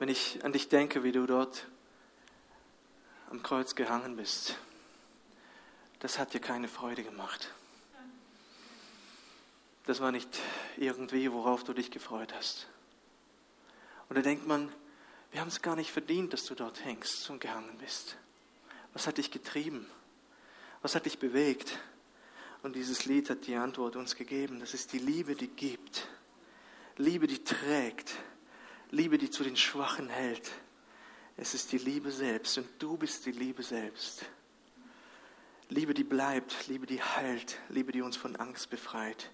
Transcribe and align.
wenn 0.00 0.08
ich 0.08 0.42
an 0.46 0.52
dich 0.52 0.70
denke, 0.70 1.04
wie 1.04 1.12
du 1.12 1.26
dort 1.26 1.66
am 3.28 3.42
Kreuz 3.42 3.74
gehangen 3.74 4.16
bist. 4.16 4.56
Das 5.98 6.18
hat 6.18 6.32
dir 6.32 6.40
keine 6.40 6.68
Freude 6.68 7.04
gemacht. 7.04 7.50
Das 9.84 10.00
war 10.00 10.10
nicht 10.10 10.40
irgendwie, 10.78 11.30
worauf 11.30 11.64
du 11.64 11.74
dich 11.74 11.90
gefreut 11.90 12.32
hast. 12.32 12.66
Und 14.08 14.16
da 14.16 14.22
denkt 14.22 14.46
man, 14.46 14.72
wir 15.32 15.42
haben 15.42 15.48
es 15.48 15.60
gar 15.60 15.76
nicht 15.76 15.90
verdient, 15.90 16.32
dass 16.32 16.46
du 16.46 16.54
dort 16.54 16.82
hängst 16.82 17.28
und 17.28 17.42
gehangen 17.42 17.76
bist. 17.76 18.16
Was 18.94 19.06
hat 19.06 19.18
dich 19.18 19.30
getrieben? 19.30 19.86
Was 20.80 20.94
hat 20.94 21.04
dich 21.04 21.18
bewegt? 21.18 21.78
Und 22.62 22.74
dieses 22.74 23.04
Lied 23.04 23.28
hat 23.28 23.46
die 23.46 23.54
Antwort 23.54 23.96
uns 23.96 24.16
gegeben. 24.16 24.60
Das 24.60 24.72
ist 24.72 24.94
die 24.94 24.98
Liebe, 24.98 25.34
die 25.34 25.48
gibt. 25.48 26.08
Liebe, 26.96 27.26
die 27.26 27.44
trägt. 27.44 28.14
Liebe, 28.90 29.18
die 29.18 29.30
zu 29.30 29.44
den 29.44 29.56
Schwachen 29.56 30.08
hält. 30.08 30.50
Es 31.36 31.54
ist 31.54 31.72
die 31.72 31.78
Liebe 31.78 32.10
selbst 32.10 32.58
und 32.58 32.68
du 32.78 32.96
bist 32.96 33.24
die 33.24 33.32
Liebe 33.32 33.62
selbst. 33.62 34.24
Liebe, 35.68 35.94
die 35.94 36.04
bleibt, 36.04 36.66
Liebe, 36.66 36.86
die 36.86 37.00
heilt, 37.00 37.58
Liebe, 37.68 37.92
die 37.92 38.02
uns 38.02 38.16
von 38.16 38.34
Angst 38.36 38.70
befreit. 38.70 39.30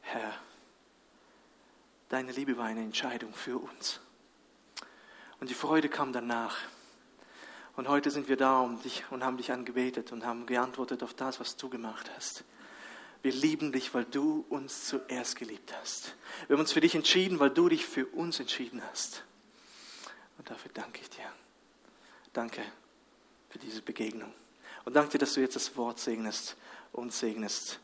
Herr, 0.00 0.32
deine 2.08 2.30
Liebe 2.30 2.56
war 2.56 2.66
eine 2.66 2.82
Entscheidung 2.82 3.34
für 3.34 3.58
uns. 3.58 4.00
Und 5.40 5.50
die 5.50 5.54
Freude 5.54 5.88
kam 5.88 6.12
danach. 6.12 6.56
Und 7.74 7.88
heute 7.88 8.10
sind 8.10 8.28
wir 8.28 8.36
da 8.36 8.60
um 8.60 8.80
dich 8.82 9.04
und 9.10 9.24
haben 9.24 9.36
dich 9.36 9.50
angebetet 9.50 10.12
und 10.12 10.24
haben 10.24 10.46
geantwortet 10.46 11.02
auf 11.02 11.14
das, 11.14 11.40
was 11.40 11.56
du 11.56 11.68
gemacht 11.68 12.10
hast. 12.14 12.44
Wir 13.22 13.32
lieben 13.32 13.72
dich, 13.72 13.92
weil 13.92 14.04
du 14.04 14.46
uns 14.48 14.86
zuerst 14.86 15.36
geliebt 15.36 15.74
hast. 15.78 16.14
Wir 16.46 16.54
haben 16.54 16.60
uns 16.60 16.72
für 16.72 16.80
dich 16.80 16.94
entschieden, 16.94 17.38
weil 17.38 17.50
du 17.50 17.68
dich 17.68 17.84
für 17.84 18.06
uns 18.06 18.40
entschieden 18.40 18.82
hast. 18.90 19.24
Und 20.38 20.48
dafür 20.48 20.70
danke 20.72 21.00
ich 21.02 21.10
dir. 21.10 21.30
Danke 22.32 22.62
für 23.50 23.58
diese 23.58 23.82
Begegnung. 23.82 24.32
Und 24.84 24.96
danke 24.96 25.12
dir, 25.12 25.18
dass 25.18 25.34
du 25.34 25.40
jetzt 25.40 25.56
das 25.56 25.76
Wort 25.76 25.98
segnest 25.98 26.56
und 26.92 27.12
segnest 27.12 27.80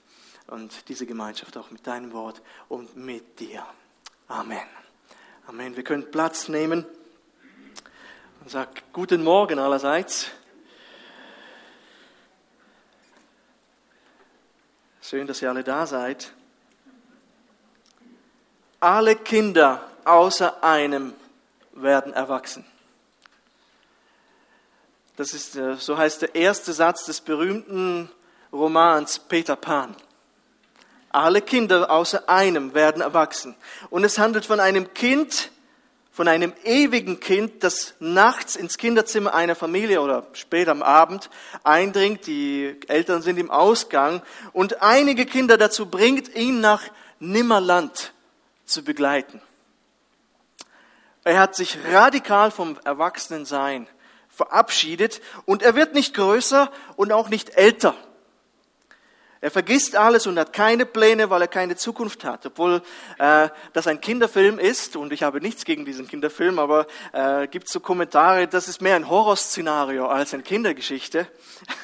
und 0.47 0.89
diese 0.89 1.07
Gemeinschaft 1.07 1.57
auch 1.57 1.71
mit 1.71 1.87
deinem 1.87 2.13
Wort 2.13 2.41
und 2.69 2.97
mit 2.97 3.39
dir. 3.41 3.67
Amen. 4.29 4.67
Amen. 5.47 5.77
Wir 5.77 5.85
können 5.85 6.11
Platz 6.11 6.49
nehmen 6.49 6.87
und 8.41 8.51
sagen 8.51 8.71
guten 8.93 9.23
Morgen 9.23 9.59
allerseits. 9.59 10.31
Schön, 15.09 15.29
dass 15.29 15.41
ihr 15.41 15.49
alle 15.49 15.63
da 15.63 15.87
seid. 15.87 16.33
Alle 18.81 19.15
Kinder 19.15 19.89
außer 20.05 20.65
einem 20.65 21.15
werden 21.75 22.13
erwachsen. 22.13 22.67
Das 25.15 25.33
ist, 25.33 25.55
äh, 25.55 25.77
so 25.77 25.97
heißt 25.97 26.23
der 26.23 26.35
erste 26.35 26.73
Satz 26.73 27.05
des 27.05 27.21
berühmten 27.21 28.11
Romans 28.53 29.21
Peter 29.21 29.55
Pan. 29.55 29.95
Alle 31.11 31.41
Kinder 31.41 31.89
außer 31.89 32.29
einem 32.29 32.75
werden 32.75 33.01
erwachsen. 33.01 33.55
Und 33.91 34.03
es 34.03 34.19
handelt 34.19 34.45
von 34.45 34.59
einem 34.59 34.93
Kind, 34.93 35.53
von 36.17 36.29
einem 36.29 36.55
ewigen 36.65 37.21
Kind, 37.21 37.63
das 37.63 37.93
nachts 38.01 38.57
ins 38.57 38.79
Kinderzimmer 38.79 39.35
einer 39.35 39.55
Familie 39.55 40.01
oder 40.01 40.27
spät 40.33 40.67
am 40.67 40.83
Abend 40.83 41.29
eindringt. 41.63 42.27
Die 42.27 42.75
Eltern 42.89 43.21
sind 43.21 43.37
im 43.39 43.51
Ausgang 43.51 44.23
und 44.55 44.81
einige 44.81 45.27
Kinder 45.27 45.59
dazu 45.59 45.85
bringt, 45.85 46.35
ihn 46.35 46.63
nach 46.63 46.85
Nimmerland 47.21 48.15
zu 48.65 48.83
begleiten. 48.83 49.43
Er 51.23 51.39
hat 51.39 51.55
sich 51.55 51.77
radikal 51.93 52.51
vom 52.51 52.79
Erwachsenensein 52.83 53.87
verabschiedet 54.31 55.21
und 55.45 55.63
er 55.63 55.75
wird 55.75 55.93
nicht 55.93 56.15
größer 56.15 56.73
und 56.97 57.13
auch 57.13 57.29
nicht 57.29 57.59
älter. 57.59 57.95
Er 59.41 59.51
vergisst 59.51 59.97
alles 59.97 60.27
und 60.27 60.39
hat 60.39 60.53
keine 60.53 60.87
Pläne, 60.87 61.29
weil 61.29 61.43
er 61.43 61.49
keine 61.49 61.77
Zukunft 61.77 62.25
hat. 62.25 62.47
Obwohl 62.47 62.83
äh, 63.19 63.49
das 63.75 63.87
ein 63.87 64.01
Kinderfilm 64.01 64.59
ist, 64.59 64.97
und 64.97 65.13
ich 65.13 65.23
habe 65.23 65.41
nichts 65.41 65.65
gegen 65.65 65.85
diesen 65.85 66.09
Kinderfilm, 66.09 66.59
aber 66.59 66.87
äh, 67.13 67.47
gibt 67.47 67.69
so 67.69 67.81
Kommentare, 67.81 68.49
das 68.49 68.67
ist 68.67 68.81
mehr 68.81 68.97
ein 68.97 69.11
Horrorszenario 69.11 70.07
als 70.07 70.33
eine 70.33 70.43
Kindergeschichte. 70.43 71.29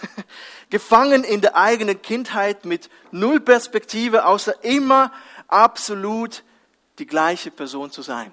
Gefangen 0.71 1.25
in 1.25 1.43
der 1.43 1.55
eigenen 1.55 2.01
Kindheit 2.01 2.65
mit 2.65 2.89
null 3.11 3.41
Perspektive, 3.41 4.25
außer 4.25 4.65
immer 4.65 5.13
absolut 5.47 6.45
die 6.99 7.07
gleiche 7.07 7.51
Person 7.51 7.91
zu 7.91 8.01
sein. 8.01 8.33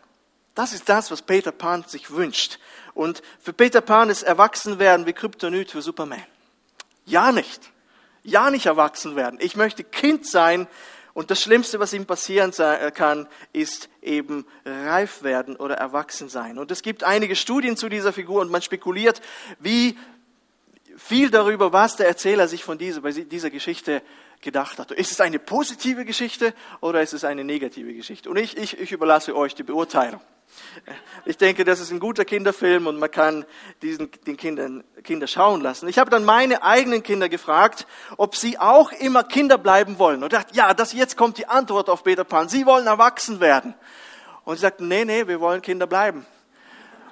Das 0.56 0.72
ist 0.72 0.88
das, 0.88 1.12
was 1.12 1.22
Peter 1.22 1.52
Pan 1.52 1.84
sich 1.86 2.12
wünscht. 2.12 2.58
Und 2.94 3.22
für 3.42 3.52
Peter 3.52 3.82
Pan 3.82 4.10
ist 4.10 4.24
Erwachsenwerden 4.24 5.06
wie 5.06 5.14
Kryptonit 5.14 5.72
für 5.72 5.82
Superman. 5.82 6.24
Ja 7.06 7.34
nicht 7.34 7.70
ja 8.24 8.50
nicht 8.50 8.66
erwachsen 8.66 9.16
werden. 9.16 9.40
Ich 9.42 9.56
möchte 9.56 9.84
Kind 9.84 10.26
sein 10.26 10.68
und 11.14 11.32
das 11.32 11.42
Schlimmste, 11.42 11.80
was 11.80 11.94
ihm 11.94 12.06
passieren 12.06 12.54
äh, 12.60 12.92
kann, 12.92 13.28
ist 13.52 13.90
eben 14.02 14.46
reif 14.66 15.24
werden 15.24 15.56
oder 15.56 15.76
erwachsen 15.76 16.30
sein. 16.30 16.58
Und 16.58 16.72
es 16.72 16.82
gibt 16.82 17.04
einige 17.04 17.36
Studien 17.36 17.76
zu 17.76 17.90
dieser 17.90 18.14
Figur 18.14 18.42
und 18.42 18.52
man 18.52 18.62
spekuliert, 18.62 19.22
wie 19.60 19.98
viel 20.96 21.30
darüber, 21.30 21.74
was 21.74 21.96
der 21.96 22.08
Erzähler 22.08 22.48
sich 22.48 22.64
von 22.64 22.78
dieser, 22.78 23.02
dieser 23.02 23.50
Geschichte 23.50 24.02
gedacht 24.42 24.80
hat. 24.80 24.92
Ist 24.92 25.12
es 25.12 25.22
eine 25.22 25.40
positive 25.40 26.06
Geschichte 26.06 26.54
oder 26.82 27.02
ist 27.02 27.14
es 27.14 27.24
eine 27.24 27.44
negative 27.44 27.94
Geschichte? 27.94 28.30
Und 28.30 28.38
ich, 28.38 28.58
ich, 28.58 28.80
ich 28.80 28.92
überlasse 28.92 29.36
euch 29.36 29.56
die 29.56 29.64
Beurteilung. 29.64 30.22
Ich 31.26 31.38
denke, 31.38 31.66
das 31.66 31.80
ist 31.80 31.92
ein 31.92 32.00
guter 32.00 32.26
Kinderfilm 32.26 32.88
und 32.88 32.98
man 32.98 33.12
kann 33.12 33.46
diesen, 33.82 34.10
den 34.26 34.38
Kindern, 34.38 34.84
Kinder 35.04 35.28
schauen 35.28 35.62
lassen. 35.62 35.88
Ich 35.88 36.00
habe 36.00 36.10
dann 36.10 36.26
meine 36.26 36.64
eigenen 36.64 37.04
Kinder 37.04 37.30
gefragt, 37.30 37.88
ob 38.18 38.36
sie 38.36 38.58
auch 38.58 38.92
immer 38.92 39.24
Kinder 39.24 39.58
bleiben 39.58 40.00
wollen. 40.00 40.24
Und 40.24 40.34
dachte, 40.34 40.56
ja, 40.56 40.74
das 40.74 40.94
jetzt 40.94 41.18
kommt 41.18 41.38
die 41.38 41.48
Antwort 41.48 41.90
auf 41.90 42.04
Peter 42.04 42.24
Pan. 42.24 42.50
Sie 42.50 42.66
wollen 42.66 42.88
erwachsen 42.88 43.40
werden. 43.40 43.76
Und 44.44 44.56
sie 44.56 44.62
sagten, 44.62 44.88
nee, 44.88 45.06
nee, 45.06 45.28
wir 45.28 45.40
wollen 45.40 45.62
Kinder 45.62 45.88
bleiben. 45.88 46.26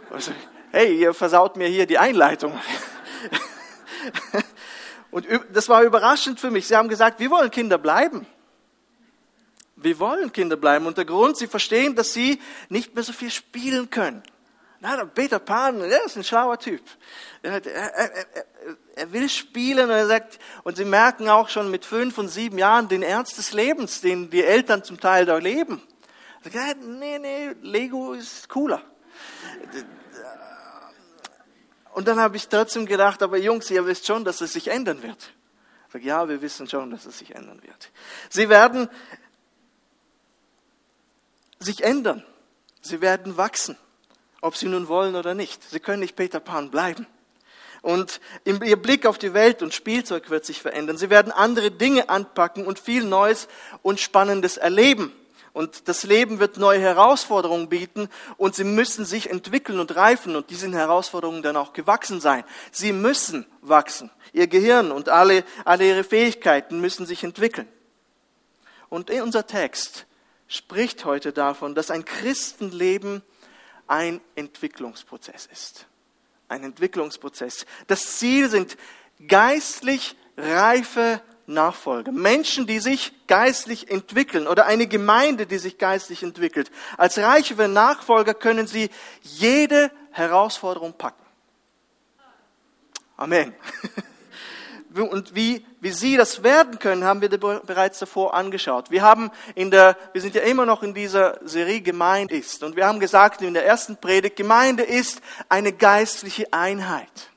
Und 0.10 0.32
hey, 0.72 0.98
ihr 0.98 1.14
versaut 1.14 1.56
mir 1.56 1.68
hier 1.68 1.86
die 1.86 1.98
Einleitung. 1.98 2.58
Und 5.12 5.26
das 5.54 5.70
war 5.70 5.84
überraschend 5.84 6.40
für 6.40 6.52
mich. 6.52 6.68
Sie 6.68 6.76
haben 6.76 6.90
gesagt, 6.90 7.20
wir 7.20 7.30
wollen 7.30 7.52
Kinder 7.52 7.78
bleiben. 7.78 8.28
Wir 9.78 10.00
wollen 10.00 10.34
Kinder 10.34 10.58
bleiben. 10.58 10.88
Und 10.88 10.98
der 10.98 11.06
Grund, 11.06 11.38
sie 11.38 11.48
verstehen, 11.48 11.96
dass 11.96 12.14
sie 12.14 12.42
nicht 12.70 12.94
mehr 12.96 13.04
so 13.04 13.14
viel 13.14 13.30
spielen 13.30 13.90
können. 13.90 14.24
Na, 14.80 15.06
Peter 15.06 15.40
Pan, 15.40 15.80
der 15.80 16.06
ist 16.06 16.18
ein 16.18 16.24
schlauer 16.24 16.60
Typ. 16.60 16.82
Er, 17.42 17.66
er, 17.66 17.94
er, 17.96 18.36
er, 18.96 19.12
will 19.12 19.28
spielen 19.28 19.86
und 19.86 19.96
er 19.96 20.06
sagt, 20.06 20.40
und 20.64 20.78
sie 20.78 20.86
merken 20.86 21.30
auch 21.30 21.50
schon 21.50 21.72
mit 21.72 21.84
fünf 21.84 22.18
und 22.18 22.28
sieben 22.28 22.58
Jahren 22.60 22.88
den 22.88 23.02
Ernst 23.02 23.38
des 23.38 23.54
Lebens, 23.54 24.02
den 24.02 24.30
die 24.30 24.44
Eltern 24.44 24.84
zum 24.84 25.00
Teil 25.00 25.26
da 25.26 25.38
leben. 25.38 25.82
Sagt, 26.44 26.84
nee, 26.84 27.18
nee, 27.18 27.56
Lego 27.62 28.14
ist 28.14 28.50
cooler. 28.50 28.82
Und 31.94 32.08
dann 32.08 32.20
habe 32.20 32.38
ich 32.38 32.48
trotzdem 32.48 32.86
gedacht, 32.86 33.24
aber 33.24 33.38
Jungs, 33.38 33.72
ihr 33.72 33.86
wisst 33.86 34.06
schon, 34.06 34.24
dass 34.24 34.42
es 34.42 34.54
sich 34.54 34.68
ändern 34.68 35.02
wird. 35.02 35.32
Ich 35.88 35.94
sage, 35.94 36.06
ja, 36.06 36.30
wir 36.30 36.42
wissen 36.42 36.68
schon, 36.70 36.92
dass 36.92 37.06
es 37.06 37.18
sich 37.18 37.34
ändern 37.34 37.64
wird. 37.64 37.92
Sie 38.30 38.50
werden 38.50 38.88
sich 41.60 41.84
ändern. 41.84 42.24
Sie 42.82 43.02
werden 43.02 43.38
wachsen, 43.38 43.78
ob 44.42 44.56
sie 44.56 44.68
nun 44.68 44.88
wollen 44.88 45.16
oder 45.16 45.34
nicht. 45.34 45.64
Sie 45.70 45.80
können 45.80 46.00
nicht 46.00 46.16
Peter 46.16 46.40
Pan 46.40 46.72
bleiben. 46.72 47.08
Und 47.82 48.20
ihr 48.44 48.76
Blick 48.76 49.06
auf 49.06 49.18
die 49.18 49.34
Welt 49.34 49.62
und 49.62 49.74
Spielzeug 49.74 50.30
wird 50.30 50.46
sich 50.46 50.62
verändern. 50.62 50.98
Sie 50.98 51.10
werden 51.10 51.32
andere 51.32 51.72
Dinge 51.72 52.10
anpacken 52.10 52.66
und 52.66 52.80
viel 52.80 53.04
Neues 53.04 53.48
und 53.82 54.00
Spannendes 54.00 54.58
erleben. 54.58 55.14
Und 55.54 55.88
das 55.88 56.04
Leben 56.04 56.40
wird 56.40 56.58
neue 56.58 56.80
Herausforderungen 56.80 57.68
bieten 57.68 58.10
und 58.38 58.54
sie 58.54 58.64
müssen 58.64 59.06
sich 59.06 59.30
entwickeln 59.30 59.80
und 59.80 59.96
reifen 59.96 60.36
und 60.36 60.52
diesen 60.52 60.72
Herausforderungen 60.74 61.42
dann 61.42 61.56
auch 61.58 61.74
gewachsen 61.74 62.22
sein. 62.22 62.44
Sie 62.72 62.92
müssen 62.92 63.46
wachsen. 63.62 64.12
Ihr 64.34 64.46
Gehirn 64.46 64.92
und 64.92 65.10
alle, 65.10 65.44
alle 65.66 65.88
ihre 65.88 66.04
Fähigkeiten 66.04 66.80
müssen 66.80 67.08
sich 67.08 67.24
entwickeln. 67.24 67.68
Und 68.90 69.10
in 69.10 69.24
unser 69.24 69.48
Text 69.48 70.06
spricht 70.48 71.06
heute 71.06 71.34
davon, 71.34 71.76
dass 71.76 71.92
ein 71.92 72.06
Christenleben 72.06 73.22
ein 73.88 74.22
Entwicklungsprozess 74.36 75.48
ist. 75.52 75.88
Ein 76.50 76.64
Entwicklungsprozess. 76.64 77.66
Das 77.88 78.18
Ziel 78.18 78.50
sind 78.50 78.78
geistlich 79.28 80.16
reife 80.38 81.22
Nachfolger. 81.46 82.12
Menschen, 82.12 82.68
die 82.68 82.80
sich 82.80 83.14
geistlich 83.28 83.90
entwickeln 83.90 84.48
oder 84.48 84.66
eine 84.66 84.88
Gemeinde, 84.88 85.46
die 85.46 85.58
sich 85.58 85.78
geistlich 85.78 86.24
entwickelt. 86.24 86.70
Als 86.98 87.18
reife 87.18 87.68
Nachfolger 87.68 88.34
können 88.34 88.68
sie 88.68 88.90
jede 89.22 89.92
Herausforderung 90.12 90.94
packen. 90.94 91.26
Amen. 93.16 93.54
und 95.06 95.36
wie, 95.36 95.66
wie 95.80 95.92
sie 95.92 96.18
das 96.18 96.44
werden 96.44 96.80
können, 96.80 97.04
haben 97.04 97.22
wir 97.22 97.30
bereits 97.30 98.00
davor 98.00 98.34
angeschaut. 98.34 98.92
Wir 98.92 99.02
haben 99.02 99.32
in 99.56 99.72
der, 99.72 99.98
wir 100.14 100.22
sind 100.22 100.36
ja 100.36 100.42
immer 100.42 100.66
noch 100.66 100.84
in 100.84 100.94
dieser 100.94 101.40
Serie 101.44 101.82
Gemeinde 101.82 102.36
ist. 102.36 102.64
Und 102.64 102.76
wir 102.76 102.88
haben 102.88 103.00
gesagt 103.00 103.42
in 103.42 103.54
der 103.54 103.66
ersten 103.66 103.98
Predigt, 103.98 104.36
Gemeinde 104.36 104.84
ist 104.84 105.22
eine 105.50 105.74
geistliche 105.74 106.52
Einheit. 106.52 107.32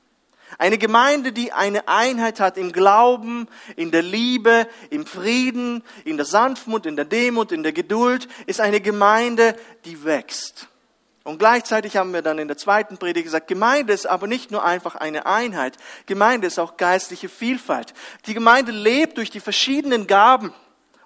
Eine 0.58 0.76
Gemeinde, 0.76 1.32
die 1.32 1.52
eine 1.52 1.88
Einheit 1.88 2.38
hat 2.38 2.58
im 2.58 2.72
Glauben, 2.72 3.48
in 3.76 3.90
der 3.90 4.02
Liebe, 4.02 4.68
im 4.90 5.06
Frieden, 5.06 5.82
in 6.04 6.18
der 6.18 6.26
Sanftmut, 6.26 6.84
in 6.84 6.96
der 6.96 7.06
Demut, 7.06 7.50
in 7.50 7.62
der 7.62 7.72
Geduld, 7.72 8.28
ist 8.46 8.60
eine 8.60 8.80
Gemeinde, 8.80 9.56
die 9.86 10.04
wächst. 10.04 10.68
Und 11.22 11.38
gleichzeitig 11.38 11.96
haben 11.96 12.14
wir 12.14 12.22
dann 12.22 12.38
in 12.38 12.49
der 12.49 12.56
zweiten 12.56 12.96
Predigt 12.96 13.25
gesagt, 13.25 13.46
Gemeinde 13.46 13.93
ist 13.93 14.06
aber 14.06 14.26
nicht 14.26 14.50
nur 14.50 14.64
einfach 14.64 14.94
eine 14.94 15.26
Einheit. 15.26 15.76
Gemeinde 16.06 16.46
ist 16.46 16.58
auch 16.58 16.78
geistliche 16.78 17.28
Vielfalt. 17.28 17.93
Die 18.26 18.34
Gemeinde 18.34 18.72
lebt 18.72 19.19
durch 19.19 19.31
die 19.31 19.40
verschiedenen 19.40 20.06
Gaben. 20.06 20.55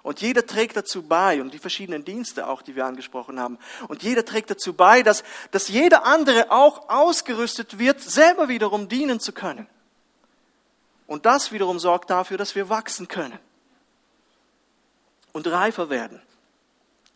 Und 0.03 0.21
jeder 0.21 0.45
trägt 0.45 0.77
dazu 0.77 1.01
bei, 1.01 1.41
und 1.41 1.53
die 1.53 1.57
verschiedenen 1.57 2.05
Dienste 2.05 2.47
auch, 2.47 2.61
die 2.61 2.75
wir 2.75 2.85
angesprochen 2.85 3.39
haben. 3.39 3.57
Und 3.87 4.03
jeder 4.03 4.23
trägt 4.23 4.51
dazu 4.51 4.73
bei, 4.73 5.01
dass, 5.01 5.23
dass 5.51 5.67
jeder 5.67 6.05
andere 6.05 6.51
auch 6.51 6.89
ausgerüstet 6.89 7.79
wird, 7.79 7.99
selber 7.99 8.47
wiederum 8.47 8.87
dienen 8.87 9.19
zu 9.19 9.33
können. 9.33 9.67
Und 11.07 11.25
das 11.25 11.51
wiederum 11.51 11.79
sorgt 11.79 12.09
dafür, 12.09 12.37
dass 12.37 12.55
wir 12.55 12.69
wachsen 12.69 13.07
können 13.07 13.37
und 15.33 15.47
reifer 15.47 15.89
werden. 15.89 16.21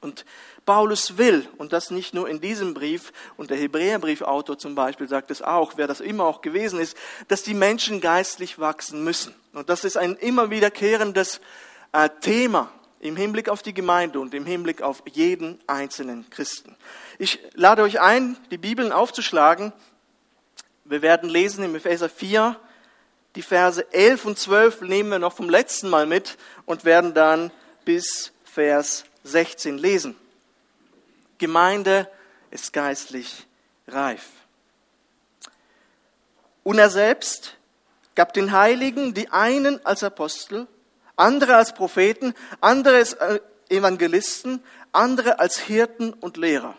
Und 0.01 0.25
Paulus 0.69 1.17
will, 1.17 1.47
und 1.57 1.73
das 1.73 1.89
nicht 1.89 2.13
nur 2.13 2.29
in 2.29 2.41
diesem 2.41 2.75
Brief, 2.75 3.11
und 3.37 3.49
der 3.49 3.57
Hebräerbriefautor 3.57 4.55
zum 4.59 4.75
Beispiel 4.75 5.07
sagt 5.07 5.31
es 5.31 5.41
auch, 5.41 5.73
wer 5.77 5.87
das 5.87 5.99
immer 5.99 6.25
auch 6.25 6.41
gewesen 6.41 6.79
ist, 6.79 6.95
dass 7.27 7.41
die 7.41 7.55
Menschen 7.55 8.01
geistlich 8.01 8.59
wachsen 8.59 9.03
müssen. 9.03 9.33
Und 9.53 9.69
das 9.69 9.83
ist 9.83 9.97
ein 9.97 10.15
immer 10.15 10.51
wiederkehrendes 10.51 11.41
äh, 11.91 12.07
Thema 12.21 12.71
im 12.99 13.15
Hinblick 13.15 13.49
auf 13.49 13.63
die 13.63 13.73
Gemeinde 13.73 14.19
und 14.19 14.35
im 14.35 14.45
Hinblick 14.45 14.83
auf 14.83 15.01
jeden 15.11 15.59
einzelnen 15.65 16.29
Christen. 16.29 16.75
Ich 17.17 17.39
lade 17.55 17.81
euch 17.81 17.99
ein, 17.99 18.37
die 18.51 18.59
Bibeln 18.59 18.91
aufzuschlagen. 18.91 19.73
Wir 20.85 21.01
werden 21.01 21.31
lesen 21.31 21.63
im 21.63 21.73
Epheser 21.73 22.09
4, 22.09 22.55
die 23.35 23.41
Verse 23.41 23.91
11 23.91 24.23
und 24.23 24.37
12 24.37 24.81
nehmen 24.81 25.09
wir 25.09 25.17
noch 25.17 25.33
vom 25.33 25.49
letzten 25.49 25.89
Mal 25.89 26.05
mit 26.05 26.37
und 26.67 26.85
werden 26.85 27.15
dann 27.15 27.49
bis 27.85 28.33
Vers 28.43 29.05
16 29.23 29.79
lesen. 29.79 30.15
Gemeinde 31.39 32.07
ist 32.51 32.71
geistlich 32.73 33.47
reif. 33.87 34.27
Und 36.63 36.77
er 36.77 36.89
selbst 36.89 37.55
gab 38.13 38.33
den 38.33 38.51
Heiligen 38.51 39.13
die 39.13 39.29
einen 39.31 39.83
als 39.85 40.03
Apostel, 40.03 40.67
andere 41.15 41.55
als 41.55 41.73
Propheten, 41.73 42.33
andere 42.61 42.97
als 42.97 43.13
äh, 43.13 43.39
Evangelisten, 43.69 44.61
andere 44.91 45.39
als 45.39 45.57
Hirten 45.57 46.13
und 46.13 46.37
Lehrer, 46.37 46.75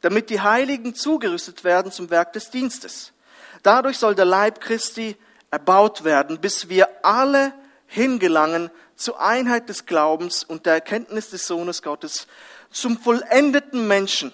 damit 0.00 0.30
die 0.30 0.40
Heiligen 0.40 0.94
zugerüstet 0.94 1.64
werden 1.64 1.92
zum 1.92 2.10
Werk 2.10 2.32
des 2.32 2.50
Dienstes. 2.50 3.12
Dadurch 3.62 3.98
soll 3.98 4.14
der 4.14 4.24
Leib 4.24 4.60
Christi 4.60 5.16
erbaut 5.50 6.04
werden, 6.04 6.40
bis 6.40 6.68
wir 6.68 6.88
alle 7.04 7.52
hingelangen 7.86 8.70
zur 8.96 9.20
Einheit 9.20 9.68
des 9.68 9.86
Glaubens 9.86 10.44
und 10.44 10.66
der 10.66 10.74
Erkenntnis 10.74 11.30
des 11.30 11.46
Sohnes 11.46 11.82
Gottes, 11.82 12.26
zum 12.72 12.98
vollendeten 12.98 13.86
Menschen, 13.86 14.32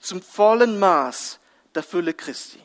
zum 0.00 0.22
vollen 0.22 0.78
Maß 0.78 1.38
der 1.74 1.82
Fülle 1.82 2.14
Christi, 2.14 2.60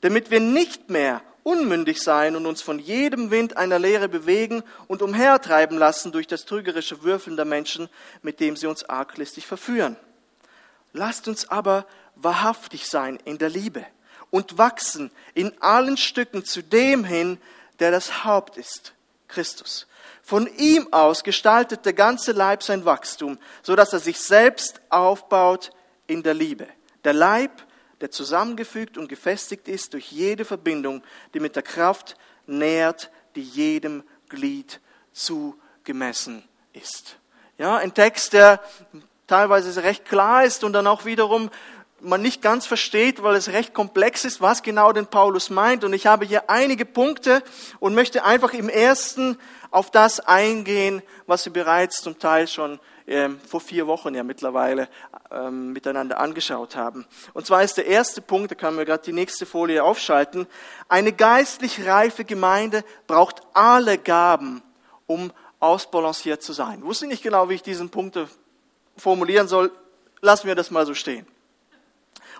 damit 0.00 0.30
wir 0.30 0.40
nicht 0.40 0.90
mehr 0.90 1.22
unmündig 1.42 2.02
sein 2.02 2.36
und 2.36 2.46
uns 2.46 2.62
von 2.62 2.78
jedem 2.78 3.30
Wind 3.30 3.56
einer 3.56 3.78
Lehre 3.78 4.08
bewegen 4.08 4.62
und 4.88 5.02
umhertreiben 5.02 5.76
lassen 5.78 6.10
durch 6.10 6.26
das 6.26 6.46
trügerische 6.46 7.02
Würfeln 7.02 7.36
der 7.36 7.44
Menschen, 7.44 7.88
mit 8.22 8.40
dem 8.40 8.56
sie 8.56 8.66
uns 8.66 8.84
arglistig 8.84 9.46
verführen. 9.46 9.96
Lasst 10.92 11.28
uns 11.28 11.48
aber 11.48 11.86
wahrhaftig 12.16 12.86
sein 12.86 13.18
in 13.24 13.38
der 13.38 13.50
Liebe 13.50 13.84
und 14.30 14.58
wachsen 14.58 15.10
in 15.34 15.52
allen 15.60 15.96
Stücken 15.96 16.44
zu 16.44 16.62
dem 16.62 17.04
hin, 17.04 17.38
der 17.78 17.90
das 17.90 18.24
Haupt 18.24 18.56
ist, 18.56 18.94
Christus. 19.28 19.86
Von 20.26 20.46
ihm 20.56 20.88
aus 20.90 21.22
gestaltet 21.22 21.84
der 21.84 21.92
ganze 21.92 22.32
Leib 22.32 22.62
sein 22.62 22.86
Wachstum, 22.86 23.38
so 23.62 23.76
dass 23.76 23.92
er 23.92 23.98
sich 23.98 24.18
selbst 24.18 24.80
aufbaut 24.88 25.70
in 26.06 26.22
der 26.22 26.32
Liebe. 26.32 26.66
Der 27.04 27.12
Leib, 27.12 27.50
der 28.00 28.10
zusammengefügt 28.10 28.96
und 28.96 29.10
gefestigt 29.10 29.68
ist 29.68 29.92
durch 29.92 30.10
jede 30.10 30.46
Verbindung, 30.46 31.02
die 31.34 31.40
mit 31.40 31.56
der 31.56 31.62
Kraft 31.62 32.16
nährt, 32.46 33.10
die 33.36 33.42
jedem 33.42 34.02
Glied 34.30 34.80
zugemessen 35.12 36.42
ist. 36.72 37.18
Ja, 37.58 37.76
ein 37.76 37.92
Text, 37.92 38.32
der 38.32 38.62
teilweise 39.26 39.82
recht 39.82 40.06
klar 40.06 40.44
ist 40.44 40.64
und 40.64 40.72
dann 40.72 40.86
auch 40.86 41.04
wiederum 41.04 41.50
man 42.04 42.22
nicht 42.22 42.42
ganz 42.42 42.66
versteht, 42.66 43.22
weil 43.22 43.34
es 43.34 43.48
recht 43.48 43.74
komplex 43.74 44.24
ist, 44.24 44.40
was 44.40 44.62
genau 44.62 44.92
denn 44.92 45.06
Paulus 45.06 45.50
meint. 45.50 45.84
Und 45.84 45.92
ich 45.92 46.06
habe 46.06 46.24
hier 46.24 46.50
einige 46.50 46.84
Punkte 46.84 47.42
und 47.80 47.94
möchte 47.94 48.24
einfach 48.24 48.52
im 48.52 48.68
ersten 48.68 49.38
auf 49.74 49.90
das 49.90 50.20
eingehen, 50.20 51.02
was 51.26 51.44
wir 51.46 51.52
bereits 51.52 52.00
zum 52.00 52.16
Teil 52.20 52.46
schon 52.46 52.78
ähm, 53.08 53.40
vor 53.40 53.60
vier 53.60 53.88
Wochen 53.88 54.14
ja 54.14 54.22
mittlerweile 54.22 54.88
ähm, 55.32 55.72
miteinander 55.72 56.20
angeschaut 56.20 56.76
haben. 56.76 57.04
Und 57.32 57.44
zwar 57.44 57.64
ist 57.64 57.76
der 57.76 57.86
erste 57.86 58.22
Punkt, 58.22 58.52
da 58.52 58.54
können 58.54 58.78
wir 58.78 58.84
gerade 58.84 59.02
die 59.02 59.12
nächste 59.12 59.46
Folie 59.46 59.82
aufschalten, 59.82 60.46
eine 60.88 61.12
geistlich 61.12 61.84
reife 61.84 62.24
Gemeinde 62.24 62.84
braucht 63.08 63.42
alle 63.52 63.98
Gaben, 63.98 64.62
um 65.06 65.32
ausbalanciert 65.58 66.40
zu 66.40 66.52
sein. 66.52 66.78
Ich 66.78 66.84
wusste 66.84 67.08
nicht 67.08 67.24
genau, 67.24 67.48
wie 67.48 67.54
ich 67.54 67.62
diesen 67.62 67.90
Punkt 67.90 68.16
formulieren 68.96 69.48
soll. 69.48 69.72
Lassen 70.20 70.46
wir 70.46 70.54
das 70.54 70.70
mal 70.70 70.86
so 70.86 70.94
stehen. 70.94 71.26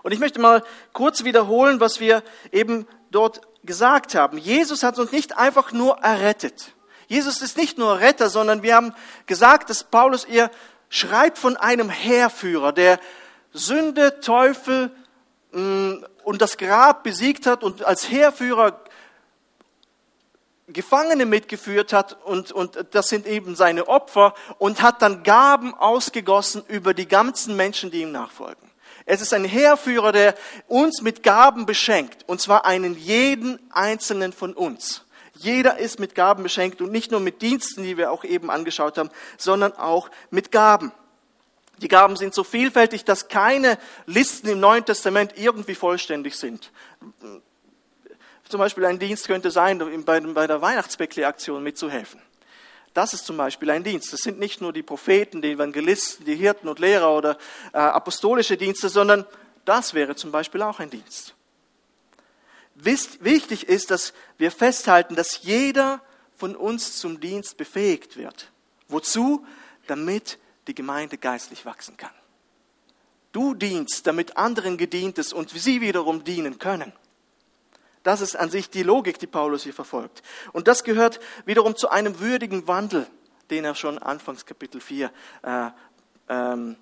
Und 0.05 0.13
ich 0.13 0.21
möchte 0.21 0.41
mal 0.41 0.63
kurz 0.93 1.25
wiederholen, 1.25 1.81
was 1.81 1.99
wir 1.99 2.23
eben 2.53 2.87
dort 3.11 3.41
gesagt 3.65 4.15
haben. 4.15 4.39
Jesus 4.39 4.85
hat 4.85 5.01
uns 5.01 5.11
nicht 5.11 5.37
einfach 5.37 5.73
nur 5.73 5.99
errettet. 5.99 6.75
Jesus 7.06 7.43
ist 7.43 7.56
nicht 7.56 7.79
nur 7.79 8.01
Retter, 8.01 8.29
sondern 8.29 8.62
wir 8.62 8.75
haben 8.77 8.95
gesagt, 9.27 9.71
dass 9.71 9.85
Paulus 9.85 10.27
ihr 10.27 10.51
schreibt 10.89 11.39
von 11.39 11.56
einem 11.56 11.91
Heerführer, 11.91 12.73
der 12.73 12.99
Sünde, 13.53 14.21
Teufel 14.21 14.91
mm, 15.53 16.05
und 16.25 16.43
das 16.43 16.56
Grab 16.56 17.03
besiegt 17.03 17.47
hat 17.47 17.62
und 17.62 17.85
als 17.85 18.11
Heerführer 18.11 18.81
Gefangene 20.67 21.27
mitgeführt 21.27 21.93
hat 21.93 22.17
und, 22.25 22.51
und 22.51 22.87
das 22.93 23.09
sind 23.09 23.27
eben 23.27 23.55
seine 23.55 23.87
Opfer 23.87 24.35
und 24.59 24.81
hat 24.81 25.03
dann 25.03 25.23
Gaben 25.23 25.75
ausgegossen 25.75 26.65
über 26.69 26.95
die 26.95 27.07
ganzen 27.07 27.55
Menschen, 27.55 27.91
die 27.91 28.00
ihm 28.00 28.12
nachfolgen. 28.12 28.71
Es 29.05 29.21
ist 29.21 29.35
ein 29.35 29.45
Heerführer, 29.45 30.12
der 30.12 30.35
uns 30.67 31.03
mit 31.03 31.23
Gaben 31.23 31.67
beschenkt, 31.67 32.26
und 32.26 32.40
zwar 32.40 32.64
einen 32.64 32.97
jeden 32.97 33.59
einzelnen 33.71 34.33
von 34.33 34.55
uns. 34.55 35.03
Jeder 35.45 35.79
ist 35.79 36.01
mit 36.01 36.15
Gaben 36.15 36.43
beschenkt 36.43 36.81
und 36.81 36.91
nicht 36.91 37.11
nur 37.11 37.21
mit 37.21 37.43
Diensten, 37.43 37.83
die 37.83 37.97
wir 37.97 38.11
auch 38.11 38.25
eben 38.25 38.51
angeschaut 38.51 38.99
haben, 38.99 39.11
sondern 39.37 39.73
auch 39.73 40.11
mit 40.31 40.51
Gaben. 40.51 40.93
Die 41.79 41.89
Gaben 41.89 42.17
sind 42.17 42.35
so 42.35 42.45
vielfältig, 42.45 43.05
dass 43.05 43.29
keine 43.29 43.79
Listen 44.07 44.49
im 44.49 44.61
Neuen 44.61 44.85
Testament 44.85 45.35
irgendwie 45.37 45.75
vollständig 45.75 46.37
sind. 46.37 46.71
Zum 48.49 48.59
Beispiel 48.59 48.85
ein 48.85 48.99
Dienst 48.99 49.27
könnte 49.27 49.51
sein, 49.51 49.79
bei 50.05 50.47
der 50.47 50.63
Weihnachtsbäckle-Aktion 50.63 51.63
mitzuhelfen. 51.63 52.21
Das 52.95 53.13
ist 53.13 53.27
zum 53.27 53.37
Beispiel 53.37 53.71
ein 53.71 53.83
Dienst. 53.83 54.13
Das 54.13 54.21
sind 54.21 54.39
nicht 54.39 54.61
nur 54.61 54.73
die 54.73 54.85
Propheten, 54.85 55.43
die 55.43 55.53
Evangelisten, 55.53 56.25
die 56.25 56.37
Hirten 56.37 56.69
und 56.69 56.79
Lehrer 56.79 57.11
oder 57.17 57.37
äh, 57.73 57.79
apostolische 57.79 58.57
Dienste, 58.57 58.89
sondern 58.89 59.27
das 59.65 59.95
wäre 59.95 60.15
zum 60.15 60.31
Beispiel 60.31 60.63
auch 60.63 60.79
ein 60.79 60.91
Dienst. 60.91 61.35
Wichtig 62.85 63.69
ist, 63.69 63.91
dass 63.91 64.12
wir 64.38 64.50
festhalten, 64.50 65.17
dass 65.17 65.43
jeder 65.43 66.03
von 66.37 66.57
uns 66.57 66.99
zum 66.99 67.21
Dienst 67.21 67.57
befähigt 67.57 68.17
wird. 68.17 68.50
Wozu? 68.88 69.47
Damit 69.87 70.38
die 70.67 70.75
Gemeinde 70.75 71.19
geistlich 71.19 71.67
wachsen 71.67 71.97
kann. 71.97 72.12
Du 73.33 73.55
dienst, 73.55 74.07
damit 74.07 74.37
anderen 74.37 74.76
gedient 74.76 75.19
ist 75.19 75.33
und 75.33 75.50
sie 75.50 75.81
wiederum 75.81 76.25
dienen 76.25 76.59
können. 76.59 76.93
Das 78.05 78.21
ist 78.21 78.37
an 78.37 78.50
sich 78.50 78.71
die 78.71 78.83
Logik, 78.83 79.19
die 79.19 79.26
Paulus 79.26 79.64
hier 79.64 79.73
verfolgt. 79.73 80.23
Und 80.53 80.69
das 80.69 80.85
gehört 80.85 81.21
wiederum 81.47 81.75
zu 81.75 81.88
einem 81.88 82.21
würdigen 82.21 82.69
Wandel, 82.69 83.07
den 83.50 83.64
er 83.64 83.75
schon 83.75 83.99
Anfangs 83.99 84.47
Kapitel 84.47 84.81
4 84.81 85.11
äh, 85.43 85.71
ähm, 86.29 86.76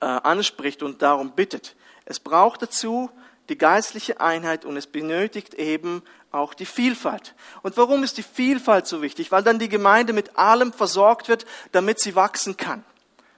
äh, 0.00 0.06
anspricht 0.06 0.82
und 0.82 1.02
darum 1.02 1.32
bittet. 1.32 1.76
Es 2.04 2.20
braucht 2.20 2.62
dazu 2.62 3.10
die 3.48 3.58
geistliche 3.58 4.20
Einheit 4.20 4.64
und 4.64 4.76
es 4.76 4.86
benötigt 4.86 5.54
eben 5.54 6.02
auch 6.30 6.54
die 6.54 6.66
Vielfalt. 6.66 7.34
Und 7.62 7.76
warum 7.76 8.02
ist 8.02 8.18
die 8.18 8.22
Vielfalt 8.22 8.86
so 8.86 9.02
wichtig? 9.02 9.32
Weil 9.32 9.42
dann 9.42 9.58
die 9.58 9.68
Gemeinde 9.68 10.12
mit 10.12 10.36
allem 10.36 10.72
versorgt 10.72 11.28
wird, 11.28 11.46
damit 11.72 12.00
sie 12.00 12.14
wachsen 12.14 12.56
kann. 12.56 12.84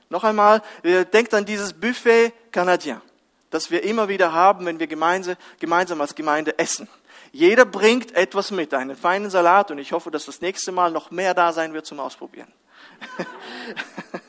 Noch 0.08 0.24
einmal, 0.24 0.62
denkt 0.82 1.34
an 1.34 1.44
dieses 1.44 1.72
Buffet 1.72 2.32
Canadien 2.50 3.00
das 3.50 3.70
wir 3.70 3.82
immer 3.82 4.08
wieder 4.08 4.32
haben, 4.32 4.64
wenn 4.64 4.78
wir 4.78 4.86
gemeinsam 4.86 6.00
als 6.00 6.14
Gemeinde 6.14 6.58
essen. 6.58 6.88
Jeder 7.32 7.64
bringt 7.64 8.14
etwas 8.16 8.50
mit, 8.50 8.72
einen 8.74 8.96
feinen 8.96 9.30
Salat 9.30 9.70
und 9.70 9.78
ich 9.78 9.92
hoffe, 9.92 10.10
dass 10.10 10.24
das 10.24 10.40
nächste 10.40 10.72
Mal 10.72 10.90
noch 10.90 11.10
mehr 11.10 11.34
da 11.34 11.52
sein 11.52 11.72
wird 11.74 11.86
zum 11.86 12.00
Ausprobieren. 12.00 12.52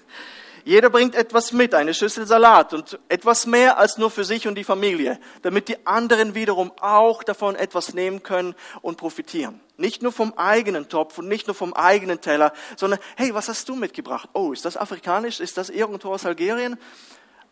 Jeder 0.63 0.89
bringt 0.89 1.15
etwas 1.15 1.51
mit, 1.51 1.74
eine 1.74 1.94
Schüssel 1.94 2.27
Salat 2.27 2.74
und 2.74 3.00
etwas 3.10 3.46
mehr 3.46 3.77
als 3.77 3.98
nur 3.98 4.12
für 4.12 4.24
sich 4.24 4.48
und 4.48 4.56
die 4.56 4.63
Familie, 4.63 5.20
damit 5.41 5.68
die 5.68 5.86
anderen 5.86 6.36
wiederum 6.36 6.72
auch 6.80 7.24
davon 7.24 7.56
etwas 7.56 7.94
nehmen 7.94 8.24
können 8.24 8.56
und 8.82 8.98
profitieren. 8.98 9.60
Nicht 9.77 10.03
nur 10.03 10.12
vom 10.12 10.34
eigenen 10.38 10.89
Topf 10.89 11.18
und 11.18 11.27
nicht 11.27 11.48
nur 11.48 11.56
vom 11.56 11.74
eigenen 11.74 12.22
Teller, 12.22 12.53
sondern 12.75 13.00
hey, 13.15 13.34
was 13.34 13.50
hast 13.50 13.68
du 13.70 13.75
mitgebracht? 13.75 14.30
Oh, 14.34 14.51
ist 14.51 14.65
das 14.65 14.77
afrikanisch? 14.77 15.39
Ist 15.39 15.58
das 15.58 15.70
irgendwo 15.70 16.13
aus 16.13 16.25
Algerien? 16.25 16.77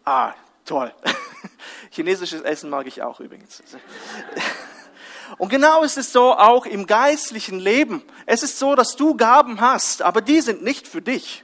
Ah, 0.05 0.33
toll. 0.65 0.93
Chinesisches 1.91 2.41
Essen 2.41 2.69
mag 2.69 2.85
ich 2.85 3.01
auch 3.01 3.19
übrigens. 3.19 3.63
Und 5.37 5.49
genau 5.49 5.83
ist 5.83 5.97
es 5.97 6.11
so 6.11 6.33
auch 6.33 6.65
im 6.65 6.87
geistlichen 6.87 7.59
Leben. 7.59 8.03
Es 8.25 8.43
ist 8.43 8.59
so, 8.59 8.75
dass 8.75 8.95
du 8.95 9.15
Gaben 9.15 9.61
hast, 9.61 10.01
aber 10.01 10.21
die 10.21 10.41
sind 10.41 10.63
nicht 10.63 10.87
für 10.87 11.01
dich. 11.01 11.43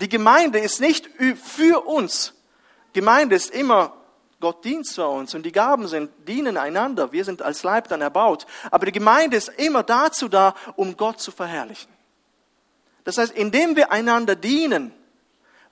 Die 0.00 0.08
Gemeinde 0.08 0.58
ist 0.58 0.80
nicht 0.80 1.08
für 1.36 1.86
uns. 1.86 2.34
Gemeinde 2.92 3.36
ist 3.36 3.50
immer, 3.50 3.94
Gott 4.40 4.64
dient 4.64 4.86
zu 4.86 5.04
uns 5.04 5.34
und 5.34 5.42
die 5.42 5.52
Gaben 5.52 5.88
sind, 5.88 6.10
dienen 6.28 6.56
einander. 6.56 7.10
Wir 7.10 7.24
sind 7.24 7.42
als 7.42 7.64
Leib 7.64 7.88
dann 7.88 8.00
erbaut. 8.00 8.46
Aber 8.70 8.86
die 8.86 8.92
Gemeinde 8.92 9.36
ist 9.36 9.48
immer 9.48 9.82
dazu 9.82 10.28
da, 10.28 10.54
um 10.76 10.96
Gott 10.96 11.20
zu 11.20 11.32
verherrlichen. 11.32 11.92
Das 13.04 13.18
heißt, 13.18 13.32
indem 13.32 13.74
wir 13.74 13.90
einander 13.90 14.36
dienen, 14.36 14.92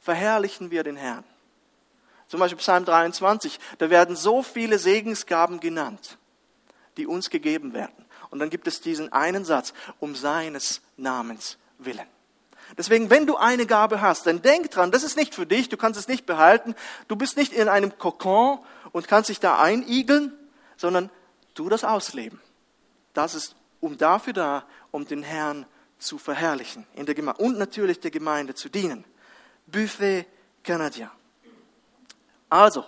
verherrlichen 0.01 0.71
wir 0.71 0.83
den 0.83 0.97
Herrn. 0.97 1.25
Zum 2.29 2.41
Beispiel 2.41 2.59
Psalm 2.59 2.85
23, 2.85 3.61
da 3.79 3.89
werden 3.89 4.17
so 4.17 4.43
viele 4.43 4.79
Segensgaben 4.79 5.61
genannt, 5.61 6.19
die 6.97 7.07
uns 7.07 7.31
gegeben 7.31 7.73
werden. 7.73 8.05
Und 8.31 8.41
dann 8.41 8.51
gibt 8.51 8.67
es 8.67 8.81
diesen 8.81 9.13
einen 9.13 9.45
Satz, 9.45 9.73
um 10.01 10.17
seines 10.17 10.81
Namens 10.97 11.59
willen. 11.79 12.07
Deswegen, 12.77 13.11
wenn 13.11 13.27
du 13.27 13.37
eine 13.37 13.67
Gabe 13.67 14.01
hast, 14.01 14.27
dann 14.27 14.43
denk 14.43 14.71
dran, 14.71 14.91
das 14.91 15.03
ist 15.03 15.17
nicht 15.17 15.35
für 15.35 15.47
dich, 15.47 15.69
du 15.69 15.77
kannst 15.77 15.99
es 15.99 16.09
nicht 16.09 16.27
behalten, 16.27 16.75
du 17.09 17.17
bist 17.17 17.37
nicht 17.37 17.53
in 17.53 17.69
einem 17.69 17.97
Kokon 17.99 18.59
und 18.93 19.09
kannst 19.09 19.29
dich 19.29 19.41
da 19.41 19.59
einigeln, 19.59 20.33
sondern 20.77 21.11
tu 21.55 21.69
das 21.69 21.85
ausleben. 21.85 22.41
Das 23.13 23.35
ist 23.35 23.57
um 23.81 23.97
dafür 23.97 24.33
da, 24.33 24.65
um 24.91 25.07
den 25.07 25.23
Herrn 25.23 25.67
zu 25.99 26.19
verherrlichen 26.19 26.87
in 26.95 27.07
der 27.07 27.15
Gemeinde 27.15 27.43
und 27.43 27.59
natürlich 27.59 28.01
der 28.01 28.11
Gemeinde 28.11 28.55
zu 28.55 28.69
dienen. 28.69 29.05
Buffet 29.67 30.27
Canadien. 30.63 31.11
Also, 32.49 32.85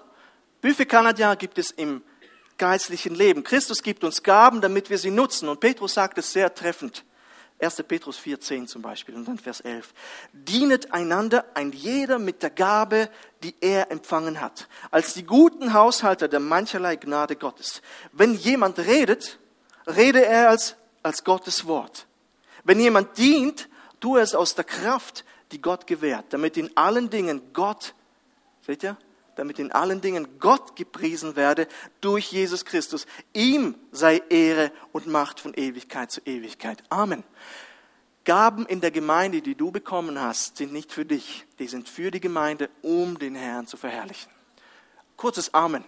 Buffet 0.61 0.87
Canadien 0.87 1.37
gibt 1.39 1.59
es 1.59 1.71
im 1.71 2.03
geistlichen 2.59 3.15
Leben. 3.15 3.45
Christus 3.45 3.83
gibt 3.83 4.05
uns 4.05 4.23
Gaben, 4.23 4.61
damit 4.61 4.91
wir 4.91 4.99
sie 4.99 5.11
nutzen. 5.11 5.49
Und 5.49 5.61
Petrus 5.61 5.95
sagt 5.95 6.19
es 6.19 6.33
sehr 6.33 6.55
treffend. 6.55 7.05
1. 7.61 7.83
Petrus 7.89 8.19
4,10 8.19 8.67
zum 8.67 8.83
Beispiel 8.83 9.15
und 9.15 9.27
dann 9.27 9.39
Vers 9.39 9.61
11. 9.61 9.93
Dienet 10.33 10.93
einander 10.93 11.45
ein 11.55 11.73
jeder 11.73 12.19
mit 12.19 12.43
der 12.43 12.51
Gabe, 12.51 13.11
die 13.43 13.55
er 13.61 13.91
empfangen 13.91 14.41
hat, 14.41 14.69
als 14.91 15.15
die 15.15 15.25
guten 15.25 15.73
Haushalter 15.73 16.29
der 16.29 16.41
mancherlei 16.41 16.97
Gnade 16.97 17.35
Gottes. 17.35 17.83
Wenn 18.13 18.35
jemand 18.35 18.79
redet, 18.79 19.39
rede 19.87 20.25
er 20.25 20.51
als, 20.51 20.77
als 21.03 21.25
Gottes 21.25 21.67
Wort. 21.67 22.07
Wenn 22.63 22.79
jemand 22.79 23.19
dient, 23.19 23.69
tue 23.99 24.21
es 24.21 24.35
aus 24.35 24.55
der 24.55 24.65
Kraft, 24.65 25.25
die 25.51 25.61
Gott 25.61 25.87
gewährt, 25.87 26.27
damit 26.31 26.57
in 26.57 26.77
allen 26.77 27.11
Dingen 27.11 27.53
Gott, 27.53 27.95
seht 28.65 28.85
ihr, 28.85 28.97
damit 29.39 29.59
in 29.59 29.73
allen 29.73 30.01
Dingen 30.01 30.39
Gott 30.39 30.77
gepriesen 30.77 31.37
werde 31.37 31.69
durch 32.01 32.33
Jesus 32.33 32.65
Christus. 32.65 33.07
Ihm 33.33 33.77
sei 33.93 34.23
Ehre 34.29 34.73
und 34.93 35.07
Macht 35.07 35.41
von 35.41 35.55
Ewigkeit 35.55 36.11
zu 36.11 36.21
Ewigkeit. 36.25 36.83
Amen. 36.89 37.25
Gaben 38.25 38.67
in 38.67 38.81
der 38.81 38.91
Gemeinde, 38.91 39.41
die 39.41 39.55
du 39.55 39.71
bekommen 39.71 40.21
hast, 40.21 40.59
sind 40.59 40.73
nicht 40.73 40.93
für 40.93 41.07
dich, 41.07 41.47
die 41.59 41.67
sind 41.67 41.89
für 41.89 42.11
die 42.11 42.21
Gemeinde, 42.21 42.69
um 42.83 43.19
den 43.19 43.35
Herrn 43.35 43.67
zu 43.67 43.77
verherrlichen. 43.77 44.31
Kurzes 45.17 45.55
Amen. 45.55 45.85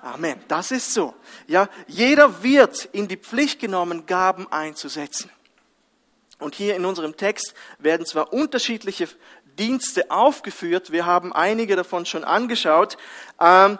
Amen. 0.00 0.38
Das 0.46 0.70
ist 0.70 0.94
so. 0.94 1.14
Ja, 1.48 1.68
jeder 1.88 2.42
wird 2.42 2.84
in 2.92 3.08
die 3.08 3.16
Pflicht 3.16 3.58
genommen, 3.58 4.06
Gaben 4.06 4.50
einzusetzen. 4.52 5.30
Und 6.38 6.54
hier 6.54 6.76
in 6.76 6.84
unserem 6.84 7.16
Text 7.16 7.54
werden 7.78 8.04
zwar 8.04 8.32
unterschiedliche 8.32 9.08
Dienste 9.58 10.10
aufgeführt. 10.10 10.92
Wir 10.92 11.06
haben 11.06 11.32
einige 11.32 11.76
davon 11.76 12.06
schon 12.06 12.24
angeschaut. 12.24 12.96
Ähm, 13.40 13.78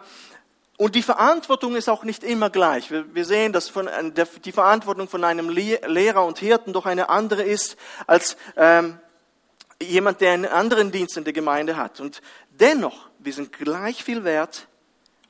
und 0.79 0.95
die 0.95 1.03
Verantwortung 1.03 1.75
ist 1.75 1.89
auch 1.89 2.05
nicht 2.05 2.23
immer 2.23 2.51
gleich. 2.51 2.91
Wir 2.91 3.25
sehen, 3.25 3.53
dass 3.53 3.69
von, 3.69 3.87
äh, 3.87 4.27
die 4.45 4.53
Verantwortung 4.53 5.09
von 5.09 5.25
einem 5.25 5.49
Lehrer 5.49 6.25
und 6.27 6.39
Hirten 6.39 6.73
doch 6.73 6.85
eine 6.85 7.09
andere 7.09 7.43
ist 7.43 7.77
als 8.07 8.37
ähm, 8.57 8.99
jemand, 9.81 10.21
der 10.21 10.33
einen 10.33 10.47
anderen 10.47 10.93
Dienst 10.93 11.17
in 11.17 11.25
der 11.25 11.33
Gemeinde 11.33 11.77
hat. 11.77 12.01
Und 12.01 12.21
dennoch, 12.51 13.09
wir 13.19 13.33
sind 13.33 13.53
gleich 13.53 14.05
viel 14.05 14.25
wert, 14.25 14.69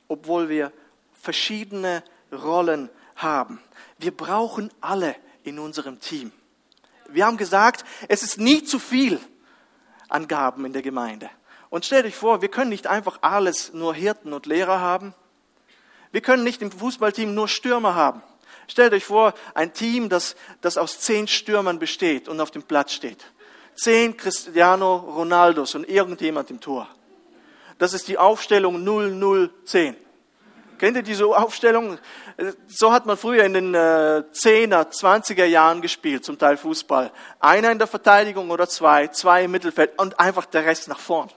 obwohl 0.09 0.49
wir 0.49 0.71
verschiedene 1.13 2.03
Rollen 2.31 2.89
haben. 3.15 3.61
Wir 3.97 4.15
brauchen 4.15 4.69
alle 4.81 5.15
in 5.43 5.59
unserem 5.59 5.99
Team. 5.99 6.31
Wir 7.09 7.25
haben 7.25 7.37
gesagt, 7.37 7.85
es 8.09 8.21
ist 8.21 8.37
nie 8.37 8.63
zu 8.63 8.79
viel, 8.79 9.19
an 10.09 10.27
Gaben 10.27 10.65
in 10.65 10.73
der 10.73 10.81
Gemeinde. 10.81 11.29
Und 11.69 11.85
stell 11.85 12.03
dich 12.03 12.15
vor, 12.15 12.41
wir 12.41 12.49
können 12.49 12.69
nicht 12.69 12.87
einfach 12.87 13.19
alles 13.21 13.73
nur 13.73 13.93
Hirten 13.93 14.33
und 14.33 14.45
Lehrer 14.45 14.79
haben. 14.79 15.13
Wir 16.11 16.21
können 16.21 16.43
nicht 16.43 16.61
im 16.61 16.71
Fußballteam 16.71 17.33
nur 17.33 17.47
Stürmer 17.47 17.95
haben. 17.95 18.23
Stellt 18.67 18.93
euch 18.93 19.05
vor, 19.05 19.33
ein 19.53 19.73
Team, 19.73 20.09
das, 20.09 20.35
das 20.61 20.77
aus 20.77 20.99
zehn 20.99 21.27
Stürmern 21.27 21.79
besteht 21.79 22.27
und 22.27 22.39
auf 22.39 22.51
dem 22.51 22.63
Platz 22.63 22.93
steht. 22.93 23.25
Zehn 23.75 24.17
Cristiano 24.17 24.95
Ronaldos 24.95 25.75
und 25.75 25.87
irgendjemand 25.87 26.49
im 26.49 26.59
Tor. 26.59 26.87
Das 27.77 27.93
ist 27.93 28.07
die 28.07 28.17
Aufstellung 28.17 28.83
0010. 28.83 29.95
Kennt 30.77 30.97
ihr 30.97 31.03
diese 31.03 31.25
Aufstellung? 31.25 31.97
So 32.67 32.91
hat 32.91 33.05
man 33.05 33.17
früher 33.17 33.43
in 33.43 33.53
den 33.53 33.73
äh, 33.73 34.23
10er, 34.31 34.91
20er 34.91 35.45
Jahren 35.45 35.81
gespielt, 35.81 36.23
zum 36.23 36.37
Teil 36.37 36.57
Fußball. 36.57 37.11
Einer 37.39 37.71
in 37.71 37.79
der 37.79 37.87
Verteidigung 37.87 38.51
oder 38.51 38.69
zwei, 38.69 39.07
zwei 39.07 39.45
im 39.45 39.51
Mittelfeld 39.51 39.97
und 39.97 40.19
einfach 40.19 40.45
der 40.45 40.65
Rest 40.65 40.87
nach 40.87 40.99
vorn. 40.99 41.29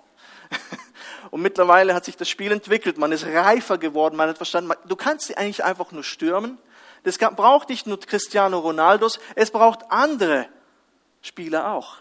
Und 1.30 1.42
mittlerweile 1.42 1.94
hat 1.94 2.04
sich 2.04 2.16
das 2.16 2.28
Spiel 2.28 2.50
entwickelt, 2.50 2.98
man 2.98 3.12
ist 3.12 3.24
reifer 3.24 3.78
geworden, 3.78 4.16
man 4.16 4.28
hat 4.28 4.36
verstanden, 4.36 4.72
du 4.86 4.96
kannst 4.96 5.28
sie 5.28 5.36
eigentlich 5.36 5.62
einfach 5.62 5.92
nur 5.92 6.02
stürmen. 6.02 6.58
Das 7.04 7.18
braucht 7.18 7.68
nicht 7.68 7.86
nur 7.86 8.00
Cristiano 8.00 8.58
Ronaldos, 8.58 9.20
es 9.36 9.52
braucht 9.52 9.90
andere 9.90 10.48
Spieler 11.22 11.72
auch. 11.72 11.98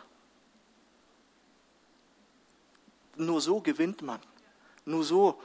Nur 3.16 3.40
so 3.40 3.62
gewinnt 3.62 4.02
man. 4.02 4.20
Nur 4.86 5.04
so 5.04 5.40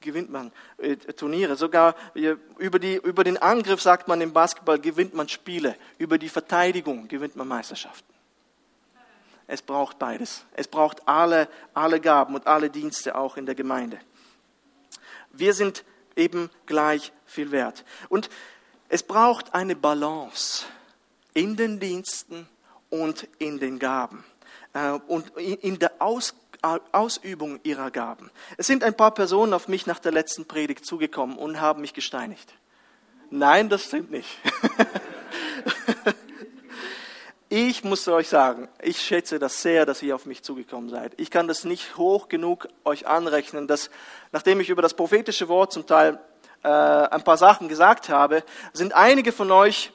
gewinnt 0.00 0.30
man 0.30 0.52
äh, 0.78 0.96
Turniere. 0.96 1.56
Sogar 1.56 1.94
äh, 2.14 2.36
über, 2.58 2.78
die, 2.78 2.94
über 2.96 3.24
den 3.24 3.36
Angriff, 3.36 3.80
sagt 3.80 4.08
man 4.08 4.20
im 4.20 4.32
Basketball, 4.32 4.78
gewinnt 4.78 5.14
man 5.14 5.28
Spiele. 5.28 5.76
Über 5.98 6.18
die 6.18 6.28
Verteidigung 6.28 7.08
gewinnt 7.08 7.36
man 7.36 7.48
Meisterschaften. 7.48 8.12
Es 9.46 9.62
braucht 9.62 9.98
beides. 9.98 10.44
Es 10.54 10.68
braucht 10.68 11.06
alle, 11.06 11.48
alle 11.74 12.00
Gaben 12.00 12.34
und 12.34 12.46
alle 12.46 12.70
Dienste 12.70 13.14
auch 13.16 13.36
in 13.36 13.46
der 13.46 13.54
Gemeinde. 13.54 13.98
Wir 15.32 15.54
sind 15.54 15.84
eben 16.16 16.50
gleich 16.66 17.12
viel 17.26 17.52
wert. 17.52 17.84
Und 18.08 18.30
es 18.88 19.02
braucht 19.02 19.54
eine 19.54 19.76
Balance 19.76 20.64
in 21.34 21.56
den 21.56 21.78
Diensten 21.78 22.48
und 22.88 23.28
in 23.38 23.58
den 23.58 23.78
Gaben 23.78 24.24
äh, 24.72 24.92
und 24.92 25.36
in 25.36 25.78
der 25.78 25.92
Ausgabe 26.00 26.45
Ausübung 26.62 27.60
ihrer 27.62 27.90
Gaben. 27.90 28.30
Es 28.56 28.66
sind 28.66 28.84
ein 28.84 28.96
paar 28.96 29.12
Personen 29.12 29.52
auf 29.52 29.68
mich 29.68 29.86
nach 29.86 29.98
der 29.98 30.12
letzten 30.12 30.46
Predigt 30.46 30.84
zugekommen 30.84 31.36
und 31.36 31.60
haben 31.60 31.80
mich 31.80 31.94
gesteinigt. 31.94 32.54
Nein, 33.30 33.68
das 33.68 33.84
stimmt 33.84 34.10
nicht. 34.10 34.28
Ich 37.48 37.84
muss 37.84 38.08
euch 38.08 38.28
sagen, 38.28 38.68
ich 38.82 39.00
schätze 39.00 39.38
das 39.38 39.62
sehr, 39.62 39.86
dass 39.86 40.02
ihr 40.02 40.16
auf 40.16 40.26
mich 40.26 40.42
zugekommen 40.42 40.90
seid. 40.90 41.12
Ich 41.16 41.30
kann 41.30 41.46
das 41.46 41.62
nicht 41.62 41.96
hoch 41.96 42.28
genug 42.28 42.66
euch 42.84 43.06
anrechnen, 43.06 43.68
dass 43.68 43.88
nachdem 44.32 44.58
ich 44.58 44.68
über 44.68 44.82
das 44.82 44.94
prophetische 44.94 45.48
Wort 45.48 45.72
zum 45.72 45.86
Teil 45.86 46.18
äh, 46.64 46.68
ein 46.68 47.22
paar 47.22 47.36
Sachen 47.36 47.68
gesagt 47.68 48.08
habe, 48.08 48.42
sind 48.72 48.94
einige 48.94 49.30
von 49.30 49.52
euch 49.52 49.92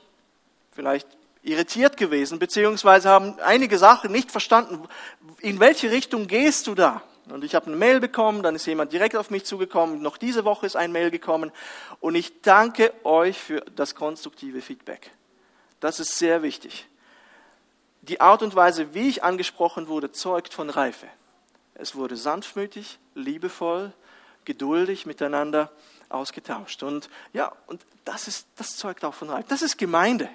vielleicht 0.71 1.09
irritiert 1.43 1.97
gewesen, 1.97 2.39
beziehungsweise 2.39 3.09
haben 3.09 3.39
einige 3.39 3.77
Sachen 3.77 4.11
nicht 4.11 4.31
verstanden. 4.31 4.87
In 5.39 5.59
welche 5.59 5.91
Richtung 5.91 6.27
gehst 6.27 6.67
du 6.67 6.75
da? 6.75 7.01
Und 7.29 7.43
ich 7.43 7.55
habe 7.55 7.67
eine 7.67 7.75
Mail 7.75 7.99
bekommen, 7.99 8.43
dann 8.43 8.55
ist 8.55 8.65
jemand 8.65 8.91
direkt 8.91 9.15
auf 9.15 9.29
mich 9.29 9.45
zugekommen, 9.45 10.01
noch 10.01 10.17
diese 10.17 10.43
Woche 10.43 10.65
ist 10.65 10.75
ein 10.75 10.91
Mail 10.91 11.11
gekommen 11.11 11.51
und 11.99 12.15
ich 12.15 12.41
danke 12.41 12.93
euch 13.03 13.37
für 13.37 13.61
das 13.75 13.95
konstruktive 13.95 14.61
Feedback. 14.61 15.11
Das 15.79 15.99
ist 15.99 16.17
sehr 16.17 16.41
wichtig. 16.41 16.87
Die 18.01 18.19
Art 18.19 18.41
und 18.41 18.55
Weise, 18.55 18.93
wie 18.93 19.07
ich 19.07 19.23
angesprochen 19.23 19.87
wurde, 19.87 20.11
zeugt 20.11 20.53
von 20.53 20.69
Reife. 20.69 21.07
Es 21.75 21.95
wurde 21.95 22.17
sanftmütig, 22.17 22.99
liebevoll, 23.13 23.93
geduldig 24.43 25.05
miteinander 25.05 25.71
ausgetauscht. 26.09 26.83
Und 26.83 27.09
ja, 27.33 27.51
und 27.67 27.81
das 28.03 28.27
ist, 28.27 28.47
das 28.57 28.75
zeugt 28.75 29.05
auch 29.05 29.13
von 29.13 29.29
Reich. 29.29 29.45
Das 29.47 29.61
ist 29.61 29.77
Gemeinde. 29.77 30.29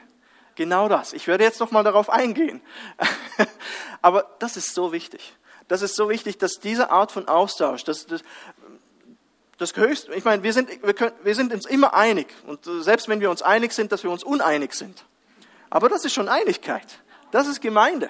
Genau 0.57 0.89
das. 0.89 1.13
Ich 1.13 1.29
werde 1.29 1.45
jetzt 1.45 1.61
nochmal 1.61 1.85
darauf 1.85 2.11
eingehen. 2.11 2.61
Aber 4.03 4.27
das 4.39 4.57
ist 4.57 4.75
so 4.75 4.91
wichtig. 4.91 5.37
Das 5.69 5.83
ist 5.83 5.95
so 5.95 6.09
wichtig, 6.09 6.39
dass 6.39 6.55
diese 6.55 6.91
Art 6.91 7.13
von 7.13 7.29
Austausch, 7.29 7.85
das, 7.85 8.07
das, 8.07 8.23
das 9.59 9.77
höchste, 9.77 10.15
ich 10.15 10.25
meine, 10.25 10.43
wir 10.43 10.53
sind, 10.53 10.71
wir, 10.83 10.95
können, 10.95 11.13
wir 11.23 11.35
sind 11.35 11.53
uns 11.53 11.67
immer 11.67 11.95
einig. 11.95 12.29
Und 12.47 12.65
selbst 12.65 13.09
wenn 13.09 13.21
wir 13.21 13.31
uns 13.31 13.43
einig 13.43 13.73
sind, 13.73 13.93
dass 13.93 14.03
wir 14.03 14.11
uns 14.11 14.25
uneinig 14.25 14.73
sind. 14.73 15.05
Aber 15.69 15.89
das 15.89 16.05
ist 16.05 16.15
schon 16.15 16.29
Einigkeit. 16.29 17.01
Das 17.33 17.47
ist 17.47 17.61
Gemeinde. 17.61 18.09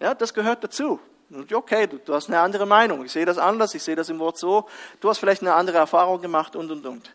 Ja, 0.00 0.14
das 0.14 0.32
gehört 0.32 0.64
dazu. 0.64 0.98
Und 1.28 1.52
okay, 1.52 1.86
du, 1.86 1.98
du 1.98 2.14
hast 2.14 2.28
eine 2.28 2.40
andere 2.40 2.64
Meinung. 2.64 3.04
Ich 3.04 3.12
sehe 3.12 3.26
das 3.26 3.36
anders. 3.36 3.74
Ich 3.74 3.82
sehe 3.82 3.96
das 3.96 4.08
im 4.08 4.18
Wort 4.18 4.38
so. 4.38 4.66
Du 5.00 5.10
hast 5.10 5.18
vielleicht 5.18 5.42
eine 5.42 5.54
andere 5.54 5.76
Erfahrung 5.76 6.22
gemacht 6.22 6.56
und, 6.56 6.70
und, 6.70 6.86
und. 6.86 7.14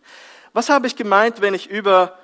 Was 0.53 0.69
habe 0.69 0.85
ich 0.85 0.95
gemeint, 0.95 1.41
wenn 1.41 1.53
ich 1.53 1.69
über 1.69 2.19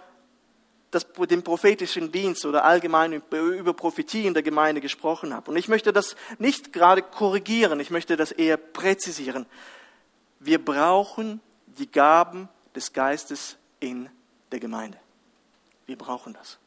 das, 0.92 1.06
den 1.30 1.44
prophetischen 1.44 2.12
Dienst 2.12 2.46
oder 2.46 2.64
allgemein 2.64 3.14
über 3.14 3.74
Prophetie 3.74 4.26
in 4.26 4.34
der 4.34 4.44
Gemeinde 4.44 4.82
gesprochen 4.82 5.34
habe. 5.34 5.52
Und 5.52 5.58
ich 5.58 5.68
möchte 5.68 5.92
das 5.92 6.16
nicht 6.40 6.72
gerade 6.72 7.02
korrigieren, 7.02 7.80
ich 7.80 7.92
möchte 7.92 8.16
das 8.16 8.32
eher 8.32 8.58
präzisieren. 8.58 9.46
Wir 10.40 10.64
brauchen 10.64 11.42
die 11.66 11.92
Gaben 11.92 12.48
des 12.76 12.94
Geistes 12.94 13.58
in 13.80 14.10
der 14.52 14.60
Gemeinde. 14.60 14.98
Wir 15.86 15.98
brauchen 15.98 16.34
das. 16.34 16.58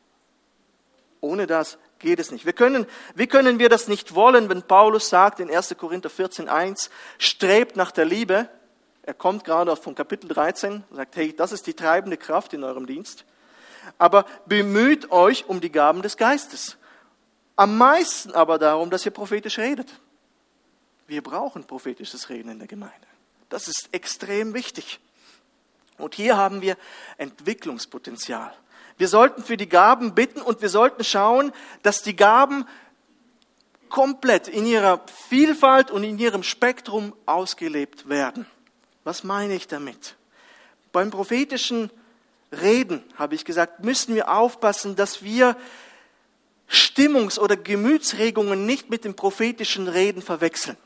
Ohne 1.21 1.47
das 1.47 1.79
geht 1.99 2.19
es 2.19 2.31
nicht. 2.31 2.47
Wir 2.47 2.53
können, 2.53 2.87
wie 3.15 3.27
können 3.27 3.59
wir 3.59 3.69
das 3.69 3.89
nicht 3.89 4.15
wollen, 4.15 4.49
wenn 4.49 4.63
Paulus 4.63 5.09
sagt 5.09 5.41
in 5.41 5.51
1. 5.51 5.77
Korinther 5.79 6.11
14.1, 6.11 6.91
strebt 7.19 7.77
nach 7.77 7.91
der 7.91 8.07
Liebe. 8.07 8.49
Er 9.03 9.15
kommt 9.15 9.45
gerade 9.45 9.77
von 9.77 9.95
Kapitel 9.95 10.29
13, 10.29 10.85
sagt, 10.93 11.17
hey, 11.17 11.35
das 11.35 11.53
ist 11.53 11.67
die 11.67 11.75
treibende 11.75 12.17
Kraft 12.17 12.53
in 12.55 12.65
eurem 12.65 12.87
Dienst 12.87 13.25
aber 13.99 14.25
bemüht 14.47 15.11
euch 15.11 15.49
um 15.49 15.61
die 15.61 15.73
Gaben 15.73 16.03
des 16.03 16.17
Geistes. 16.17 16.77
Am 17.57 17.77
meisten 17.77 18.33
aber 18.33 18.59
darum, 18.59 18.91
dass 18.91 19.05
ihr 19.05 19.13
prophetisch 19.13 19.59
redet. 19.59 19.89
Wir 21.07 21.23
brauchen 21.23 21.65
prophetisches 21.65 22.29
Reden 22.29 22.51
in 22.51 22.59
der 22.59 22.69
Gemeinde. 22.69 23.07
Das 23.49 23.69
ist 23.69 23.89
extrem 23.93 24.55
wichtig. 24.55 25.01
Und 25.99 26.15
hier 26.15 26.37
haben 26.37 26.63
wir 26.63 26.77
Entwicklungspotenzial. 27.19 28.53
Wir 28.97 29.09
sollten 29.09 29.43
für 29.43 29.57
die 29.57 29.69
Gaben 29.69 30.15
bitten 30.15 30.41
und 30.41 30.63
wir 30.63 30.69
sollten 30.69 31.05
schauen, 31.05 31.53
dass 31.83 32.03
die 32.03 32.17
Gaben 32.17 32.67
komplett 33.89 34.49
in 34.49 34.65
ihrer 34.65 35.01
Vielfalt 35.29 35.91
und 35.91 36.05
in 36.05 36.19
ihrem 36.19 36.43
Spektrum 36.43 37.15
ausgelebt 37.27 38.09
werden. 38.09 38.47
Was 39.05 39.25
meine 39.25 39.55
ich 39.55 39.67
damit? 39.67 40.17
Beim 40.93 41.11
prophetischen 41.11 41.91
reden, 42.53 43.03
habe 43.17 43.35
ich 43.35 43.45
gesagt, 43.45 43.85
müssen 43.85 44.15
wir 44.15 44.31
aufpassen, 44.31 44.97
dass 44.97 45.23
wir 45.23 45.57
Stimmungs- 46.69 47.39
oder 47.39 47.57
Gemütsregungen 47.57 48.67
nicht 48.67 48.91
mit 48.91 49.05
dem 49.05 49.15
prophetischen 49.15 49.89
Reden 49.89 50.23
verwechseln. 50.23 50.77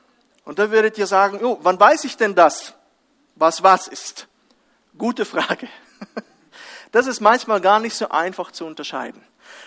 Und 0.44 0.58
da 0.58 0.70
würdet 0.70 0.98
ihr 0.98 1.06
sagen, 1.06 1.40
oh, 1.42 1.58
wann 1.62 1.78
weiß 1.78 2.04
ich 2.04 2.16
denn 2.16 2.34
das, 2.34 2.74
was 3.34 3.62
was 3.62 3.88
ist? 3.88 4.28
Gute 4.96 5.24
Frage. 5.24 5.68
Das 6.92 7.08
ist 7.08 7.20
manchmal 7.20 7.60
gar 7.60 7.80
nicht 7.80 7.96
so 7.96 8.10
einfach 8.10 8.52
zu 8.52 8.64
unterscheiden. 8.64 9.20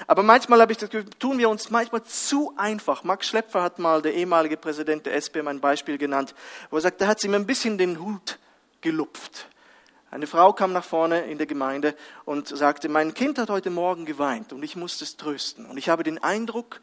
Aber 0.07 0.23
manchmal 0.23 0.61
habe 0.61 0.71
ich 0.71 0.77
das 0.77 0.89
Gefühl, 0.89 1.09
tun 1.19 1.37
wir 1.37 1.49
uns 1.49 1.69
manchmal 1.69 2.01
zu 2.05 2.53
einfach. 2.55 3.03
Max 3.03 3.27
Schlepfer 3.27 3.61
hat 3.61 3.79
mal, 3.79 4.01
der 4.01 4.13
ehemalige 4.13 4.55
Präsident 4.55 5.05
der 5.05 5.13
SPM, 5.15 5.49
ein 5.49 5.59
Beispiel 5.59 5.97
genannt, 5.97 6.33
wo 6.69 6.77
er 6.77 6.81
sagt, 6.83 7.01
da 7.01 7.07
hat 7.07 7.19
sie 7.19 7.27
mir 7.27 7.35
ein 7.35 7.45
bisschen 7.45 7.77
den 7.77 7.99
Hut 7.99 8.39
gelupft. 8.79 9.49
Eine 10.09 10.27
Frau 10.27 10.53
kam 10.53 10.71
nach 10.71 10.85
vorne 10.85 11.25
in 11.25 11.37
der 11.37 11.47
Gemeinde 11.47 11.95
und 12.23 12.47
sagte, 12.47 12.87
mein 12.87 13.13
Kind 13.13 13.37
hat 13.37 13.49
heute 13.49 13.69
Morgen 13.69 14.05
geweint 14.05 14.53
und 14.53 14.63
ich 14.63 14.75
musste 14.75 15.03
es 15.03 15.17
trösten. 15.17 15.65
Und 15.65 15.77
ich 15.77 15.89
habe 15.89 16.03
den 16.03 16.17
Eindruck, 16.23 16.79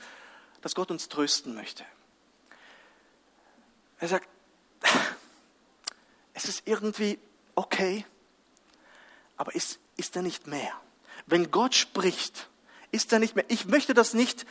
dass 0.61 0.75
Gott 0.75 0.90
uns 0.90 1.09
trösten 1.09 1.54
möchte. 1.54 1.85
Er 3.99 4.09
sagt, 4.09 4.28
es 6.35 6.45
ist 6.45 6.62
irgendwie 6.66 7.19
okay, 7.54 8.04
aber 9.38 9.54
ist, 9.54 9.78
ist 9.97 10.16
da 10.16 10.23
nicht 10.23 10.47
mehr? 10.47 10.73
Wenn 11.26 11.50
Gott 11.50 11.75
spricht, 11.75 12.50
ist 12.91 13.13
da 13.13 13.19
nicht 13.19 13.37
mehr. 13.37 13.47
Ich 13.49 13.65
möchte 13.65 13.95
das 13.95 14.13
nicht 14.13 14.45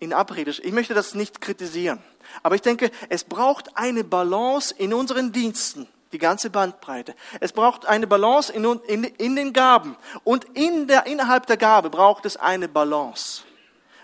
in 0.00 0.12
Abrede, 0.12 0.50
ich 0.50 0.72
möchte 0.72 0.92
das 0.92 1.14
nicht 1.14 1.40
kritisieren. 1.40 2.02
Aber 2.42 2.54
ich 2.56 2.60
denke, 2.60 2.90
es 3.08 3.24
braucht 3.24 3.78
eine 3.78 4.04
Balance 4.04 4.74
in 4.76 4.92
unseren 4.92 5.32
Diensten 5.32 5.88
die 6.16 6.18
ganze 6.18 6.48
Bandbreite. 6.48 7.14
Es 7.40 7.52
braucht 7.52 7.84
eine 7.84 8.06
Balance 8.06 8.50
in, 8.50 8.64
in, 8.64 9.04
in 9.04 9.36
den 9.36 9.52
Gaben. 9.52 9.98
Und 10.24 10.46
in 10.54 10.88
der, 10.88 11.04
innerhalb 11.04 11.46
der 11.46 11.58
Gabe 11.58 11.90
braucht 11.90 12.24
es 12.24 12.38
eine 12.38 12.68
Balance. 12.68 13.42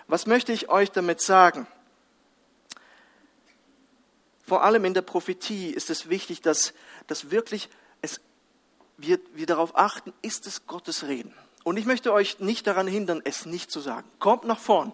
Was 0.05 0.27
möchte 0.27 0.51
ich 0.51 0.69
euch 0.69 0.91
damit 0.91 1.21
sagen? 1.21 1.65
Vor 4.45 4.63
allem 4.63 4.85
in 4.85 4.93
der 4.93 5.01
Prophetie 5.01 5.71
ist 5.71 5.89
es 5.89 6.07
wichtig, 6.07 6.41
dass, 6.41 6.75
dass 7.07 7.31
wirklich 7.31 7.67
es, 8.03 8.21
wir, 8.97 9.19
wir 9.33 9.47
darauf 9.47 9.75
achten, 9.75 10.13
ist 10.21 10.45
es 10.45 10.67
Gottes 10.67 11.07
Reden. 11.07 11.33
Und 11.63 11.77
ich 11.77 11.87
möchte 11.87 12.13
euch 12.13 12.39
nicht 12.39 12.67
daran 12.67 12.85
hindern, 12.85 13.21
es 13.23 13.47
nicht 13.47 13.71
zu 13.71 13.79
sagen. 13.79 14.07
Kommt 14.19 14.43
nach 14.43 14.59
vorn, 14.59 14.93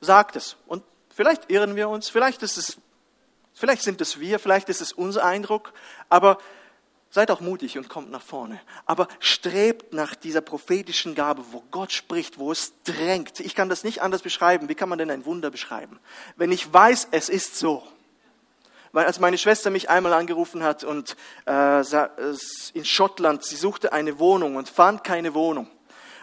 sagt 0.00 0.36
es. 0.36 0.56
Und 0.66 0.84
vielleicht 1.14 1.50
irren 1.50 1.76
wir 1.76 1.90
uns, 1.90 2.08
vielleicht 2.08 2.42
ist 2.42 2.56
es 2.56 2.78
Vielleicht 3.60 3.82
sind 3.82 4.00
es 4.00 4.18
wir, 4.18 4.38
vielleicht 4.38 4.70
ist 4.70 4.80
es 4.80 4.90
unser 4.90 5.22
Eindruck, 5.22 5.74
aber 6.08 6.38
seid 7.10 7.30
auch 7.30 7.42
mutig 7.42 7.76
und 7.76 7.90
kommt 7.90 8.10
nach 8.10 8.22
vorne. 8.22 8.58
Aber 8.86 9.06
strebt 9.18 9.92
nach 9.92 10.14
dieser 10.14 10.40
prophetischen 10.40 11.14
Gabe, 11.14 11.44
wo 11.50 11.62
Gott 11.70 11.92
spricht, 11.92 12.38
wo 12.38 12.50
es 12.52 12.72
drängt. 12.84 13.38
Ich 13.38 13.54
kann 13.54 13.68
das 13.68 13.84
nicht 13.84 14.00
anders 14.00 14.22
beschreiben. 14.22 14.70
Wie 14.70 14.74
kann 14.74 14.88
man 14.88 14.98
denn 14.98 15.10
ein 15.10 15.26
Wunder 15.26 15.50
beschreiben? 15.50 16.00
Wenn 16.36 16.52
ich 16.52 16.72
weiß, 16.72 17.08
es 17.10 17.28
ist 17.28 17.58
so. 17.58 17.86
Weil 18.92 19.04
als 19.04 19.20
meine 19.20 19.36
Schwester 19.36 19.68
mich 19.68 19.90
einmal 19.90 20.14
angerufen 20.14 20.62
hat 20.62 20.82
und 20.82 21.14
äh, 21.44 21.82
in 22.72 22.84
Schottland, 22.86 23.44
sie 23.44 23.56
suchte 23.56 23.92
eine 23.92 24.18
Wohnung 24.18 24.56
und 24.56 24.70
fand 24.70 25.04
keine 25.04 25.34
Wohnung. 25.34 25.68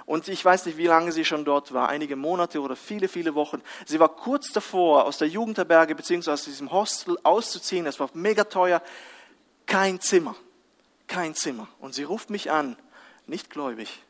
Und 0.08 0.30
ich 0.30 0.44
weiß 0.44 0.66
nicht, 0.66 0.78
wie 0.78 0.88
lange 0.88 1.12
sie 1.12 1.26
schon 1.26 1.44
dort 1.44 1.74
war, 1.74 1.90
einige 1.90 2.16
Monate 2.16 2.62
oder 2.62 2.78
viele, 2.78 3.10
viele 3.10 3.36
Wochen. 3.36 3.62
Sie 3.86 4.00
war 4.00 4.08
kurz 4.08 4.54
davor, 4.54 5.04
aus 5.04 5.18
der 5.18 5.28
Jugendherberge 5.28 5.96
bzw. 5.96 6.32
aus 6.32 6.46
diesem 6.46 6.72
Hostel 6.72 7.18
auszuziehen. 7.24 7.86
Es 7.86 8.00
war 8.00 8.10
mega 8.14 8.46
teuer. 8.46 8.82
Kein 9.66 10.00
Zimmer. 10.00 10.34
Kein 11.08 11.36
Zimmer. 11.36 11.68
Und 11.80 11.94
sie 11.94 12.04
ruft 12.04 12.30
mich 12.30 12.50
an, 12.50 12.78
nicht 13.26 13.50
gläubig. 13.50 14.02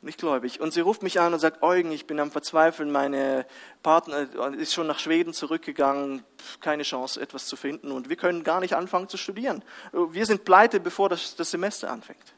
Nicht 0.00 0.20
gläubig. 0.20 0.58
Und 0.58 0.72
sie 0.72 0.80
ruft 0.80 1.02
mich 1.02 1.20
an 1.20 1.34
und 1.34 1.40
sagt, 1.40 1.62
Eugen, 1.62 1.92
ich 1.92 2.06
bin 2.06 2.18
am 2.18 2.30
Verzweifeln, 2.30 2.90
meine 2.90 3.44
Partner 3.82 4.26
ist 4.54 4.72
schon 4.72 4.86
nach 4.86 5.00
Schweden 5.00 5.34
zurückgegangen, 5.34 6.24
keine 6.62 6.84
Chance, 6.84 7.20
etwas 7.20 7.44
zu 7.44 7.56
finden 7.56 7.92
und 7.92 8.08
wir 8.08 8.16
können 8.16 8.42
gar 8.42 8.60
nicht 8.60 8.72
anfangen 8.72 9.10
zu 9.10 9.18
studieren. 9.18 9.62
Wir 9.92 10.24
sind 10.24 10.46
pleite, 10.46 10.80
bevor 10.80 11.10
das, 11.10 11.36
das 11.36 11.50
Semester 11.50 11.90
anfängt. 11.90 12.37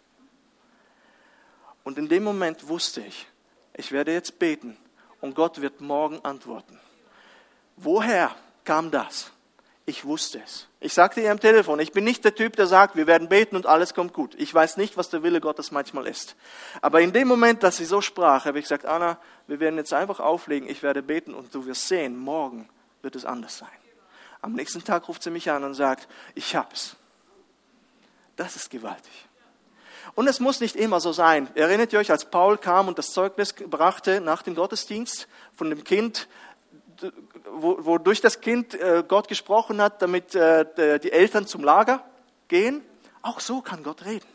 Und 1.91 1.99
in 1.99 2.09
dem 2.09 2.23
Moment 2.23 2.69
wusste 2.69 3.01
ich, 3.01 3.27
ich 3.75 3.91
werde 3.91 4.13
jetzt 4.13 4.39
beten 4.39 4.77
und 5.21 5.35
Gott 5.35 5.61
wird 5.61 5.81
morgen 5.81 6.25
antworten. 6.25 6.79
Woher 7.75 8.31
kam 8.65 8.93
das? 8.93 9.33
Ich 9.87 10.05
wusste 10.05 10.41
es. 10.41 10.69
Ich 10.79 10.93
sagte 10.93 11.21
ihr 11.21 11.33
am 11.33 11.41
Telefon, 11.41 11.81
ich 11.81 11.91
bin 11.91 12.05
nicht 12.05 12.25
der 12.25 12.37
Typ, 12.37 12.55
der 12.55 12.69
sagt, 12.69 12.95
wir 12.95 13.09
werden 13.09 13.29
beten 13.29 13.57
und 13.57 13.67
alles 13.67 13.93
kommt 13.93 14.13
gut. 14.13 14.37
Ich 14.39 14.55
weiß 14.55 14.77
nicht, 14.77 14.97
was 14.97 15.11
der 15.11 15.25
Wille 15.25 15.41
Gottes 15.41 15.73
manchmal 15.73 16.07
ist. 16.07 16.37
Aber 16.81 17.01
in 17.01 17.13
dem 17.13 17.27
Moment, 17.27 17.65
dass 17.65 17.79
sie 17.79 17.85
so 17.87 18.01
sprach, 18.01 18.45
habe 18.45 18.61
ich 18.61 18.67
gesagt, 18.67 18.85
Anna, 18.87 19.19
wir 19.49 19.59
werden 19.59 19.77
jetzt 19.77 19.93
einfach 19.93 20.21
auflegen, 20.21 20.71
ich 20.71 20.85
werde 20.85 21.03
beten 21.03 21.35
und 21.35 21.53
du 21.53 21.67
wirst 21.67 21.89
sehen, 21.89 22.17
morgen 22.17 22.69
wird 23.03 23.17
es 23.17 23.25
anders 23.25 23.59
sein. 23.59 23.69
Am 24.43 24.53
nächsten 24.53 24.85
Tag 24.85 25.09
ruft 25.09 25.25
sie 25.25 25.31
mich 25.31 25.51
an 25.51 25.65
und 25.65 25.75
sagt, 25.75 26.07
ich 26.37 26.55
hab's. 26.55 26.95
Das 28.37 28.55
ist 28.55 28.71
gewaltig. 28.71 29.27
Und 30.15 30.29
es 30.29 30.41
muss 30.41 30.61
nicht 30.61 30.77
immer 30.77 31.01
so 31.01 31.13
sein. 31.13 31.49
Erinnert 31.55 31.93
ihr 31.93 31.99
euch, 31.99 32.11
als 32.11 32.25
Paul 32.25 32.59
kam 32.59 32.89
und 32.89 32.99
das 32.99 33.13
Zeugnis 33.13 33.55
brachte 33.55 34.21
nach 34.21 34.43
dem 34.43 34.55
Gottesdienst 34.55 35.29
von 35.55 35.71
dem 35.71 35.85
Kind, 35.85 36.29
wodurch 37.53 38.21
das 38.21 38.41
Kind 38.41 38.75
äh, 38.75 39.03
Gott 39.07 39.29
gesprochen 39.29 39.81
hat, 39.81 40.03
damit 40.03 40.35
äh, 40.35 40.99
die 41.01 41.13
Eltern 41.13 41.47
zum 41.47 41.65
Lager 41.65 42.05
gehen? 42.49 42.83
Auch 43.23 43.41
so 43.41 43.61
kann 43.61 43.83
Gott 43.83 44.05
reden. 44.05 44.27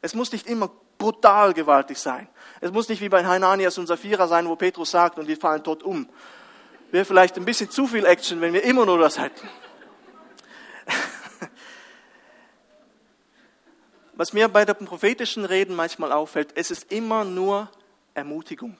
Es 0.00 0.14
muss 0.14 0.32
nicht 0.32 0.46
immer 0.46 0.70
brutal 0.98 1.52
gewaltig 1.52 1.98
sein. 1.98 2.28
Es 2.60 2.70
muss 2.70 2.88
nicht 2.88 3.00
wie 3.00 3.08
bei 3.08 3.24
Hananias 3.24 3.78
und 3.78 3.86
Sapphira 3.86 4.28
sein, 4.28 4.48
wo 4.48 4.56
Petrus 4.56 4.90
sagt 4.90 5.18
und 5.18 5.26
die 5.26 5.36
fallen 5.36 5.64
tot 5.64 5.82
um. 5.82 6.08
Wäre 6.90 7.04
vielleicht 7.04 7.36
ein 7.36 7.44
bisschen 7.44 7.70
zu 7.70 7.86
viel 7.86 8.04
Action, 8.04 8.40
wenn 8.40 8.52
wir 8.52 8.62
immer 8.62 8.86
nur 8.86 8.98
das 8.98 9.18
hätten. 9.18 9.48
Was 14.22 14.32
mir 14.32 14.46
bei 14.46 14.64
den 14.64 14.86
prophetischen 14.86 15.44
Reden 15.44 15.74
manchmal 15.74 16.12
auffällt, 16.12 16.50
es 16.54 16.70
ist 16.70 16.92
immer 16.92 17.24
nur 17.24 17.68
Ermutigung. 18.14 18.76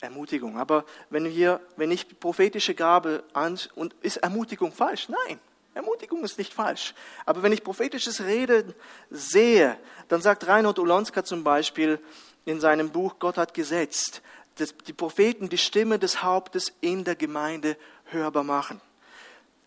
Ermutigung. 0.00 0.58
Aber 0.58 0.84
wenn 1.08 1.26
wir, 1.26 1.60
wenn 1.76 1.92
ich 1.92 2.18
prophetische 2.18 2.74
Gabe 2.74 3.22
an, 3.32 3.60
und 3.76 3.94
ist 4.02 4.16
Ermutigung 4.16 4.72
falsch? 4.72 5.08
Nein. 5.08 5.38
Ermutigung 5.72 6.24
ist 6.24 6.36
nicht 6.36 6.52
falsch. 6.52 6.94
Aber 7.24 7.44
wenn 7.44 7.52
ich 7.52 7.62
prophetisches 7.62 8.24
Reden 8.24 8.74
sehe, 9.08 9.78
dann 10.08 10.20
sagt 10.20 10.48
Reinhold 10.48 10.80
Olonska 10.80 11.22
zum 11.22 11.44
Beispiel 11.44 12.00
in 12.44 12.58
seinem 12.58 12.90
Buch 12.90 13.20
Gott 13.20 13.38
hat 13.38 13.54
gesetzt, 13.54 14.20
dass 14.56 14.76
die 14.76 14.92
Propheten 14.92 15.48
die 15.48 15.58
Stimme 15.58 16.00
des 16.00 16.24
Hauptes 16.24 16.72
in 16.80 17.04
der 17.04 17.14
Gemeinde 17.14 17.76
hörbar 18.06 18.42
machen. 18.42 18.80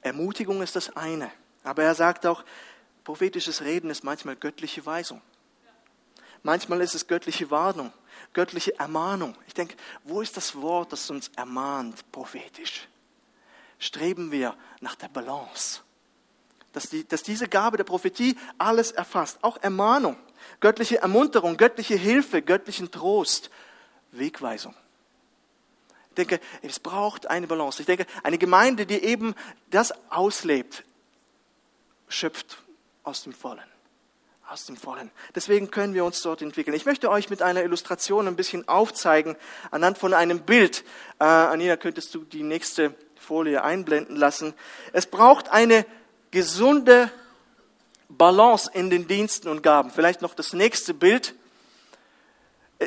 Ermutigung 0.02 0.62
ist 0.62 0.76
das 0.76 0.94
eine. 0.98 1.32
Aber 1.64 1.84
er 1.84 1.96
sagt 1.96 2.26
auch, 2.26 2.44
prophetisches 3.08 3.62
Reden 3.62 3.90
ist 3.90 4.04
manchmal 4.04 4.36
göttliche 4.36 4.86
Weisung. 4.86 5.22
Manchmal 6.44 6.82
ist 6.82 6.94
es 6.94 7.08
göttliche 7.08 7.50
Warnung, 7.50 7.94
göttliche 8.34 8.78
Ermahnung. 8.78 9.34
Ich 9.48 9.54
denke, 9.54 9.78
wo 10.04 10.20
ist 10.20 10.36
das 10.36 10.62
Wort, 10.62 10.92
das 10.92 11.10
uns 11.10 11.32
ermahnt, 11.38 12.12
prophetisch? 12.12 12.90
Streben 13.80 14.30
wir 14.34 14.58
nach 14.82 14.96
der 14.96 15.08
Balance 15.08 15.80
dass, 16.74 16.90
die, 16.90 17.08
dass 17.08 17.24
diese 17.24 17.48
Gabe 17.48 17.78
der 17.78 17.86
Prophetie 17.86 18.38
alles 18.58 18.92
erfasst. 18.92 19.40
Auch 19.42 19.58
Ermahnung, 19.62 20.18
göttliche 20.60 21.00
Ermunterung, 21.00 21.56
göttliche 21.56 21.96
Hilfe, 21.96 22.42
göttlichen 22.42 22.92
Trost, 22.92 23.50
Wegweisung. 24.12 24.76
Ich 26.10 26.16
denke, 26.16 26.42
es 26.62 26.80
braucht 26.80 27.28
eine 27.28 27.48
Balance. 27.48 27.82
Ich 27.82 27.86
denke, 27.88 28.06
eine 28.22 28.38
Gemeinde, 28.38 28.86
die 28.86 29.02
eben 29.02 29.34
das 29.72 29.94
auslebt, 30.12 30.84
schöpft 32.10 32.58
aus 33.08 33.24
dem 33.24 33.34
Vollen. 33.34 33.64
Aus 34.50 34.66
dem 34.66 34.76
Vollen. 34.76 35.10
Deswegen 35.34 35.72
können 35.72 35.94
wir 35.94 36.04
uns 36.04 36.22
dort 36.22 36.42
entwickeln. 36.42 36.76
Ich 36.76 36.86
möchte 36.86 37.10
euch 37.10 37.30
mit 37.30 37.42
einer 37.42 37.64
Illustration 37.64 38.28
ein 38.28 38.36
bisschen 38.36 38.68
aufzeigen, 38.68 39.36
anhand 39.72 39.98
von 39.98 40.14
einem 40.14 40.42
Bild. 40.42 40.84
Äh, 41.20 41.24
Anina, 41.24 41.78
könntest 41.78 42.14
du 42.14 42.20
die 42.20 42.44
nächste 42.44 42.94
Folie 43.20 43.64
einblenden 43.64 44.16
lassen? 44.18 44.54
Es 44.92 45.06
braucht 45.06 45.50
eine 45.50 45.86
gesunde 46.32 47.10
Balance 48.10 48.70
in 48.74 48.90
den 48.90 49.08
Diensten 49.08 49.48
und 49.48 49.64
Gaben. 49.64 49.90
Vielleicht 49.90 50.22
noch 50.22 50.34
das 50.34 50.52
nächste 50.54 50.94
Bild. 50.94 51.34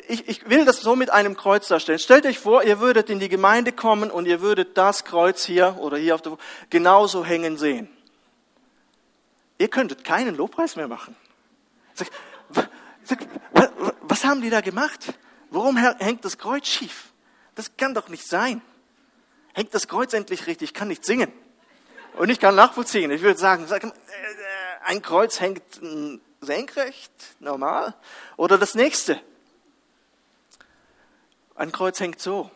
Ich, 0.08 0.28
ich 0.28 0.48
will 0.48 0.64
das 0.66 0.82
so 0.82 0.96
mit 0.96 1.10
einem 1.10 1.36
Kreuz 1.36 1.68
darstellen. 1.68 1.98
Stellt 1.98 2.26
euch 2.26 2.38
vor, 2.38 2.62
ihr 2.62 2.78
würdet 2.80 3.10
in 3.10 3.20
die 3.20 3.28
Gemeinde 3.28 3.72
kommen 3.72 4.10
und 4.10 4.26
ihr 4.26 4.40
würdet 4.40 4.76
das 4.76 5.04
Kreuz 5.04 5.44
hier 5.44 5.76
oder 5.80 5.96
hier 5.96 6.14
auf 6.14 6.22
der 6.22 6.36
genauso 6.68 7.24
hängen 7.24 7.56
sehen. 7.56 7.88
Ihr 9.60 9.68
könntet 9.68 10.04
keinen 10.04 10.36
Lobpreis 10.36 10.74
mehr 10.76 10.88
machen. 10.88 11.14
Was 14.00 14.24
haben 14.24 14.40
die 14.40 14.48
da 14.48 14.62
gemacht? 14.62 15.12
Warum 15.50 15.76
hängt 15.76 16.24
das 16.24 16.38
Kreuz 16.38 16.66
schief? 16.66 17.12
Das 17.56 17.76
kann 17.76 17.92
doch 17.92 18.08
nicht 18.08 18.26
sein. 18.26 18.62
Hängt 19.52 19.74
das 19.74 19.86
Kreuz 19.86 20.14
endlich 20.14 20.46
richtig? 20.46 20.70
Ich 20.70 20.74
kann 20.74 20.88
nicht 20.88 21.04
singen. 21.04 21.30
Und 22.16 22.30
ich 22.30 22.40
kann 22.40 22.54
nachvollziehen. 22.54 23.10
Ich 23.10 23.20
würde 23.20 23.38
sagen, 23.38 23.66
äh, 23.70 23.90
ein 24.86 25.02
Kreuz 25.02 25.40
hängt 25.40 25.62
senkrecht, 26.40 27.12
normal. 27.38 27.94
Oder 28.38 28.56
das 28.56 28.74
nächste. 28.74 29.20
Ein 31.54 31.70
Kreuz 31.70 32.00
hängt 32.00 32.18
so. 32.18 32.50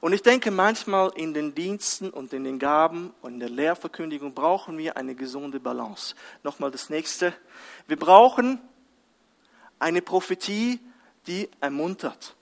Und 0.00 0.12
ich 0.12 0.22
denke, 0.22 0.50
manchmal 0.50 1.10
in 1.14 1.34
den 1.34 1.54
Diensten 1.54 2.10
und 2.10 2.32
in 2.32 2.44
den 2.44 2.58
Gaben 2.58 3.14
und 3.22 3.34
in 3.34 3.40
der 3.40 3.48
Lehrverkündigung 3.48 4.34
brauchen 4.34 4.76
wir 4.78 4.96
eine 4.96 5.14
gesunde 5.14 5.60
Balance. 5.60 6.14
Nochmal 6.42 6.70
das 6.70 6.90
nächste. 6.90 7.32
Wir 7.86 7.98
brauchen 7.98 8.60
eine 9.78 10.02
Prophetie, 10.02 10.80
die 11.26 11.48
ermuntert 11.60 12.36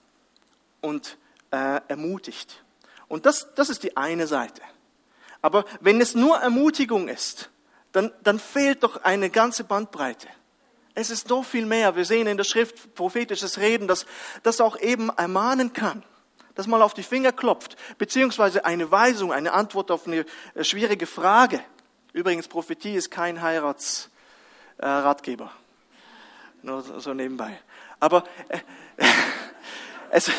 und 0.81 1.17
äh, 1.51 1.81
ermutigt. 1.87 2.63
Und 3.07 3.25
das, 3.25 3.53
das 3.55 3.69
ist 3.69 3.83
die 3.83 3.95
eine 3.97 4.27
Seite. 4.27 4.61
Aber 5.41 5.65
wenn 5.79 6.01
es 6.01 6.15
nur 6.15 6.37
Ermutigung 6.37 7.07
ist, 7.07 7.49
dann, 7.91 8.11
dann 8.23 8.39
fehlt 8.39 8.83
doch 8.83 9.03
eine 9.03 9.29
ganze 9.29 9.63
Bandbreite. 9.63 10.27
Es 10.95 11.09
ist 11.09 11.27
so 11.27 11.43
viel 11.43 11.65
mehr. 11.65 11.95
Wir 11.95 12.05
sehen 12.05 12.27
in 12.27 12.37
der 12.37 12.43
Schrift 12.45 12.95
prophetisches 12.95 13.57
Reden, 13.59 13.87
dass 13.87 14.05
das 14.43 14.59
auch 14.61 14.79
eben 14.79 15.09
ermahnen 15.09 15.73
kann, 15.73 16.03
dass 16.55 16.67
man 16.67 16.81
auf 16.81 16.93
die 16.93 17.03
Finger 17.03 17.31
klopft, 17.31 17.77
beziehungsweise 17.97 18.65
eine 18.65 18.91
Weisung, 18.91 19.31
eine 19.31 19.53
Antwort 19.53 19.91
auf 19.91 20.07
eine 20.07 20.25
äh, 20.55 20.63
schwierige 20.63 21.05
Frage. 21.05 21.61
Übrigens, 22.13 22.47
Prophetie 22.47 22.95
ist 22.95 23.11
kein 23.11 23.41
Heiratsratgeber. 23.41 25.45
Äh, 25.45 26.65
Nur 26.65 26.81
so 26.81 27.13
nebenbei. 27.13 27.59
Aber 27.99 28.23
äh, 28.47 28.59
es, 30.09 30.31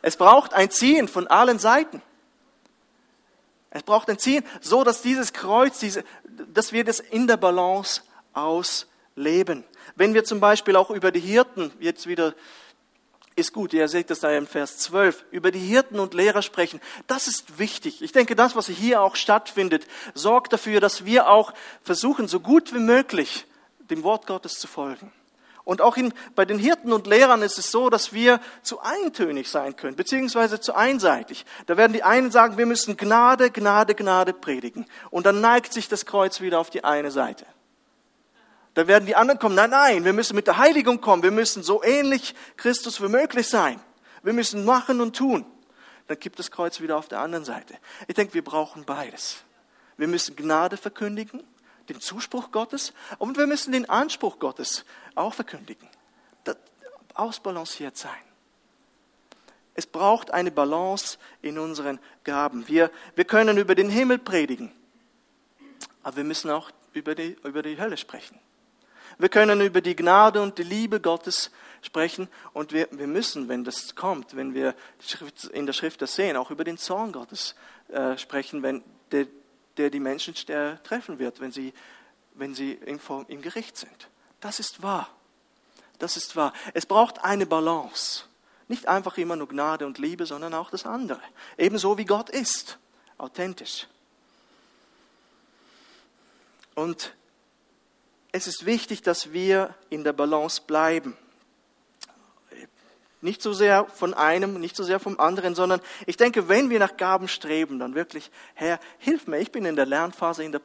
es 0.00 0.16
braucht 0.16 0.54
ein 0.54 0.70
Ziehen 0.70 1.08
von 1.08 1.26
allen 1.26 1.58
Seiten. 1.58 2.00
Es 3.70 3.82
braucht 3.82 4.08
ein 4.08 4.18
Ziel, 4.18 4.42
so 4.60 4.82
dass 4.82 5.02
dieses 5.02 5.32
Kreuz, 5.32 5.78
diese, 5.78 6.04
dass 6.24 6.72
wir 6.72 6.84
das 6.84 7.00
in 7.00 7.26
der 7.26 7.36
Balance 7.36 8.02
ausleben. 8.32 9.64
Wenn 9.94 10.14
wir 10.14 10.24
zum 10.24 10.40
Beispiel 10.40 10.76
auch 10.76 10.90
über 10.90 11.10
die 11.10 11.20
Hirten, 11.20 11.70
jetzt 11.80 12.06
wieder, 12.06 12.34
ist 13.38 13.52
gut, 13.52 13.72
ihr 13.72 13.88
seht 13.88 14.10
das 14.10 14.20
da 14.20 14.30
im 14.30 14.46
Vers 14.46 14.78
12, 14.78 15.24
über 15.30 15.50
die 15.50 15.60
Hirten 15.60 16.00
und 16.00 16.12
Lehrer 16.12 16.42
sprechen, 16.42 16.80
das 17.06 17.28
ist 17.28 17.58
wichtig. 17.58 18.02
Ich 18.02 18.12
denke, 18.12 18.34
das, 18.34 18.56
was 18.56 18.66
hier 18.66 19.00
auch 19.00 19.16
stattfindet, 19.16 19.86
sorgt 20.14 20.52
dafür, 20.52 20.80
dass 20.80 21.04
wir 21.04 21.28
auch 21.28 21.54
versuchen, 21.82 22.28
so 22.28 22.40
gut 22.40 22.74
wie 22.74 22.80
möglich 22.80 23.46
dem 23.78 24.02
Wort 24.02 24.26
Gottes 24.26 24.58
zu 24.58 24.66
folgen. 24.66 25.12
Und 25.64 25.82
auch 25.82 25.98
in, 25.98 26.14
bei 26.34 26.46
den 26.46 26.58
Hirten 26.58 26.94
und 26.94 27.06
Lehrern 27.06 27.42
ist 27.42 27.58
es 27.58 27.70
so, 27.70 27.90
dass 27.90 28.14
wir 28.14 28.40
zu 28.62 28.80
eintönig 28.80 29.50
sein 29.50 29.76
können, 29.76 29.96
beziehungsweise 29.96 30.60
zu 30.60 30.74
einseitig. 30.74 31.44
Da 31.66 31.76
werden 31.76 31.92
die 31.92 32.02
einen 32.02 32.30
sagen, 32.30 32.56
wir 32.56 32.64
müssen 32.64 32.96
Gnade, 32.96 33.50
Gnade, 33.50 33.94
Gnade 33.94 34.32
predigen. 34.32 34.86
Und 35.10 35.26
dann 35.26 35.42
neigt 35.42 35.74
sich 35.74 35.86
das 35.86 36.06
Kreuz 36.06 36.40
wieder 36.40 36.58
auf 36.58 36.70
die 36.70 36.84
eine 36.84 37.10
Seite. 37.10 37.44
Da 38.78 38.86
werden 38.86 39.06
die 39.06 39.16
anderen 39.16 39.40
kommen, 39.40 39.56
nein, 39.56 39.70
nein, 39.70 40.04
wir 40.04 40.12
müssen 40.12 40.36
mit 40.36 40.46
der 40.46 40.56
Heiligung 40.56 41.00
kommen, 41.00 41.24
wir 41.24 41.32
müssen 41.32 41.64
so 41.64 41.82
ähnlich 41.82 42.36
Christus 42.56 43.02
wie 43.02 43.08
möglich 43.08 43.48
sein. 43.48 43.80
Wir 44.22 44.32
müssen 44.32 44.64
machen 44.64 45.00
und 45.00 45.16
tun. 45.16 45.44
Dann 46.06 46.16
gibt 46.20 46.38
das 46.38 46.52
Kreuz 46.52 46.80
wieder 46.80 46.96
auf 46.96 47.08
der 47.08 47.18
anderen 47.18 47.44
Seite. 47.44 47.74
Ich 48.06 48.14
denke, 48.14 48.34
wir 48.34 48.44
brauchen 48.44 48.84
beides. 48.84 49.38
Wir 49.96 50.06
müssen 50.06 50.36
Gnade 50.36 50.76
verkündigen 50.76 51.42
den 51.88 52.00
Zuspruch 52.00 52.52
Gottes 52.52 52.92
und 53.18 53.36
wir 53.36 53.48
müssen 53.48 53.72
den 53.72 53.90
Anspruch 53.90 54.38
Gottes 54.38 54.84
auch 55.16 55.34
verkündigen. 55.34 55.88
Das 56.44 56.56
ausbalanciert 57.14 57.96
sein. 57.96 58.12
Es 59.74 59.86
braucht 59.86 60.30
eine 60.30 60.52
Balance 60.52 61.18
in 61.42 61.58
unseren 61.58 61.98
Gaben. 62.22 62.68
Wir, 62.68 62.92
wir 63.16 63.24
können 63.24 63.58
über 63.58 63.74
den 63.74 63.90
Himmel 63.90 64.18
predigen, 64.18 64.70
aber 66.04 66.18
wir 66.18 66.24
müssen 66.24 66.48
auch 66.52 66.70
über 66.92 67.16
die, 67.16 67.36
über 67.42 67.64
die 67.64 67.76
Hölle 67.76 67.96
sprechen. 67.96 68.38
Wir 69.18 69.28
können 69.28 69.60
über 69.60 69.80
die 69.80 69.96
Gnade 69.96 70.40
und 70.40 70.58
die 70.58 70.62
Liebe 70.62 71.00
Gottes 71.00 71.50
sprechen 71.82 72.28
und 72.52 72.72
wir, 72.72 72.88
wir 72.92 73.06
müssen, 73.06 73.48
wenn 73.48 73.64
das 73.64 73.94
kommt, 73.94 74.36
wenn 74.36 74.54
wir 74.54 74.74
in 75.52 75.66
der 75.66 75.72
Schrift 75.72 76.02
das 76.02 76.14
sehen, 76.14 76.36
auch 76.36 76.50
über 76.50 76.64
den 76.64 76.78
Zorn 76.78 77.12
Gottes 77.12 77.54
äh, 77.88 78.16
sprechen, 78.16 78.62
wenn 78.62 78.82
der, 79.10 79.26
der 79.76 79.90
die 79.90 80.00
Menschen 80.00 80.34
treffen 80.34 81.18
wird, 81.18 81.40
wenn 81.40 81.50
sie, 81.50 81.72
wenn 82.34 82.54
sie 82.54 82.72
im, 82.72 83.00
im 83.28 83.42
Gericht 83.42 83.76
sind. 83.76 84.08
Das 84.40 84.60
ist 84.60 84.82
wahr. 84.82 85.08
Das 85.98 86.16
ist 86.16 86.36
wahr. 86.36 86.52
Es 86.74 86.86
braucht 86.86 87.24
eine 87.24 87.46
Balance. 87.46 88.24
Nicht 88.68 88.86
einfach 88.86 89.18
immer 89.18 89.34
nur 89.34 89.48
Gnade 89.48 89.86
und 89.86 89.98
Liebe, 89.98 90.26
sondern 90.26 90.54
auch 90.54 90.70
das 90.70 90.86
andere. 90.86 91.20
Ebenso 91.56 91.98
wie 91.98 92.04
Gott 92.04 92.30
ist. 92.30 92.78
Authentisch. 93.16 93.88
Und 96.76 97.14
es 98.32 98.46
ist 98.46 98.66
wichtig, 98.66 99.02
dass 99.02 99.32
wir 99.32 99.74
in 99.90 100.04
der 100.04 100.12
Balance 100.12 100.62
bleiben. 100.66 101.16
Nicht 103.20 103.42
so 103.42 103.52
sehr 103.52 103.86
von 103.86 104.14
einem, 104.14 104.60
nicht 104.60 104.76
so 104.76 104.84
sehr 104.84 105.00
vom 105.00 105.18
anderen, 105.18 105.56
sondern 105.56 105.80
ich 106.06 106.16
denke, 106.16 106.48
wenn 106.48 106.70
wir 106.70 106.78
nach 106.78 106.96
Gaben 106.96 107.26
streben, 107.26 107.80
dann 107.80 107.96
wirklich, 107.96 108.30
Herr, 108.54 108.78
hilf 108.98 109.26
mir. 109.26 109.38
Ich 109.38 109.50
bin 109.50 109.64
in 109.64 109.74
der 109.74 109.86
Lernphase, 109.86 110.44
in 110.44 110.52
der 110.52 110.60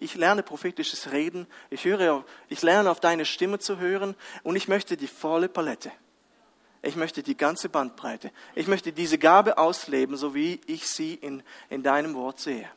ich 0.00 0.14
lerne 0.14 0.42
prophetisches 0.42 1.12
Reden. 1.12 1.46
Ich 1.68 1.84
höre, 1.84 2.24
ich 2.48 2.62
lerne 2.62 2.90
auf 2.90 3.00
deine 3.00 3.26
Stimme 3.26 3.58
zu 3.58 3.78
hören 3.78 4.14
und 4.42 4.56
ich 4.56 4.68
möchte 4.68 4.96
die 4.96 5.06
volle 5.06 5.50
Palette. 5.50 5.92
Ich 6.80 6.96
möchte 6.96 7.22
die 7.22 7.36
ganze 7.36 7.68
Bandbreite. 7.68 8.30
Ich 8.54 8.68
möchte 8.68 8.92
diese 8.92 9.18
Gabe 9.18 9.58
ausleben, 9.58 10.16
so 10.16 10.34
wie 10.34 10.60
ich 10.66 10.86
sie 10.86 11.14
in, 11.14 11.42
in 11.68 11.82
deinem 11.82 12.14
Wort 12.14 12.40
sehe. 12.40 12.70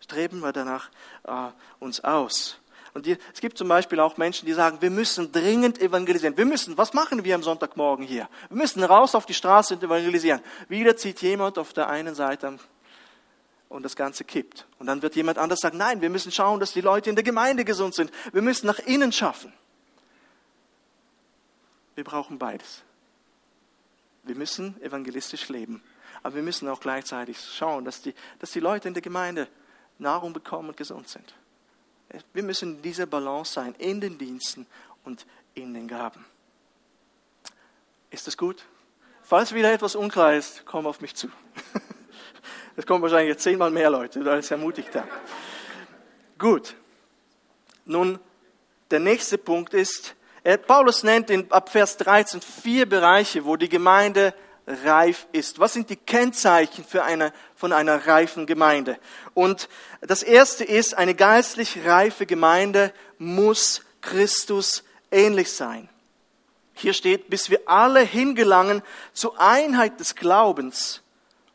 Streben 0.00 0.40
wir 0.40 0.52
danach 0.52 0.90
äh, 1.24 1.48
uns 1.78 2.00
aus. 2.04 2.58
Und 2.96 3.04
die, 3.04 3.18
es 3.34 3.42
gibt 3.42 3.58
zum 3.58 3.68
Beispiel 3.68 4.00
auch 4.00 4.16
Menschen, 4.16 4.46
die 4.46 4.54
sagen, 4.54 4.80
wir 4.80 4.88
müssen 4.88 5.30
dringend 5.30 5.82
evangelisieren. 5.82 6.34
Wir 6.38 6.46
müssen, 6.46 6.78
was 6.78 6.94
machen 6.94 7.24
wir 7.24 7.34
am 7.34 7.42
Sonntagmorgen 7.42 8.06
hier? 8.06 8.26
Wir 8.48 8.56
müssen 8.56 8.82
raus 8.82 9.14
auf 9.14 9.26
die 9.26 9.34
Straße 9.34 9.74
und 9.74 9.82
evangelisieren. 9.82 10.40
Wieder 10.70 10.96
zieht 10.96 11.20
jemand 11.20 11.58
auf 11.58 11.74
der 11.74 11.90
einen 11.90 12.14
Seite 12.14 12.58
und 13.68 13.82
das 13.82 13.96
Ganze 13.96 14.24
kippt. 14.24 14.66
Und 14.78 14.86
dann 14.86 15.02
wird 15.02 15.14
jemand 15.14 15.36
anders 15.36 15.60
sagen, 15.60 15.76
nein, 15.76 16.00
wir 16.00 16.08
müssen 16.08 16.32
schauen, 16.32 16.58
dass 16.58 16.72
die 16.72 16.80
Leute 16.80 17.10
in 17.10 17.16
der 17.16 17.22
Gemeinde 17.22 17.66
gesund 17.66 17.94
sind. 17.94 18.10
Wir 18.32 18.40
müssen 18.40 18.66
nach 18.66 18.78
innen 18.78 19.12
schaffen. 19.12 19.52
Wir 21.96 22.04
brauchen 22.04 22.38
beides. 22.38 22.80
Wir 24.22 24.36
müssen 24.36 24.80
evangelistisch 24.80 25.50
leben, 25.50 25.82
aber 26.22 26.36
wir 26.36 26.42
müssen 26.42 26.66
auch 26.66 26.80
gleichzeitig 26.80 27.36
schauen, 27.38 27.84
dass 27.84 28.00
die, 28.00 28.14
dass 28.38 28.52
die 28.52 28.60
Leute 28.60 28.88
in 28.88 28.94
der 28.94 29.02
Gemeinde 29.02 29.48
Nahrung 29.98 30.32
bekommen 30.32 30.70
und 30.70 30.78
gesund 30.78 31.10
sind. 31.10 31.34
Wir 32.32 32.42
müssen 32.42 32.76
in 32.76 32.82
dieser 32.82 33.06
Balance 33.06 33.52
sein, 33.52 33.74
in 33.78 34.00
den 34.00 34.18
Diensten 34.18 34.66
und 35.04 35.26
in 35.54 35.74
den 35.74 35.88
Gaben. 35.88 36.24
Ist 38.10 38.26
das 38.26 38.36
gut? 38.36 38.64
Falls 39.22 39.52
wieder 39.52 39.72
etwas 39.72 39.96
unklar 39.96 40.34
ist, 40.34 40.64
komm 40.66 40.86
auf 40.86 41.00
mich 41.00 41.14
zu. 41.14 41.28
Es 42.78 42.84
kommen 42.84 43.00
wahrscheinlich 43.00 43.30
jetzt 43.30 43.42
zehnmal 43.42 43.70
mehr 43.70 43.88
Leute, 43.88 44.22
da 44.22 44.36
ist 44.36 44.50
ermutigt 44.50 44.94
da. 44.94 45.08
Gut. 46.38 46.76
Nun, 47.86 48.18
der 48.90 49.00
nächste 49.00 49.38
Punkt 49.38 49.72
ist, 49.72 50.14
Paulus 50.66 51.02
nennt 51.02 51.30
in, 51.30 51.50
ab 51.50 51.70
Vers 51.70 51.96
13 51.96 52.42
vier 52.42 52.86
Bereiche, 52.86 53.46
wo 53.46 53.56
die 53.56 53.70
Gemeinde 53.70 54.34
reif 54.66 55.26
ist. 55.32 55.58
Was 55.58 55.72
sind 55.72 55.90
die 55.90 55.96
Kennzeichen 55.96 56.84
für 56.84 57.04
eine, 57.04 57.32
von 57.54 57.72
einer 57.72 58.06
reifen 58.06 58.46
Gemeinde? 58.46 58.98
Und 59.34 59.68
das 60.00 60.22
erste 60.22 60.64
ist, 60.64 60.94
eine 60.94 61.14
geistlich 61.14 61.84
reife 61.84 62.26
Gemeinde 62.26 62.92
muss 63.18 63.82
Christus 64.00 64.84
ähnlich 65.10 65.52
sein. 65.52 65.88
Hier 66.74 66.92
steht, 66.92 67.30
bis 67.30 67.48
wir 67.48 67.60
alle 67.66 68.00
hingelangen 68.00 68.82
zur 69.12 69.40
Einheit 69.40 69.98
des 69.98 70.14
Glaubens 70.14 71.02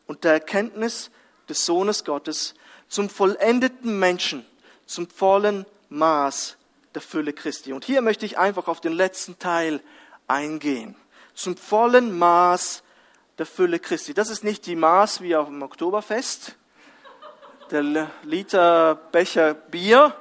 und 0.08 0.24
der 0.24 0.34
Erkenntnis 0.34 1.12
des 1.48 1.66
Sohnes 1.66 2.04
Gottes, 2.04 2.56
zum 2.88 3.10
vollendeten 3.10 4.00
Menschen, 4.00 4.46
zum 4.86 5.08
vollen 5.08 5.66
Maß 5.90 6.58
der 6.94 7.02
Fülle 7.02 7.34
Christi. 7.34 7.72
Und 7.72 7.86
hier 7.86 8.02
möchte 8.02 8.26
ich 8.26 8.38
einfach 8.38 8.68
auf 8.68 8.82
den 8.82 8.94
letzten 8.94 9.38
Teil 9.38 9.82
eingehen. 10.28 10.96
Zum 11.34 11.56
vollen 11.56 12.18
Maß 12.18 12.84
der 13.42 13.48
Fülle 13.48 13.80
Christi. 13.80 14.14
Das 14.14 14.30
ist 14.30 14.44
nicht 14.44 14.68
die 14.68 14.76
Maß 14.76 15.22
wie 15.22 15.36
auf 15.36 15.48
dem 15.48 15.64
Oktoberfest, 15.64 16.56
der 17.72 18.08
Liter 18.22 18.94
Becher 19.12 19.56
Bier, 19.56 20.16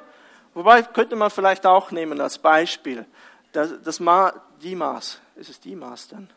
wobei 0.55 0.83
könnte 0.83 1.17
man 1.17 1.29
vielleicht 1.29 1.67
auch 1.67 1.91
nehmen 1.91 2.19
als 2.19 2.39
Beispiel. 2.39 3.05
Das, 3.53 3.75
das 3.85 4.01
Ma, 4.01 4.33
die 4.63 4.75
Maß, 4.75 5.21
ist 5.37 5.51
es 5.51 5.61
die 5.61 5.77
Maß 5.77 6.09
dann? 6.09 6.31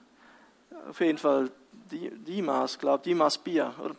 Auf 0.90 1.00
jeden 1.00 1.18
Fall 1.18 1.52
die, 1.90 2.12
die 2.12 2.42
Maß, 2.42 2.78
glaube 2.80 3.02
die 3.02 3.16
Maß 3.16 3.38
Bier. 3.38 3.74
Oder? 3.82 3.96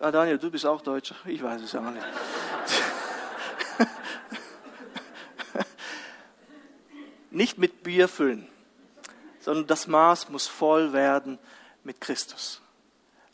Ah, 0.00 0.10
Daniel, 0.10 0.38
du 0.38 0.50
bist 0.50 0.66
auch 0.66 0.80
Deutscher, 0.80 1.14
ich 1.24 1.40
weiß 1.40 1.62
es 1.62 1.72
auch 1.76 1.82
nicht. 1.82 2.04
nicht 7.30 7.58
mit 7.58 7.84
Bier 7.84 8.08
füllen, 8.08 8.48
sondern 9.44 9.66
das 9.66 9.86
Maß 9.86 10.30
muss 10.30 10.46
voll 10.46 10.92
werden 10.92 11.38
mit 11.82 12.00
Christus, 12.00 12.62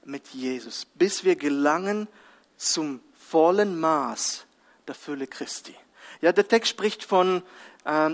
mit 0.04 0.28
Jesus, 0.28 0.84
bis 0.84 1.24
wir 1.24 1.36
gelangen 1.36 2.08
zum 2.56 3.00
vollen 3.16 3.78
Maß 3.78 4.44
der 4.88 4.96
Fülle 4.96 5.28
Christi. 5.28 5.74
Ja, 6.20 6.32
der 6.32 6.48
Text 6.48 6.70
spricht 6.70 7.04
von, 7.04 7.42
äh, 7.84 8.10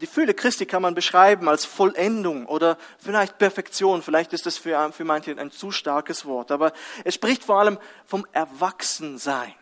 die 0.00 0.06
Fülle 0.06 0.32
Christi 0.32 0.64
kann 0.64 0.80
man 0.80 0.94
beschreiben 0.94 1.48
als 1.48 1.64
Vollendung 1.64 2.46
oder 2.46 2.78
vielleicht 2.98 3.36
Perfektion. 3.38 4.02
Vielleicht 4.02 4.32
ist 4.32 4.46
das 4.46 4.56
für, 4.56 4.92
für 4.92 5.04
manche 5.04 5.36
ein 5.36 5.50
zu 5.50 5.72
starkes 5.72 6.24
Wort, 6.24 6.52
aber 6.52 6.72
es 7.02 7.14
spricht 7.14 7.42
vor 7.42 7.58
allem 7.58 7.78
vom 8.06 8.26
Erwachsensein. 8.32 9.52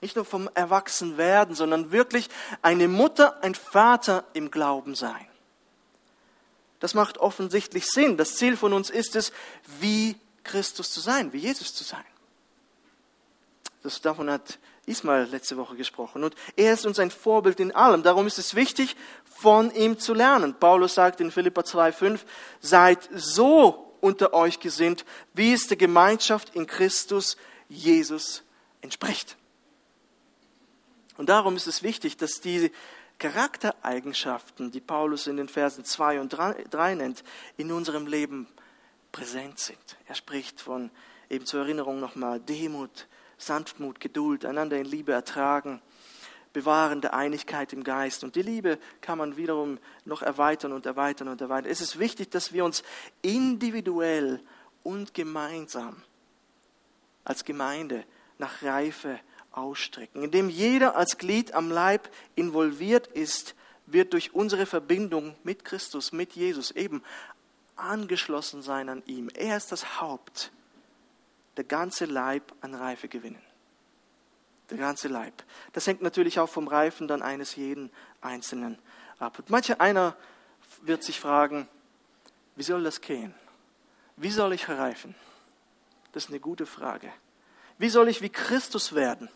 Nicht 0.00 0.14
nur 0.14 0.24
vom 0.24 0.48
Erwachsenwerden, 0.54 1.56
sondern 1.56 1.90
wirklich 1.90 2.28
eine 2.62 2.86
Mutter, 2.86 3.42
ein 3.42 3.56
Vater 3.56 4.24
im 4.32 4.50
Glauben 4.50 4.94
sein. 4.94 5.26
Das 6.80 6.94
macht 6.94 7.18
offensichtlich 7.18 7.86
Sinn. 7.86 8.16
Das 8.16 8.36
Ziel 8.36 8.56
von 8.56 8.72
uns 8.72 8.90
ist 8.90 9.16
es, 9.16 9.32
wie 9.80 10.16
Christus 10.44 10.92
zu 10.92 11.00
sein, 11.00 11.32
wie 11.32 11.38
Jesus 11.38 11.74
zu 11.74 11.84
sein. 11.84 12.04
Das, 13.82 14.00
davon 14.00 14.30
hat 14.30 14.58
Ismail 14.86 15.28
letzte 15.30 15.56
Woche 15.56 15.76
gesprochen. 15.76 16.24
Und 16.24 16.34
er 16.56 16.74
ist 16.74 16.86
uns 16.86 16.98
ein 16.98 17.10
Vorbild 17.10 17.60
in 17.60 17.72
allem. 17.72 18.02
Darum 18.02 18.26
ist 18.26 18.38
es 18.38 18.54
wichtig, 18.54 18.96
von 19.24 19.70
ihm 19.74 19.98
zu 19.98 20.14
lernen. 20.14 20.54
Paulus 20.54 20.94
sagt 20.94 21.20
in 21.20 21.30
Philippa 21.30 21.62
2,5, 21.62 22.20
seid 22.60 23.08
so 23.12 23.94
unter 24.00 24.32
euch 24.34 24.60
gesinnt, 24.60 25.04
wie 25.34 25.52
es 25.52 25.66
der 25.66 25.76
Gemeinschaft 25.76 26.54
in 26.54 26.66
Christus 26.66 27.36
Jesus 27.68 28.42
entspricht. 28.80 29.36
Und 31.16 31.28
darum 31.28 31.56
ist 31.56 31.66
es 31.66 31.82
wichtig, 31.82 32.16
dass 32.16 32.40
diese 32.40 32.70
Charaktereigenschaften, 33.18 34.70
die 34.70 34.80
Paulus 34.80 35.26
in 35.26 35.36
den 35.36 35.48
Versen 35.48 35.84
2 35.84 36.20
und 36.20 36.28
3 36.28 36.94
nennt, 36.94 37.24
in 37.56 37.72
unserem 37.72 38.06
Leben 38.06 38.46
präsent 39.12 39.58
sind. 39.58 39.96
Er 40.06 40.14
spricht 40.14 40.60
von, 40.60 40.90
eben 41.30 41.46
zur 41.46 41.60
Erinnerung 41.60 41.98
nochmal, 41.98 42.40
Demut, 42.40 43.08
Sanftmut, 43.38 44.00
Geduld, 44.00 44.44
einander 44.44 44.78
in 44.78 44.84
Liebe 44.84 45.12
ertragen, 45.12 45.80
Bewahren 46.52 47.00
der 47.00 47.14
Einigkeit 47.14 47.72
im 47.72 47.84
Geist. 47.84 48.24
Und 48.24 48.34
die 48.34 48.42
Liebe 48.42 48.78
kann 49.00 49.18
man 49.18 49.36
wiederum 49.36 49.78
noch 50.04 50.22
erweitern 50.22 50.72
und 50.72 50.86
erweitern 50.86 51.28
und 51.28 51.40
erweitern. 51.40 51.70
Es 51.70 51.80
ist 51.80 51.98
wichtig, 51.98 52.30
dass 52.30 52.52
wir 52.52 52.64
uns 52.64 52.82
individuell 53.22 54.40
und 54.82 55.12
gemeinsam 55.14 56.02
als 57.24 57.44
Gemeinde 57.44 58.04
nach 58.38 58.62
Reife 58.62 59.20
ausstrecken. 59.56 60.22
Indem 60.22 60.48
jeder 60.48 60.96
als 60.96 61.18
Glied 61.18 61.54
am 61.54 61.70
Leib 61.70 62.08
involviert 62.34 63.06
ist, 63.08 63.54
wird 63.86 64.12
durch 64.12 64.34
unsere 64.34 64.66
Verbindung 64.66 65.34
mit 65.44 65.64
Christus, 65.64 66.12
mit 66.12 66.32
Jesus 66.34 66.70
eben 66.72 67.02
angeschlossen 67.76 68.62
sein 68.62 68.88
an 68.88 69.02
ihm. 69.06 69.28
Er 69.34 69.56
ist 69.56 69.72
das 69.72 70.00
Haupt. 70.00 70.52
Der 71.56 71.64
ganze 71.64 72.04
Leib 72.04 72.52
an 72.60 72.74
Reife 72.74 73.08
gewinnen. 73.08 73.40
Der 74.70 74.78
ganze 74.78 75.08
Leib. 75.08 75.44
Das 75.72 75.86
hängt 75.86 76.02
natürlich 76.02 76.38
auch 76.38 76.48
vom 76.48 76.68
Reifen 76.68 77.08
dann 77.08 77.22
eines 77.22 77.56
jeden 77.56 77.90
Einzelnen 78.20 78.78
ab. 79.18 79.38
Und 79.38 79.48
mancher 79.50 79.80
einer 79.80 80.16
wird 80.82 81.02
sich 81.02 81.20
fragen, 81.20 81.68
wie 82.56 82.62
soll 82.62 82.82
das 82.82 83.00
gehen? 83.00 83.34
Wie 84.16 84.30
soll 84.30 84.52
ich 84.52 84.68
reifen? 84.68 85.14
Das 86.12 86.24
ist 86.24 86.30
eine 86.30 86.40
gute 86.40 86.66
Frage. 86.66 87.12
Wie 87.78 87.90
soll 87.90 88.08
ich 88.08 88.22
wie 88.22 88.30
Christus 88.30 88.94
werden? 88.94 89.28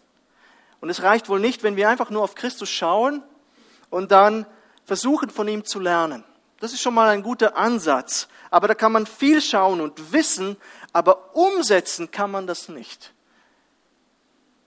Und 0.80 0.90
es 0.90 1.02
reicht 1.02 1.28
wohl 1.28 1.40
nicht, 1.40 1.62
wenn 1.62 1.76
wir 1.76 1.88
einfach 1.88 2.10
nur 2.10 2.22
auf 2.22 2.34
Christus 2.34 2.70
schauen 2.70 3.22
und 3.90 4.12
dann 4.12 4.46
versuchen, 4.84 5.30
von 5.30 5.46
ihm 5.48 5.64
zu 5.64 5.78
lernen. 5.78 6.24
Das 6.58 6.72
ist 6.72 6.80
schon 6.80 6.94
mal 6.94 7.08
ein 7.08 7.22
guter 7.22 7.56
Ansatz. 7.56 8.28
Aber 8.50 8.68
da 8.68 8.74
kann 8.74 8.92
man 8.92 9.06
viel 9.06 9.40
schauen 9.40 9.80
und 9.80 10.12
wissen, 10.12 10.56
aber 10.92 11.34
umsetzen 11.34 12.10
kann 12.10 12.30
man 12.30 12.46
das 12.46 12.68
nicht. 12.68 13.12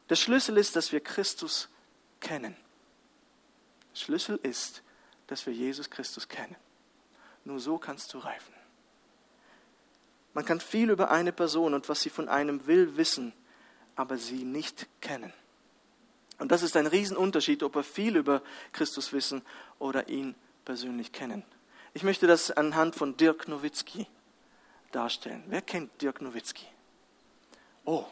Der 0.10 0.16
Schlüssel 0.16 0.58
ist, 0.58 0.76
dass 0.76 0.92
wir 0.92 1.00
Christus 1.00 1.70
kennen. 2.20 2.56
Der 3.92 4.00
Schlüssel 4.00 4.40
ist, 4.42 4.82
dass 5.28 5.46
wir 5.46 5.54
Jesus 5.54 5.90
Christus 5.90 6.28
kennen. 6.28 6.56
Nur 7.46 7.60
so 7.60 7.78
kannst 7.78 8.14
du 8.14 8.20
reifen. 8.20 8.54
Man 10.34 10.46
kann 10.46 10.60
viel 10.60 10.90
über 10.90 11.12
eine 11.12 11.32
Person 11.32 11.74
und 11.74 11.90
was 11.90 12.02
sie 12.02 12.10
von 12.10 12.28
einem 12.28 12.66
will 12.66 12.98
wissen, 12.98 13.34
aber 13.96 14.18
sie 14.18 14.44
nicht 14.44 14.88
kennen. 15.00 15.32
Und 16.44 16.52
das 16.52 16.62
ist 16.62 16.76
ein 16.76 16.88
Riesenunterschied, 16.88 17.64
ob 17.64 17.76
wir 17.76 17.84
viel 17.84 18.18
über 18.18 18.42
Christus 18.74 19.14
wissen 19.14 19.44
oder 19.80 20.10
ihn 20.10 20.36
persönlich 20.66 21.14
kennen. 21.14 21.42
Ich 21.94 22.04
möchte 22.04 22.28
das 22.28 22.52
anhand 22.52 22.96
von 22.98 23.16
Dirk 23.16 23.48
Nowitzki 23.48 24.08
darstellen. 24.92 25.42
Wer 25.48 25.62
kennt 25.62 26.02
Dirk 26.02 26.22
Nowitzki? 26.22 26.66
Oh, 27.86 28.04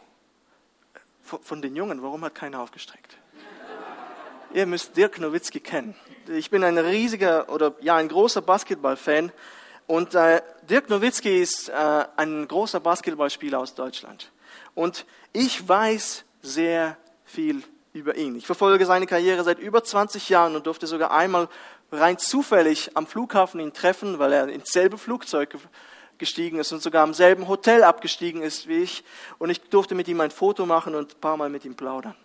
von 1.24 1.62
den 1.62 1.76
Jungen, 1.76 2.02
warum 2.02 2.24
hat 2.24 2.34
keiner 2.34 2.62
aufgestreckt? 2.62 3.18
Ihr 4.54 4.66
müsst 4.66 4.96
Dirk 4.96 5.20
Nowitzki 5.20 5.60
kennen. 5.60 5.94
Ich 6.30 6.50
bin 6.50 6.64
ein 6.64 6.78
riesiger 6.78 7.50
oder 7.50 7.76
ja 7.82 7.98
ein 7.98 8.08
großer 8.08 8.42
Basketballfan 8.42 9.34
und 9.88 10.16
äh, 10.16 10.42
Dirk 10.70 10.90
Nowitzki 10.90 11.42
ist 11.42 11.68
äh, 11.68 12.06
ein 12.16 12.48
großer 12.48 12.80
Basketballspieler 12.80 13.60
aus 13.60 13.76
Deutschland. 13.76 14.32
Und 14.74 15.06
ich 15.34 15.68
weiß 15.68 16.24
sehr 16.42 16.96
viel 17.26 17.62
über 17.94 18.16
ihn. 18.16 18.36
Ich 18.36 18.46
verfolge 18.46 18.86
seine 18.86 19.06
Karriere 19.06 19.44
seit 19.44 19.60
über 19.60 19.84
20 19.84 20.30
Jahren 20.30 20.56
und 20.56 20.66
durfte 20.66 20.88
sogar 20.88 21.12
einmal 21.12 21.50
rein 21.92 22.18
zufällig 22.18 22.92
am 22.96 23.06
Flughafen 23.06 23.60
ihn 23.60 23.74
treffen, 23.74 24.20
weil 24.20 24.32
er 24.32 24.48
ins 24.48 24.72
selbe 24.72 24.98
Flugzeug 24.98 25.58
gestiegen 26.18 26.60
ist 26.60 26.72
und 26.72 26.82
sogar 26.82 27.04
am 27.04 27.14
selben 27.14 27.48
Hotel 27.48 27.84
abgestiegen 27.84 28.42
ist 28.42 28.68
wie 28.68 28.84
ich. 28.84 29.04
Und 29.40 29.50
ich 29.50 29.62
durfte 29.62 29.96
mit 29.96 30.08
ihm 30.08 30.22
ein 30.22 30.32
Foto 30.32 30.66
machen 30.66 30.96
und 30.96 31.16
ein 31.16 31.20
paar 31.20 31.36
Mal 31.36 31.50
mit 31.50 31.66
ihm 31.66 31.76
plaudern. 31.76 32.16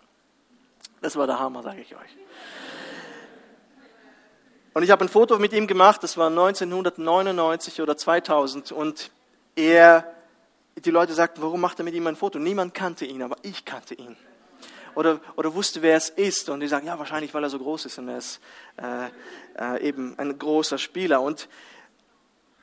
Das 1.01 1.17
war 1.17 1.27
der 1.27 1.39
Hammer, 1.39 1.63
sage 1.63 1.81
ich 1.81 1.95
euch. 1.95 2.17
Und 4.75 4.83
ich 4.83 4.91
habe 4.91 5.05
ein 5.05 5.09
Foto 5.09 5.39
mit 5.39 5.53
ihm 5.55 5.67
gemacht, 5.67 6.03
das 6.03 6.19
war 6.19 6.29
1999 6.29 7.81
oder 7.81 7.97
2000. 7.97 8.73
Und 8.73 9.11
er, 9.57 10.13
die 10.77 10.91
Leute 10.91 11.15
sagten, 11.15 11.41
warum 11.41 11.63
macht 11.63 11.81
er 11.81 11.85
mit 11.85 11.95
ihm 11.95 12.07
ein 12.07 12.17
Foto? 12.17 12.39
Niemand 12.39 12.75
kannte 12.75 13.07
ihn, 13.07 13.23
aber 13.23 13.37
ich 13.43 13.65
kannte 13.65 13.95
ihn 13.95 14.17
oder, 14.97 15.21
oder 15.37 15.55
wusste, 15.55 15.83
wer 15.83 15.97
es 15.97 16.09
ist. 16.09 16.49
Und 16.49 16.61
die 16.61 16.69
sagen, 16.69 16.87
ja, 16.87 16.99
wahrscheinlich, 16.99 17.33
weil 17.35 17.45
er 17.45 17.51
so 17.51 17.59
groß 17.59 17.87
ist 17.87 17.99
und 17.99 18.09
er 18.09 18.19
ist 18.19 18.41
äh, 18.77 19.09
äh, 19.59 19.89
eben 19.89 20.19
ein 20.19 20.39
großer 20.39 20.79
Spieler. 20.79 21.21
Und 21.21 21.49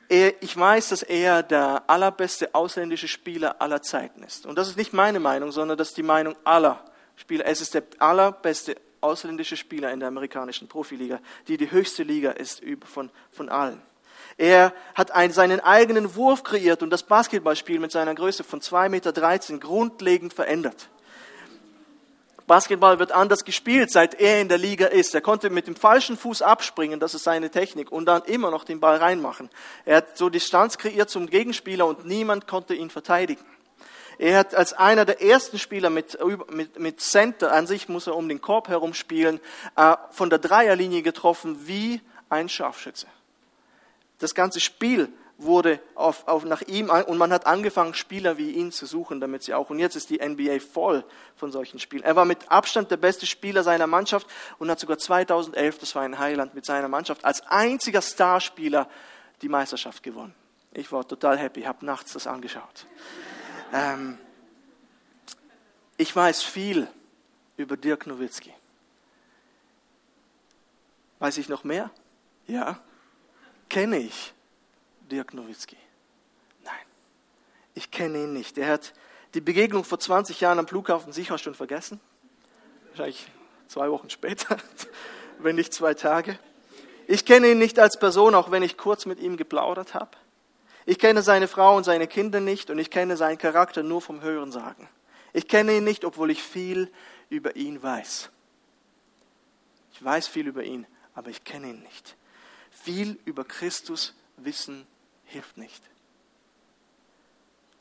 er, 0.08 0.42
ich 0.42 0.56
weiß, 0.56 0.90
dass 0.90 1.02
er 1.02 1.42
der 1.42 1.84
allerbeste 1.86 2.54
ausländische 2.54 3.08
Spieler 3.08 3.60
aller 3.60 3.80
Zeiten 3.82 4.22
ist. 4.22 4.46
Und 4.46 4.58
das 4.58 4.68
ist 4.68 4.76
nicht 4.76 4.92
meine 4.92 5.20
Meinung, 5.20 5.52
sondern 5.52 5.78
das 5.78 5.88
ist 5.90 5.96
die 5.96 6.02
Meinung 6.02 6.36
aller 6.44 6.84
Spieler. 7.16 7.46
Es 7.46 7.60
ist 7.60 7.74
der 7.74 7.84
allerbeste 7.98 8.76
ausländische 9.00 9.56
Spieler 9.56 9.92
in 9.92 10.00
der 10.00 10.08
amerikanischen 10.08 10.66
Profiliga, 10.66 11.20
die 11.46 11.56
die 11.56 11.70
höchste 11.70 12.02
Liga 12.02 12.32
ist 12.32 12.62
von, 12.84 13.10
von 13.30 13.48
allen. 13.48 13.80
Er 14.36 14.72
hat 14.94 15.12
einen, 15.12 15.32
seinen 15.32 15.60
eigenen 15.60 16.16
Wurf 16.16 16.42
kreiert 16.42 16.82
und 16.82 16.90
das 16.90 17.04
Basketballspiel 17.04 17.78
mit 17.78 17.92
seiner 17.92 18.14
Größe 18.14 18.42
von 18.42 18.60
2,13 18.60 18.88
Meter 18.88 19.58
grundlegend 19.58 20.34
verändert. 20.34 20.88
Basketball 22.46 22.98
wird 22.98 23.12
anders 23.12 23.44
gespielt, 23.44 23.90
seit 23.90 24.20
er 24.20 24.40
in 24.40 24.48
der 24.48 24.58
Liga 24.58 24.86
ist. 24.86 25.14
Er 25.14 25.22
konnte 25.22 25.48
mit 25.48 25.66
dem 25.66 25.76
falschen 25.76 26.16
Fuß 26.16 26.42
abspringen, 26.42 27.00
das 27.00 27.14
ist 27.14 27.24
seine 27.24 27.50
Technik, 27.50 27.90
und 27.90 28.04
dann 28.04 28.22
immer 28.24 28.50
noch 28.50 28.64
den 28.64 28.80
Ball 28.80 28.96
reinmachen. 28.96 29.48
Er 29.84 29.98
hat 29.98 30.18
so 30.18 30.28
Distanz 30.28 30.76
kreiert 30.76 31.08
zum 31.08 31.28
Gegenspieler 31.28 31.86
und 31.86 32.04
niemand 32.04 32.46
konnte 32.46 32.74
ihn 32.74 32.90
verteidigen. 32.90 33.44
Er 34.18 34.38
hat 34.38 34.54
als 34.54 34.72
einer 34.74 35.04
der 35.04 35.22
ersten 35.22 35.58
Spieler 35.58 35.90
mit, 35.90 36.18
mit, 36.50 36.78
mit 36.78 37.00
Center, 37.00 37.52
an 37.52 37.66
sich 37.66 37.88
muss 37.88 38.06
er 38.06 38.14
um 38.14 38.28
den 38.28 38.40
Korb 38.40 38.68
herum 38.68 38.94
spielen, 38.94 39.40
äh, 39.76 39.96
von 40.10 40.30
der 40.30 40.38
Dreierlinie 40.38 41.02
getroffen 41.02 41.66
wie 41.66 42.00
ein 42.28 42.48
Scharfschütze. 42.48 43.06
Das 44.18 44.34
ganze 44.34 44.60
Spiel 44.60 45.08
wurde 45.38 45.80
auf, 45.94 46.28
auf 46.28 46.44
nach 46.44 46.62
ihm 46.62 46.90
und 46.90 47.18
man 47.18 47.32
hat 47.32 47.46
angefangen, 47.46 47.94
Spieler 47.94 48.38
wie 48.38 48.52
ihn 48.52 48.70
zu 48.70 48.86
suchen, 48.86 49.20
damit 49.20 49.42
sie 49.42 49.54
auch. 49.54 49.70
Und 49.70 49.78
jetzt 49.78 49.96
ist 49.96 50.10
die 50.10 50.18
NBA 50.24 50.60
voll 50.60 51.04
von 51.34 51.50
solchen 51.50 51.80
Spielen. 51.80 52.04
Er 52.04 52.16
war 52.16 52.24
mit 52.24 52.50
Abstand 52.50 52.90
der 52.90 52.96
beste 52.96 53.26
Spieler 53.26 53.62
seiner 53.62 53.86
Mannschaft 53.86 54.26
und 54.58 54.70
hat 54.70 54.78
sogar 54.78 54.98
2011, 54.98 55.78
das 55.78 55.94
war 55.94 56.06
in 56.06 56.18
Heiland, 56.18 56.54
mit 56.54 56.64
seiner 56.64 56.88
Mannschaft 56.88 57.24
als 57.24 57.46
einziger 57.48 58.00
Starspieler 58.00 58.88
die 59.42 59.48
Meisterschaft 59.48 60.02
gewonnen. 60.02 60.34
Ich 60.72 60.90
war 60.92 61.06
total 61.06 61.38
happy, 61.38 61.62
habe 61.62 61.84
nachts 61.84 62.12
das 62.12 62.26
angeschaut. 62.26 62.86
Ähm, 63.72 64.18
ich 65.96 66.14
weiß 66.14 66.42
viel 66.42 66.88
über 67.56 67.76
Dirk 67.76 68.06
Nowitzki. 68.06 68.52
Weiß 71.18 71.38
ich 71.38 71.48
noch 71.48 71.64
mehr? 71.64 71.90
Ja. 72.46 72.78
Kenne 73.68 73.98
ich 73.98 74.34
Dirk 75.10 75.34
Nowitzki? 75.34 75.76
Nein, 76.64 76.74
ich 77.74 77.90
kenne 77.90 78.24
ihn 78.24 78.32
nicht. 78.32 78.58
Er 78.58 78.68
hat 78.68 78.94
die 79.34 79.40
Begegnung 79.40 79.84
vor 79.84 79.98
20 79.98 80.40
Jahren 80.40 80.58
am 80.58 80.68
Flughafen 80.68 81.12
sicher 81.12 81.38
schon 81.38 81.54
vergessen. 81.54 82.00
Wahrscheinlich 82.90 83.26
zwei 83.68 83.90
Wochen 83.90 84.10
später, 84.10 84.56
wenn 85.38 85.56
nicht 85.56 85.74
zwei 85.74 85.94
Tage. 85.94 86.38
Ich 87.06 87.26
kenne 87.26 87.50
ihn 87.50 87.58
nicht 87.58 87.78
als 87.78 87.98
Person, 87.98 88.34
auch 88.34 88.50
wenn 88.50 88.62
ich 88.62 88.76
kurz 88.76 89.04
mit 89.06 89.20
ihm 89.20 89.36
geplaudert 89.36 89.94
habe. 89.94 90.12
Ich 90.86 90.98
kenne 90.98 91.22
seine 91.22 91.48
Frau 91.48 91.76
und 91.76 91.84
seine 91.84 92.06
Kinder 92.06 92.40
nicht 92.40 92.70
und 92.70 92.78
ich 92.78 92.90
kenne 92.90 93.16
seinen 93.16 93.38
Charakter 93.38 93.82
nur 93.82 94.00
vom 94.00 94.20
Hörensagen. 94.20 94.88
Ich 95.32 95.48
kenne 95.48 95.76
ihn 95.76 95.84
nicht, 95.84 96.04
obwohl 96.04 96.30
ich 96.30 96.42
viel 96.42 96.90
über 97.28 97.56
ihn 97.56 97.82
weiß. 97.82 98.30
Ich 99.92 100.04
weiß 100.04 100.28
viel 100.28 100.46
über 100.46 100.62
ihn, 100.62 100.86
aber 101.14 101.30
ich 101.30 101.44
kenne 101.44 101.70
ihn 101.70 101.82
nicht. 101.82 102.16
Viel 102.70 103.18
über 103.24 103.44
Christus 103.44 104.14
wissen 104.36 104.86
hilft 105.24 105.56
nicht. 105.56 105.82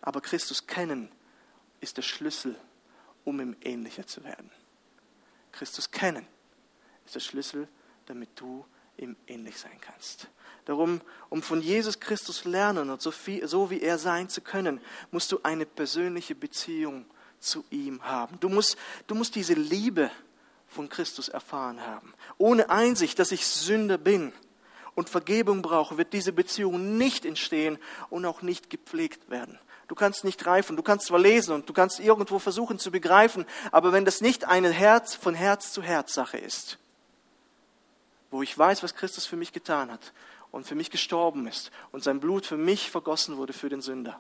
Aber 0.02 0.22
Christus 0.22 0.68
kennen 0.68 1.10
ist 1.80 1.98
der 1.98 2.02
Schlüssel, 2.02 2.56
um 3.24 3.40
ihm 3.40 3.56
ähnlicher 3.62 4.06
zu 4.06 4.24
werden. 4.24 4.52
Christus 5.52 5.92
kennen 5.92 6.28
ist 7.06 7.16
der 7.16 7.20
Schlüssel, 7.22 7.68
damit 8.06 8.30
du 8.36 8.66
ihm 8.98 9.16
ähnlich 9.28 9.58
sein 9.58 9.80
kannst. 9.82 10.28
Darum, 10.66 11.02
um 11.30 11.42
von 11.42 11.62
Jesus 11.62 12.00
Christus 12.00 12.46
lernen 12.46 12.90
und 12.90 13.02
so, 13.02 13.12
viel, 13.12 13.48
so 13.48 13.70
wie 13.70 13.82
er 13.82 13.98
sein 13.98 14.30
zu 14.30 14.42
können, 14.42 14.80
musst 15.12 15.32
du 15.32 15.40
eine 15.44 15.66
persönliche 15.66 16.36
Beziehung 16.36 17.06
zu 17.40 17.66
ihm 17.70 18.04
haben. 18.04 18.40
Du 18.40 18.50
musst, 18.50 18.78
du 19.08 19.16
musst 19.16 19.36
diese 19.36 19.54
Liebe 19.54 20.10
von 20.68 20.90
Christus 20.90 21.30
erfahren 21.30 21.82
haben. 21.82 22.14
Ohne 22.38 22.70
Einsicht, 22.70 23.20
dass 23.20 23.32
ich 23.32 23.46
Sünder 23.46 23.98
bin, 23.98 24.32
und 24.96 25.10
Vergebung 25.10 25.62
brauche, 25.62 25.98
wird 25.98 26.14
diese 26.14 26.34
Beziehung 26.34 26.98
nicht 26.98 27.26
entstehen 27.26 27.78
und 28.10 28.26
auch 28.26 28.42
nicht 28.42 28.70
gepflegt 28.70 29.30
werden. 29.30 29.60
Du 29.88 29.96
kannst 29.96 30.24
nicht 30.24 30.46
reifen, 30.46 30.76
du 30.76 30.84
kannst 30.84 31.08
zwar 31.08 31.20
lesen 31.20 31.56
und 31.56 31.68
du 31.68 31.74
kannst 31.74 32.00
irgendwo 32.00 32.40
versuchen 32.40 32.80
zu 32.80 32.90
begreifen, 32.92 33.46
aber 33.72 33.92
wenn 33.92 34.06
das 34.06 34.22
nicht 34.22 34.46
eine 34.46 34.72
Herz 34.72 35.16
von 35.16 35.36
Herz 35.36 35.72
zu 35.72 35.84
Herz 35.84 36.14
Sache 36.14 36.38
ist, 36.38 36.78
wo 38.32 38.42
ich 38.42 38.58
weiß, 38.58 38.82
was 38.82 38.96
Christus 38.96 39.26
für 39.26 39.36
mich 39.36 39.52
getan 39.52 39.92
hat 39.92 40.14
und 40.52 40.66
für 40.66 40.76
mich 40.76 40.90
gestorben 40.90 41.48
ist 41.48 41.72
und 41.92 42.04
sein 42.04 42.20
Blut 42.20 42.46
für 42.46 42.58
mich 42.58 42.90
vergossen 42.90 43.38
wurde 43.38 43.54
für 43.54 43.70
den 43.70 43.82
Sünder, 43.82 44.20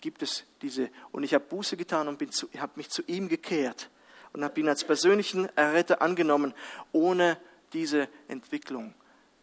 gibt 0.00 0.22
es 0.22 0.44
diese 0.60 0.90
und 1.12 1.24
ich 1.24 1.34
habe 1.34 1.44
Buße 1.44 1.76
getan 1.76 2.06
und 2.06 2.20
habe 2.58 2.72
mich 2.76 2.90
zu 2.90 3.02
ihm 3.06 3.28
gekehrt 3.28 3.90
und 4.32 4.44
habe 4.44 4.60
ihn 4.60 4.68
als 4.68 4.84
persönlichen 4.84 5.48
Erretter 5.56 6.02
angenommen, 6.02 6.52
ohne 6.92 7.38
diese 7.72 8.08
Entwicklung 8.28 8.94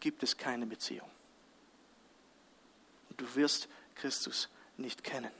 gibt 0.02 0.24
es 0.24 0.36
keine 0.36 0.66
Beziehung. 0.66 1.08
Und 3.08 3.20
du 3.20 3.34
wirst 3.36 3.68
Christus 3.94 4.48
nicht 4.76 5.04
kennen. 5.04 5.30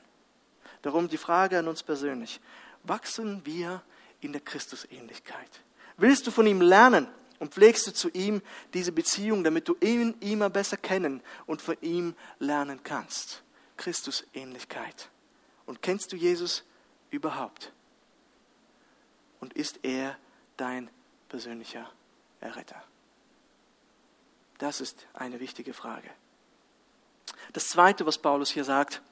Darum 0.82 1.08
die 1.08 1.18
Frage 1.18 1.58
an 1.58 1.66
uns 1.66 1.82
persönlich. 1.82 2.40
Wachsen 2.84 3.44
wir 3.44 3.82
in 4.20 4.30
der 4.32 4.40
Christusähnlichkeit? 4.40 5.50
Willst 5.96 6.28
du 6.28 6.30
von 6.30 6.46
ihm 6.46 6.60
lernen 6.60 7.08
und 7.40 7.54
pflegst 7.54 7.88
du 7.88 7.92
zu 7.92 8.08
ihm 8.10 8.40
diese 8.72 8.92
Beziehung, 8.92 9.42
damit 9.42 9.66
du 9.66 9.76
ihn 9.80 10.14
immer 10.20 10.48
besser 10.48 10.76
kennen 10.76 11.22
und 11.46 11.60
von 11.60 11.76
ihm 11.80 12.14
lernen 12.38 12.84
kannst? 12.84 13.42
Christusähnlichkeit. 13.76 15.08
Und 15.66 15.82
kennst 15.82 16.12
du 16.12 16.16
Jesus 16.16 16.62
überhaupt? 17.10 17.72
Und 19.40 19.54
ist 19.54 19.80
er 19.82 20.16
dein 20.56 20.88
persönlicher 21.28 21.90
Erretter? 22.40 22.80
Das 24.62 24.80
ist 24.80 25.08
eine 25.12 25.40
wichtige 25.40 25.74
Frage. 25.74 26.08
Das 27.52 27.66
Zweite, 27.66 28.06
was 28.06 28.16
Paulus 28.16 28.48
hier 28.48 28.62
sagt, 28.62 29.02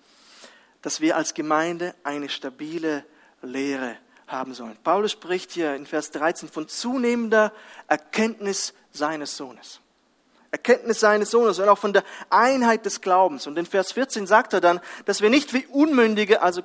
dass 0.80 1.00
wir 1.00 1.16
als 1.16 1.34
Gemeinde 1.34 1.92
eine 2.04 2.28
stabile 2.28 3.04
Lehre 3.42 3.96
haben 4.28 4.54
sollen. 4.54 4.78
Paulus 4.84 5.10
spricht 5.10 5.50
hier 5.50 5.74
in 5.74 5.86
Vers 5.86 6.12
13 6.12 6.48
von 6.48 6.68
zunehmender 6.68 7.52
Erkenntnis 7.88 8.74
seines 8.92 9.36
Sohnes. 9.36 9.80
Erkenntnis 10.52 11.00
seines 11.00 11.32
Sohnes 11.32 11.58
und 11.58 11.68
auch 11.68 11.78
von 11.78 11.94
der 11.94 12.04
Einheit 12.30 12.86
des 12.86 13.00
Glaubens. 13.00 13.48
Und 13.48 13.58
in 13.58 13.66
Vers 13.66 13.90
14 13.90 14.28
sagt 14.28 14.52
er 14.52 14.60
dann, 14.60 14.78
dass 15.04 15.20
wir 15.20 15.30
nicht 15.30 15.52
wie 15.52 15.66
unmündige, 15.66 16.42
also 16.42 16.62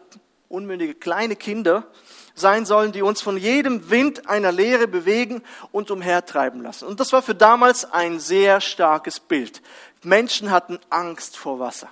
unmündige 0.49 0.93
kleine 0.93 1.35
Kinder 1.35 1.87
sein 2.35 2.65
sollen, 2.65 2.91
die 2.91 3.01
uns 3.01 3.21
von 3.21 3.37
jedem 3.37 3.89
Wind 3.89 4.27
einer 4.27 4.51
Lehre 4.51 4.87
bewegen 4.87 5.41
und 5.71 5.89
umhertreiben 5.91 6.61
lassen. 6.61 6.85
Und 6.85 6.99
das 6.99 7.13
war 7.13 7.21
für 7.21 7.35
damals 7.35 7.85
ein 7.91 8.19
sehr 8.19 8.61
starkes 8.61 9.19
Bild. 9.19 9.61
Menschen 10.03 10.51
hatten 10.51 10.79
Angst 10.89 11.37
vor 11.37 11.59
Wasser. 11.59 11.89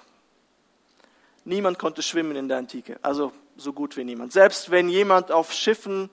Niemand 1.46 1.80
konnte 1.80 2.02
schwimmen 2.02 2.36
in 2.36 2.48
der 2.48 2.58
Antike, 2.58 3.00
also 3.02 3.32
so 3.58 3.74
gut 3.74 3.98
wie 3.98 4.04
niemand. 4.04 4.34
Selbst 4.34 4.72
wenn 4.72 4.90
jemand 4.90 5.32
auf 5.32 5.52
Schiffen 5.54 6.10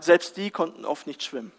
selbst 0.00 0.36
die 0.36 0.50
konnten 0.50 0.84
oft 0.84 1.06
nicht 1.06 1.22
schwimmen. 1.22 1.52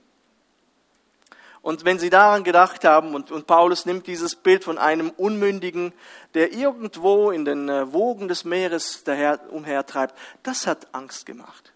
Und 1.65 1.83
wenn 1.83 1.97
sie 1.97 2.11
daran 2.11 2.43
gedacht 2.43 2.83
haben, 2.83 3.15
und, 3.15 3.31
und, 3.31 3.47
Paulus 3.47 3.87
nimmt 3.87 4.05
dieses 4.05 4.35
Bild 4.35 4.63
von 4.63 4.77
einem 4.77 5.09
Unmündigen, 5.09 5.93
der 6.35 6.53
irgendwo 6.53 7.31
in 7.31 7.43
den 7.43 7.69
äh, 7.69 7.91
Wogen 7.91 8.27
des 8.27 8.45
Meeres 8.45 9.03
daher, 9.03 9.39
umhertreibt, 9.51 10.15
das 10.43 10.67
hat 10.67 10.93
Angst 10.93 11.25
gemacht. 11.25 11.73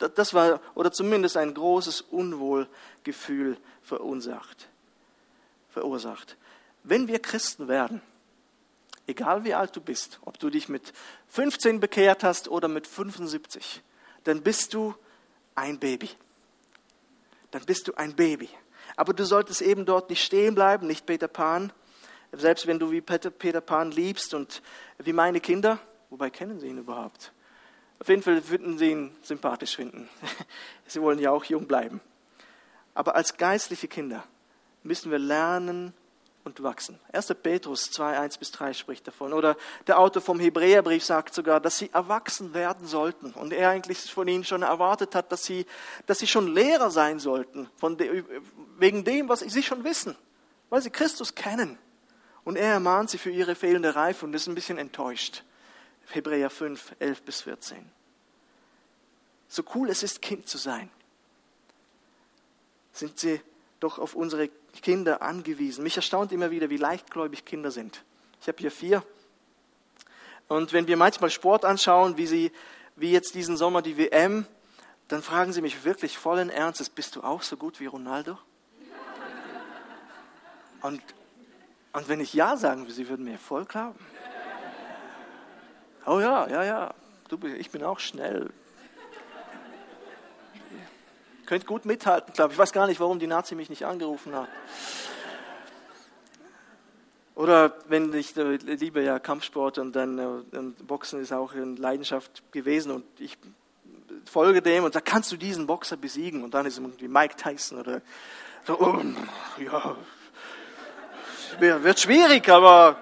Das 0.00 0.34
war, 0.34 0.60
oder 0.74 0.90
zumindest 0.90 1.36
ein 1.36 1.54
großes 1.54 2.00
Unwohlgefühl 2.00 3.58
verursacht. 3.84 4.68
verursacht. 5.70 6.36
Wenn 6.82 7.06
wir 7.06 7.20
Christen 7.20 7.68
werden, 7.68 8.02
egal 9.06 9.44
wie 9.44 9.54
alt 9.54 9.76
du 9.76 9.80
bist, 9.80 10.18
ob 10.24 10.40
du 10.40 10.50
dich 10.50 10.68
mit 10.68 10.92
15 11.28 11.78
bekehrt 11.78 12.24
hast 12.24 12.48
oder 12.48 12.66
mit 12.66 12.88
75, 12.88 13.82
dann 14.24 14.42
bist 14.42 14.74
du 14.74 14.96
ein 15.54 15.78
Baby. 15.78 16.10
Dann 17.52 17.64
bist 17.66 17.86
du 17.86 17.94
ein 17.94 18.16
Baby. 18.16 18.48
Aber 18.98 19.12
du 19.12 19.24
solltest 19.24 19.62
eben 19.62 19.86
dort 19.86 20.10
nicht 20.10 20.24
stehen 20.24 20.56
bleiben, 20.56 20.88
nicht 20.88 21.06
Peter 21.06 21.28
Pan. 21.28 21.72
Selbst 22.32 22.66
wenn 22.66 22.80
du 22.80 22.90
wie 22.90 23.00
Peter, 23.00 23.60
Pan 23.60 23.92
liebst 23.92 24.34
und 24.34 24.60
wie 24.98 25.12
meine 25.12 25.38
Kinder, 25.38 25.78
wobei 26.10 26.30
kennen 26.30 26.58
sie 26.58 26.66
ihn 26.66 26.78
überhaupt? 26.78 27.32
Auf 28.00 28.08
jeden 28.08 28.22
Fall 28.22 28.48
würden 28.48 28.76
sie 28.76 28.90
ihn 28.90 29.16
sympathisch 29.22 29.76
finden. 29.76 30.08
Sie 30.88 31.00
wollen 31.00 31.20
ja 31.20 31.30
auch 31.30 31.44
jung 31.44 31.68
bleiben. 31.68 32.00
Aber 32.92 33.14
als 33.14 33.36
geistliche 33.36 33.86
Kinder 33.86 34.24
müssen 34.82 35.12
wir 35.12 35.20
lernen 35.20 35.94
und 36.42 36.60
wachsen. 36.62 36.98
1. 37.12 37.34
Petrus 37.40 37.92
2, 37.92 38.18
1 38.18 38.38
bis 38.38 38.50
3 38.50 38.72
spricht 38.72 39.06
davon. 39.06 39.32
Oder 39.32 39.56
der 39.86 40.00
Autor 40.00 40.22
vom 40.22 40.40
Hebräerbrief 40.40 41.04
sagt 41.04 41.34
sogar, 41.34 41.60
dass 41.60 41.78
sie 41.78 41.90
erwachsen 41.92 42.52
werden 42.52 42.86
sollten. 42.88 43.32
Und 43.32 43.52
er 43.52 43.70
eigentlich 43.70 44.12
von 44.12 44.26
ihnen 44.26 44.44
schon 44.44 44.62
erwartet 44.62 45.14
hat, 45.14 45.30
dass 45.30 45.44
sie, 45.44 45.66
dass 46.06 46.18
sie 46.18 46.26
schon 46.26 46.52
Lehrer 46.52 46.90
sein 46.90 47.20
sollten, 47.20 47.68
von 47.76 47.96
de, 47.96 48.24
wegen 48.78 49.04
dem, 49.04 49.28
was 49.28 49.40
sie 49.40 49.62
schon 49.62 49.84
wissen, 49.84 50.16
weil 50.70 50.82
sie 50.82 50.90
Christus 50.90 51.34
kennen. 51.34 51.78
Und 52.44 52.56
er 52.56 52.72
ermahnt 52.72 53.10
sie 53.10 53.18
für 53.18 53.30
ihre 53.30 53.54
fehlende 53.54 53.94
Reife 53.94 54.24
und 54.24 54.34
ist 54.34 54.46
ein 54.46 54.54
bisschen 54.54 54.78
enttäuscht. 54.78 55.42
Hebräer 56.10 56.48
5, 56.48 56.96
11 56.98 57.22
bis 57.22 57.42
14. 57.42 57.90
So 59.48 59.62
cool 59.74 59.90
es 59.90 60.02
ist, 60.02 60.22
Kind 60.22 60.48
zu 60.48 60.58
sein. 60.58 60.90
sind 62.92 63.18
sie 63.18 63.40
doch 63.80 63.98
auf 63.98 64.14
unsere 64.14 64.48
Kinder 64.82 65.22
angewiesen. 65.22 65.82
Mich 65.84 65.96
erstaunt 65.96 66.32
immer 66.32 66.50
wieder, 66.50 66.70
wie 66.70 66.76
leichtgläubig 66.76 67.44
Kinder 67.44 67.70
sind. 67.70 68.04
Ich 68.40 68.48
habe 68.48 68.58
hier 68.58 68.70
vier. 68.70 69.02
Und 70.48 70.72
wenn 70.72 70.86
wir 70.86 70.96
manchmal 70.96 71.30
Sport 71.30 71.64
anschauen, 71.64 72.16
wie, 72.16 72.26
sie, 72.26 72.52
wie 72.96 73.12
jetzt 73.12 73.34
diesen 73.34 73.56
Sommer 73.56 73.82
die 73.82 73.98
WM, 73.98 74.46
dann 75.08 75.22
fragen 75.22 75.52
sie 75.52 75.62
mich 75.62 75.84
wirklich 75.84 76.18
vollen 76.18 76.50
Ernstes, 76.50 76.90
bist 76.90 77.16
du 77.16 77.22
auch 77.22 77.42
so 77.42 77.56
gut 77.56 77.80
wie 77.80 77.86
Ronaldo? 77.86 78.38
Und, 80.82 81.02
und 81.92 82.08
wenn 82.08 82.20
ich 82.20 82.34
Ja 82.34 82.56
sagen 82.56 82.82
würde, 82.82 82.92
sie 82.92 83.08
würden 83.08 83.24
mir 83.24 83.38
voll 83.38 83.64
glauben. 83.64 83.98
Oh 86.06 86.20
ja, 86.20 86.48
ja, 86.48 86.64
ja, 86.64 86.94
du, 87.28 87.38
ich 87.46 87.70
bin 87.70 87.82
auch 87.82 87.98
schnell. 87.98 88.50
Könnt 91.44 91.66
gut 91.66 91.84
mithalten, 91.84 92.32
glaube 92.34 92.52
ich. 92.52 92.56
Ich 92.56 92.58
weiß 92.58 92.72
gar 92.72 92.86
nicht, 92.86 93.00
warum 93.00 93.18
die 93.18 93.26
Nazi 93.26 93.54
mich 93.54 93.70
nicht 93.70 93.86
angerufen 93.86 94.34
hat. 94.34 94.48
Oder 97.34 97.72
wenn 97.88 98.12
ich 98.14 98.36
äh, 98.36 98.56
liebe 98.56 99.02
ja 99.02 99.18
Kampfsport 99.18 99.78
und 99.78 99.94
dann 99.94 100.18
äh, 100.18 100.82
Boxen 100.82 101.20
ist 101.20 101.32
auch 101.32 101.54
eine 101.54 101.76
Leidenschaft 101.76 102.42
gewesen 102.52 102.90
und 102.90 103.04
ich 103.20 103.38
folge 104.24 104.60
dem 104.60 104.84
und 104.84 104.92
sage, 104.92 105.04
kannst 105.04 105.30
du 105.30 105.36
diesen 105.36 105.66
Boxer 105.66 105.96
besiegen? 105.96 106.42
Und 106.42 106.52
dann 106.52 106.66
ist 106.66 106.78
irgendwie 106.78 107.08
Mike 107.08 107.36
Tyson 107.36 107.78
oder 107.78 108.02
so, 108.66 108.78
oh, 108.80 109.00
ja, 109.62 109.96
wird 111.60 112.00
schwierig, 112.00 112.48
aber 112.48 112.96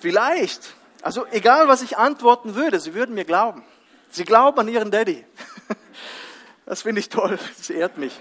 vielleicht. 0.00 0.74
Also 1.02 1.26
egal, 1.30 1.68
was 1.68 1.82
ich 1.82 1.98
antworten 1.98 2.54
würde, 2.54 2.80
sie 2.80 2.94
würden 2.94 3.14
mir 3.14 3.24
glauben. 3.24 3.62
Sie 4.10 4.24
glauben 4.24 4.58
an 4.58 4.68
ihren 4.68 4.90
Daddy. 4.90 5.24
Das 6.66 6.80
finde 6.80 7.00
ich 7.00 7.10
toll, 7.10 7.38
das 7.58 7.68
ehrt 7.68 7.98
mich. 7.98 8.18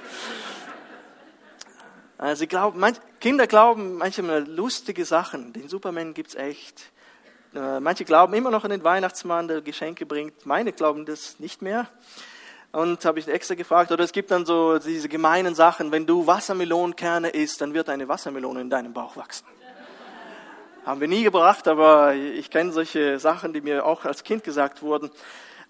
Also 2.18 2.42
sie 2.42 2.48
glauben, 2.48 2.78
manch, 2.78 2.98
Kinder 3.22 3.48
glauben 3.48 3.94
manchmal 3.94 4.46
lustige 4.46 5.06
Sachen. 5.06 5.54
Den 5.54 5.70
Superman 5.70 6.14
gibt 6.14 6.32
es 6.32 6.36
echt. 6.36 6.92
Äh, 7.56 7.80
manche 7.80 8.04
glauben 8.04 8.34
immer 8.34 8.52
noch 8.52 8.66
an 8.66 8.72
den 8.72 8.84
Weihnachtsmann, 8.84 9.48
der 9.48 9.62
Geschenke 9.62 10.06
bringt. 10.06 10.46
Meine 10.46 10.74
glauben 10.74 11.06
das 11.06 11.40
nicht 11.40 11.62
mehr. 11.62 11.88
Und 12.74 13.06
habe 13.06 13.20
ich 13.20 13.28
extra 13.28 13.54
gefragt, 13.54 13.92
oder 13.92 14.04
es 14.04 14.12
gibt 14.12 14.32
dann 14.32 14.48
so 14.48 14.80
diese 14.80 15.08
gemeinen 15.08 15.54
Sachen, 15.54 15.92
wenn 15.92 16.08
du 16.08 16.26
Wassermelonenkerne 16.26 17.30
isst, 17.30 17.62
dann 17.62 17.76
wird 17.76 17.88
eine 17.88 18.08
Wassermelone 18.08 18.62
in 18.62 18.70
deinem 18.72 18.94
Bauch 18.94 19.16
wachsen. 19.16 19.46
Haben 20.86 21.00
wir 21.00 21.08
nie 21.08 21.22
gebracht, 21.22 21.68
aber 21.68 22.16
ich 22.16 22.50
kenne 22.50 22.72
solche 22.72 23.20
Sachen, 23.20 23.54
die 23.54 23.62
mir 23.62 23.86
auch 23.86 24.06
als 24.06 24.24
Kind 24.24 24.44
gesagt 24.44 24.82
wurden. 24.82 25.12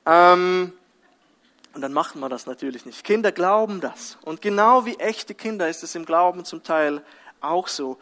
Ähm, 0.05 0.71
und 1.73 1.81
dann 1.81 1.91
macht 1.91 2.15
man 2.15 2.29
das 2.29 2.45
natürlich 2.45 2.85
nicht. 2.85 3.03
Kinder 3.03 3.33
glauben 3.33 3.81
das. 3.81 4.17
Und 4.21 4.41
genau 4.41 4.85
wie 4.85 4.95
echte 4.95 5.35
Kinder 5.35 5.67
ist 5.67 5.83
es 5.83 5.95
im 5.95 6.05
Glauben 6.05 6.45
zum 6.45 6.63
Teil 6.63 7.01
auch 7.41 7.67
so. 7.67 7.97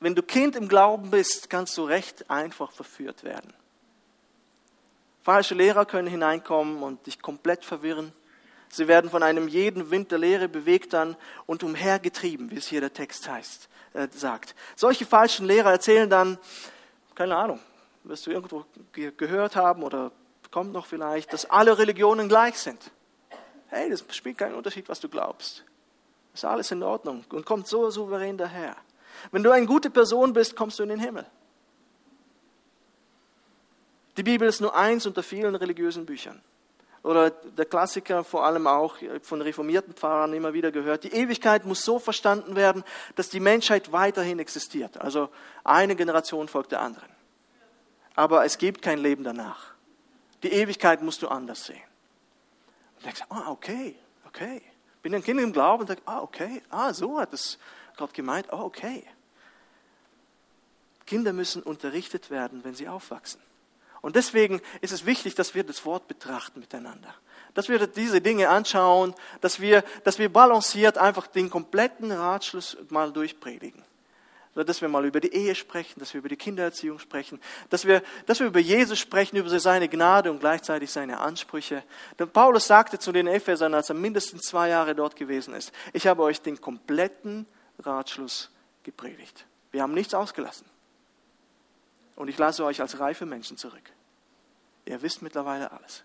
Wenn 0.00 0.16
du 0.16 0.24
Kind 0.24 0.56
im 0.56 0.66
Glauben 0.66 1.10
bist, 1.10 1.50
kannst 1.50 1.78
du 1.78 1.84
recht 1.84 2.28
einfach 2.28 2.72
verführt 2.72 3.22
werden. 3.22 3.52
Falsche 5.22 5.54
Lehrer 5.54 5.84
können 5.84 6.08
hineinkommen 6.08 6.82
und 6.82 7.06
dich 7.06 7.22
komplett 7.22 7.64
verwirren. 7.64 8.12
Sie 8.68 8.88
werden 8.88 9.10
von 9.10 9.22
einem 9.22 9.48
jeden 9.48 9.90
Wind 9.90 10.10
der 10.10 10.18
Lehre 10.18 10.48
bewegt 10.48 10.94
dann 10.94 11.16
und 11.46 11.62
umhergetrieben, 11.62 12.50
wie 12.50 12.56
es 12.56 12.66
hier 12.66 12.80
der 12.80 12.92
Text 12.92 13.28
heißt, 13.28 13.68
äh, 13.92 14.08
sagt. 14.10 14.54
Solche 14.76 15.06
falschen 15.06 15.46
Lehrer 15.46 15.70
erzählen 15.70 16.08
dann, 16.08 16.38
keine 17.14 17.36
Ahnung, 17.36 17.60
wirst 18.04 18.26
du 18.26 18.30
irgendwo 18.30 18.64
gehört 18.92 19.56
haben 19.56 19.82
oder 19.82 20.10
kommt 20.50 20.72
noch 20.72 20.86
vielleicht, 20.86 21.32
dass 21.32 21.48
alle 21.48 21.78
Religionen 21.78 22.28
gleich 22.28 22.58
sind. 22.58 22.90
Hey, 23.68 23.90
das 23.90 24.04
spielt 24.10 24.38
keinen 24.38 24.54
Unterschied, 24.54 24.88
was 24.88 25.00
du 25.00 25.08
glaubst. 25.08 25.64
Ist 26.34 26.44
alles 26.44 26.70
in 26.70 26.82
Ordnung 26.82 27.24
und 27.30 27.46
kommt 27.46 27.68
so 27.68 27.90
souverän 27.90 28.38
daher. 28.38 28.76
Wenn 29.30 29.42
du 29.42 29.50
eine 29.50 29.66
gute 29.66 29.90
Person 29.90 30.32
bist, 30.32 30.56
kommst 30.56 30.78
du 30.78 30.82
in 30.82 30.88
den 30.88 31.00
Himmel. 31.00 31.26
Die 34.16 34.22
Bibel 34.22 34.48
ist 34.48 34.60
nur 34.60 34.74
eins 34.74 35.06
unter 35.06 35.22
vielen 35.22 35.54
religiösen 35.54 36.06
Büchern. 36.06 36.42
Oder 37.02 37.30
der 37.30 37.64
Klassiker 37.64 38.22
vor 38.22 38.44
allem 38.44 38.66
auch 38.66 38.96
von 39.22 39.42
reformierten 39.42 39.94
Pfarrern 39.94 40.34
immer 40.34 40.52
wieder 40.52 40.70
gehört. 40.70 41.02
Die 41.02 41.12
Ewigkeit 41.12 41.64
muss 41.64 41.84
so 41.84 41.98
verstanden 41.98 42.54
werden, 42.54 42.84
dass 43.16 43.28
die 43.28 43.40
Menschheit 43.40 43.90
weiterhin 43.90 44.38
existiert. 44.38 44.98
Also 44.98 45.28
eine 45.64 45.96
Generation 45.96 46.46
folgt 46.46 46.70
der 46.72 46.80
anderen. 46.80 47.08
Aber 48.14 48.44
es 48.44 48.58
gibt 48.58 48.82
kein 48.82 48.98
Leben 48.98 49.24
danach. 49.24 49.72
Die 50.44 50.52
Ewigkeit 50.52 51.02
musst 51.02 51.22
du 51.22 51.28
anders 51.28 51.64
sehen. 51.64 51.82
Und 52.96 53.06
denkst, 53.06 53.22
ah, 53.30 53.50
okay, 53.50 53.96
okay. 54.26 54.62
Bin 55.02 55.14
ein 55.14 55.24
Kind 55.24 55.40
im 55.40 55.52
Glauben 55.52 55.80
und 55.80 55.88
sage, 55.88 56.02
ah, 56.04 56.20
okay, 56.20 56.62
ah, 56.70 56.92
so 56.92 57.18
hat 57.18 57.32
es 57.32 57.58
Gott 57.96 58.14
gemeint, 58.14 58.52
ah, 58.52 58.62
okay. 58.62 59.04
Kinder 61.06 61.32
müssen 61.32 61.62
unterrichtet 61.62 62.30
werden, 62.30 62.62
wenn 62.62 62.74
sie 62.74 62.88
aufwachsen. 62.88 63.40
Und 64.02 64.16
deswegen 64.16 64.60
ist 64.80 64.92
es 64.92 65.06
wichtig, 65.06 65.36
dass 65.36 65.54
wir 65.54 65.64
das 65.64 65.86
Wort 65.86 66.08
betrachten 66.08 66.60
miteinander. 66.60 67.14
Dass 67.54 67.68
wir 67.68 67.86
diese 67.86 68.20
Dinge 68.20 68.48
anschauen, 68.48 69.14
dass 69.40 69.60
wir, 69.60 69.84
dass 70.04 70.18
wir 70.18 70.30
balanciert 70.30 70.98
einfach 70.98 71.28
den 71.28 71.48
kompletten 71.48 72.10
Ratschluss 72.10 72.76
mal 72.90 73.12
durchpredigen. 73.12 73.82
Dass 74.54 74.82
wir 74.82 74.88
mal 74.88 75.06
über 75.06 75.20
die 75.20 75.32
Ehe 75.32 75.54
sprechen, 75.54 76.00
dass 76.00 76.12
wir 76.12 76.18
über 76.18 76.28
die 76.28 76.36
Kindererziehung 76.36 76.98
sprechen, 76.98 77.40
dass 77.70 77.86
wir, 77.86 78.02
dass 78.26 78.40
wir 78.40 78.48
über 78.48 78.58
Jesus 78.58 78.98
sprechen, 78.98 79.36
über 79.36 79.48
seine 79.58 79.88
Gnade 79.88 80.30
und 80.30 80.40
gleichzeitig 80.40 80.90
seine 80.90 81.20
Ansprüche. 81.20 81.84
Denn 82.18 82.28
Paulus 82.28 82.66
sagte 82.66 82.98
zu 82.98 83.12
den 83.12 83.28
Ephesern, 83.28 83.72
als 83.72 83.88
er 83.88 83.94
mindestens 83.94 84.42
zwei 84.42 84.68
Jahre 84.68 84.94
dort 84.94 85.16
gewesen 85.16 85.54
ist, 85.54 85.72
ich 85.92 86.06
habe 86.06 86.22
euch 86.22 86.42
den 86.42 86.60
kompletten 86.60 87.46
Ratschluss 87.78 88.50
gepredigt. 88.82 89.46
Wir 89.70 89.82
haben 89.82 89.94
nichts 89.94 90.12
ausgelassen. 90.12 90.71
Und 92.16 92.28
ich 92.28 92.38
lasse 92.38 92.64
euch 92.64 92.80
als 92.80 92.98
reife 93.00 93.26
Menschen 93.26 93.56
zurück. 93.56 93.82
Ihr 94.84 95.00
wisst 95.02 95.22
mittlerweile 95.22 95.72
alles. 95.72 96.04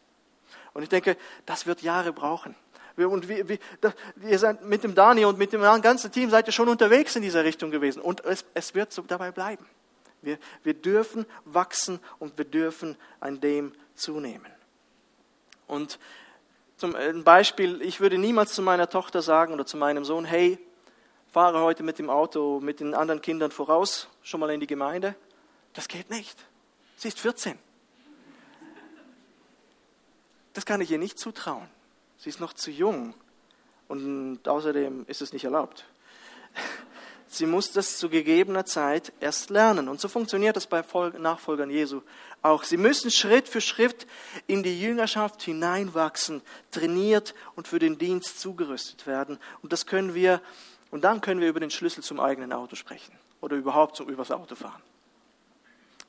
Und 0.74 0.84
ich 0.84 0.90
denke, 0.90 1.18
das 1.46 1.66
wird 1.66 1.82
Jahre 1.82 2.14
brauchen. 2.14 2.56
Und 2.96 3.30
wie, 3.30 3.48
wie, 3.48 3.60
ihr 4.24 4.40
seid 4.40 4.64
mit 4.64 4.84
dem 4.84 4.96
Dani 4.96 5.26
und 5.26 5.38
mit 5.38 5.54
dem 5.54 5.62
ganzen 5.62 6.12
Team 6.12 6.32
seid 6.32 6.48
ihr 6.48 6.52
schon 6.52 6.68
unterwegs 6.68 7.16
in 7.16 7.22
dieser 7.22 7.44
Richtung 7.44 7.70
gewesen. 7.70 8.02
Und 8.02 8.26
es, 8.26 8.46
es 8.56 8.74
wird 8.74 8.92
so 8.92 9.04
dabei 9.04 9.32
bleiben. 9.32 9.68
Wir, 10.22 10.40
wir 10.64 10.74
dürfen 10.74 11.26
wachsen 11.46 12.00
und 12.18 12.38
wir 12.38 12.46
dürfen 12.46 12.98
an 13.20 13.40
dem 13.40 13.74
zunehmen. 13.94 14.52
Und 15.68 16.00
zum 16.78 16.96
Beispiel, 17.24 17.82
ich 17.82 18.00
würde 18.00 18.18
niemals 18.18 18.54
zu 18.54 18.62
meiner 18.62 18.90
Tochter 18.90 19.22
sagen 19.22 19.54
oder 19.54 19.66
zu 19.66 19.78
meinem 19.78 20.06
Sohn, 20.06 20.26
hey, 20.26 20.58
fahre 21.32 21.62
heute 21.62 21.84
mit 21.84 22.00
dem 22.00 22.10
Auto 22.10 22.60
mit 22.60 22.80
den 22.80 22.94
anderen 22.94 23.22
Kindern 23.22 23.52
voraus, 23.52 24.08
schon 24.24 24.40
mal 24.40 24.50
in 24.50 24.60
die 24.60 24.68
Gemeinde. 24.68 25.16
Das 25.78 25.88
geht 25.88 26.10
nicht. 26.10 26.36
Sie 26.98 27.08
ist 27.08 27.20
14. 27.20 27.56
Das 30.54 30.66
kann 30.66 30.82
ich 30.82 30.90
ihr 30.90 30.98
nicht 30.98 31.20
zutrauen. 31.20 31.68
Sie 32.18 32.30
ist 32.30 32.40
noch 32.40 32.54
zu 32.54 32.72
jung 32.72 33.14
und 33.88 34.48
außerdem 34.48 35.06
ist 35.08 35.22
es 35.22 35.34
nicht 35.34 35.44
erlaubt. 35.44 35.86
Sie 37.28 37.46
muss 37.46 37.74
das 37.74 38.00
zu 38.00 38.10
gegebener 38.10 38.66
Zeit 38.66 39.14
erst 39.20 39.52
lernen. 39.52 39.88
Und 39.88 40.02
so 40.02 40.08
funktioniert 40.08 40.56
das 40.56 40.66
bei 40.66 40.84
Nachfolgern 41.20 41.70
Jesu 41.70 42.02
auch. 42.42 42.64
Sie 42.64 42.78
müssen 42.78 43.12
Schritt 43.12 43.48
für 43.48 43.62
Schritt 43.62 44.08
in 44.48 44.64
die 44.64 44.82
Jüngerschaft 44.82 45.44
hineinwachsen, 45.44 46.42
trainiert 46.72 47.36
und 47.56 47.68
für 47.68 47.78
den 47.78 48.00
Dienst 48.00 48.40
zugerüstet 48.40 49.06
werden. 49.06 49.38
Und 49.62 49.74
das 49.74 49.86
können 49.86 50.16
wir, 50.16 50.42
und 50.90 51.04
dann 51.04 51.22
können 51.22 51.40
wir 51.40 51.50
über 51.50 51.60
den 51.60 51.70
Schlüssel 51.70 52.02
zum 52.02 52.20
eigenen 52.20 52.52
Auto 52.52 52.76
sprechen 52.76 53.14
oder 53.42 53.56
überhaupt 53.56 54.00
über 54.00 54.24
das 54.24 54.32
Autofahren. 54.32 54.82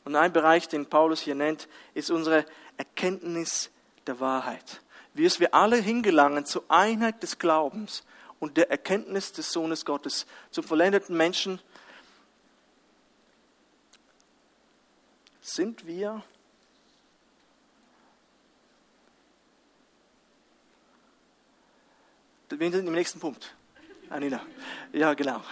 Und 0.09 0.17
ein 0.17 0.33
Bereich, 0.33 0.69
den 0.69 0.87
Paulus 0.87 1.21
hier 1.21 1.35
nennt, 1.35 1.69
ist 1.93 2.11
unsere 2.11 2.47
Erkenntnis 2.79 3.69
der 4.07 4.19
Wahrheit. 4.21 4.81
Wie 5.13 5.27
es 5.27 5.39
wir 5.39 5.53
alle 5.53 5.77
hingelangen 5.77 6.47
zur 6.47 6.65
Einheit 6.69 7.23
des 7.23 7.39
Glaubens 7.39 8.05
und 8.41 8.57
der 8.57 8.71
Erkenntnis 8.71 9.33
des 9.33 9.53
Sohnes 9.53 9.85
Gottes, 9.85 10.25
zum 10.51 10.65
vollendeten 10.65 11.15
Menschen, 11.15 11.61
sind 15.43 15.87
wir 15.87 16.23
Wir 22.49 22.71
sind 22.71 22.87
im 22.87 22.95
nächsten 22.95 23.21
Punkt. 23.21 23.55
Anina. 24.09 24.41
Ja, 24.95 25.13
genau. 25.13 25.43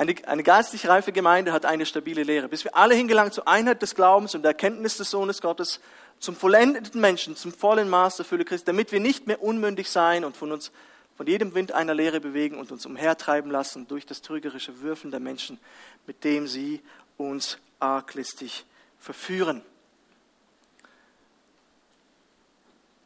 Eine, 0.00 0.14
eine 0.28 0.42
geistlich 0.42 0.88
reife 0.88 1.12
Gemeinde 1.12 1.52
hat 1.52 1.66
eine 1.66 1.84
stabile 1.84 2.22
Lehre. 2.22 2.48
Bis 2.48 2.64
wir 2.64 2.74
alle 2.74 2.94
hingelangen 2.94 3.34
zur 3.34 3.46
Einheit 3.46 3.82
des 3.82 3.94
Glaubens 3.94 4.34
und 4.34 4.40
der 4.40 4.52
Erkenntnis 4.52 4.96
des 4.96 5.10
Sohnes 5.10 5.42
Gottes, 5.42 5.78
zum 6.18 6.34
vollendeten 6.34 7.02
Menschen, 7.02 7.36
zum 7.36 7.52
vollen 7.52 7.90
Maß 7.90 8.16
der 8.16 8.24
Fülle 8.24 8.46
Christi, 8.46 8.64
damit 8.64 8.92
wir 8.92 9.00
nicht 9.00 9.26
mehr 9.26 9.42
unmündig 9.42 9.90
sein 9.90 10.24
und 10.24 10.38
von 10.38 10.52
uns 10.52 10.72
von 11.18 11.26
jedem 11.26 11.54
Wind 11.54 11.72
einer 11.72 11.92
Lehre 11.92 12.18
bewegen 12.18 12.58
und 12.58 12.72
uns 12.72 12.86
umhertreiben 12.86 13.50
lassen 13.50 13.88
durch 13.88 14.06
das 14.06 14.22
trügerische 14.22 14.80
Würfeln 14.80 15.10
der 15.10 15.20
Menschen, 15.20 15.60
mit 16.06 16.24
dem 16.24 16.48
sie 16.48 16.80
uns 17.18 17.58
arglistig 17.78 18.64
verführen. 18.98 19.60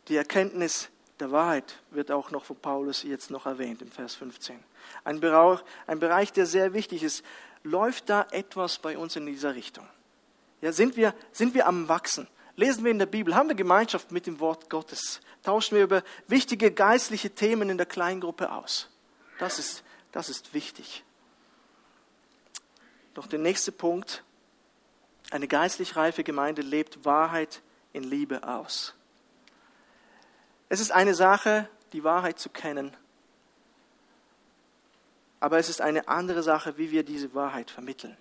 Die 0.06 0.14
Erkenntnis 0.14 0.90
der 1.18 1.32
Wahrheit 1.32 1.74
wird 1.90 2.12
auch 2.12 2.30
noch 2.30 2.44
von 2.44 2.54
Paulus 2.54 3.02
jetzt 3.02 3.32
noch 3.32 3.46
erwähnt 3.46 3.82
im 3.82 3.90
Vers 3.90 4.14
15. 4.14 4.60
Ein 5.04 5.20
Bereich, 5.20 6.32
der 6.32 6.46
sehr 6.46 6.72
wichtig 6.72 7.02
ist. 7.02 7.24
Läuft 7.62 8.10
da 8.10 8.26
etwas 8.30 8.78
bei 8.78 8.98
uns 8.98 9.16
in 9.16 9.26
dieser 9.26 9.54
Richtung? 9.54 9.86
Ja, 10.60 10.72
sind 10.72 10.96
wir, 10.96 11.14
sind 11.32 11.54
wir 11.54 11.66
am 11.66 11.88
Wachsen? 11.88 12.28
Lesen 12.56 12.84
wir 12.84 12.90
in 12.90 12.98
der 12.98 13.06
Bibel? 13.06 13.34
Haben 13.34 13.48
wir 13.48 13.56
Gemeinschaft 13.56 14.12
mit 14.12 14.26
dem 14.26 14.38
Wort 14.40 14.70
Gottes? 14.70 15.20
Tauschen 15.42 15.76
wir 15.76 15.84
über 15.84 16.02
wichtige 16.28 16.70
geistliche 16.70 17.30
Themen 17.30 17.68
in 17.70 17.76
der 17.76 17.86
Kleingruppe 17.86 18.52
aus? 18.52 18.88
Das 19.38 19.58
ist, 19.58 19.82
das 20.12 20.28
ist 20.28 20.54
wichtig. 20.54 21.04
Doch 23.14 23.26
der 23.26 23.38
nächste 23.38 23.72
Punkt. 23.72 24.22
Eine 25.30 25.48
geistlich 25.48 25.96
reife 25.96 26.22
Gemeinde 26.22 26.62
lebt 26.62 27.04
Wahrheit 27.04 27.62
in 27.92 28.04
Liebe 28.04 28.46
aus. 28.46 28.94
Es 30.68 30.80
ist 30.80 30.92
eine 30.92 31.14
Sache, 31.14 31.68
die 31.92 32.04
Wahrheit 32.04 32.38
zu 32.38 32.50
kennen, 32.50 32.96
aber 35.44 35.58
es 35.58 35.68
ist 35.68 35.82
eine 35.82 36.08
andere 36.08 36.42
Sache, 36.42 36.78
wie 36.78 36.90
wir 36.90 37.02
diese 37.02 37.34
Wahrheit 37.34 37.70
vermitteln. 37.70 38.16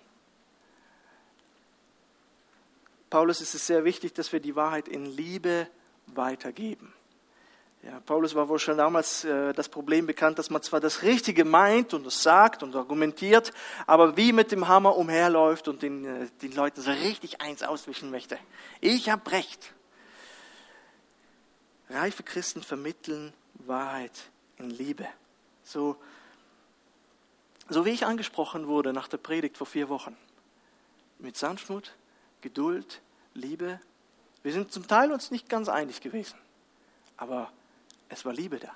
Paulus 3.08 3.40
ist 3.40 3.54
es 3.54 3.66
sehr 3.66 3.82
wichtig, 3.84 4.12
dass 4.12 4.30
wir 4.34 4.40
die 4.40 4.54
Wahrheit 4.56 4.88
in 4.88 5.06
Liebe 5.06 5.66
weitergeben. 6.08 6.92
Ja, 7.82 7.98
Paulus 8.00 8.34
war 8.34 8.50
wohl 8.50 8.58
schon 8.58 8.76
damals 8.76 9.24
äh, 9.24 9.54
das 9.54 9.70
Problem 9.70 10.06
bekannt, 10.06 10.38
dass 10.38 10.50
man 10.50 10.60
zwar 10.60 10.80
das 10.80 11.02
Richtige 11.02 11.46
meint 11.46 11.94
und 11.94 12.06
es 12.06 12.22
sagt 12.22 12.62
und 12.62 12.76
argumentiert, 12.76 13.52
aber 13.86 14.18
wie 14.18 14.34
mit 14.34 14.52
dem 14.52 14.68
Hammer 14.68 14.94
umherläuft 14.94 15.66
und 15.66 15.80
den, 15.80 16.04
äh, 16.04 16.28
den 16.42 16.52
Leuten 16.52 16.82
so 16.82 16.90
richtig 16.90 17.40
eins 17.40 17.62
auswischen 17.62 18.10
möchte. 18.10 18.38
Ich 18.82 19.08
habe 19.08 19.30
Recht. 19.30 19.72
Reife 21.88 22.22
Christen 22.22 22.62
vermitteln 22.62 23.32
Wahrheit 23.54 24.12
in 24.58 24.68
Liebe. 24.68 25.06
So, 25.62 25.96
so 27.68 27.84
wie 27.84 27.90
ich 27.90 28.04
angesprochen 28.04 28.66
wurde 28.66 28.92
nach 28.92 29.08
der 29.08 29.18
Predigt 29.18 29.56
vor 29.56 29.66
vier 29.66 29.88
Wochen. 29.88 30.16
Mit 31.18 31.36
Sanftmut, 31.36 31.94
Geduld, 32.40 33.00
Liebe. 33.32 33.80
Wir 34.42 34.52
sind 34.52 34.72
zum 34.72 34.86
Teil 34.86 35.12
uns 35.12 35.30
nicht 35.30 35.48
ganz 35.48 35.68
einig 35.68 36.00
gewesen, 36.00 36.38
aber 37.16 37.50
es 38.08 38.24
war 38.24 38.32
Liebe 38.32 38.58
da. 38.58 38.72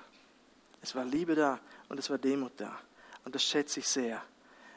Es 0.81 0.95
war 0.95 1.05
Liebe 1.05 1.35
da 1.35 1.59
und 1.89 1.99
es 1.99 2.09
war 2.09 2.17
Demut 2.17 2.53
da. 2.57 2.79
Und 3.25 3.35
das 3.35 3.43
schätze 3.43 3.79
ich 3.79 3.87
sehr. 3.87 4.21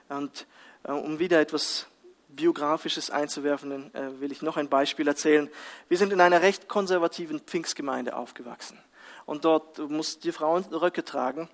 Und 0.09 0.47
äh, 0.83 0.93
um 0.93 1.19
wieder 1.19 1.41
etwas 1.41 1.87
Biografisches 2.29 3.11
einzuwerfen, 3.11 3.95
äh, 3.95 4.21
will 4.21 4.33
ich 4.33 4.43
noch 4.43 4.57
ein 4.57 4.69
Beispiel 4.69 5.07
erzählen. 5.07 5.49
Wir 5.89 5.97
sind 5.97 6.13
in 6.13 6.21
einer 6.21 6.43
recht 6.43 6.69
konservativen 6.69 7.41
Pfingstgemeinde 7.41 8.17
aufgewachsen. 8.17 8.79
Und 9.25 9.45
dort 9.45 9.79
mussten 9.79 10.23
die 10.23 10.33
Frauen 10.33 10.65
Röcke 10.65 11.05
tragen 11.05 11.49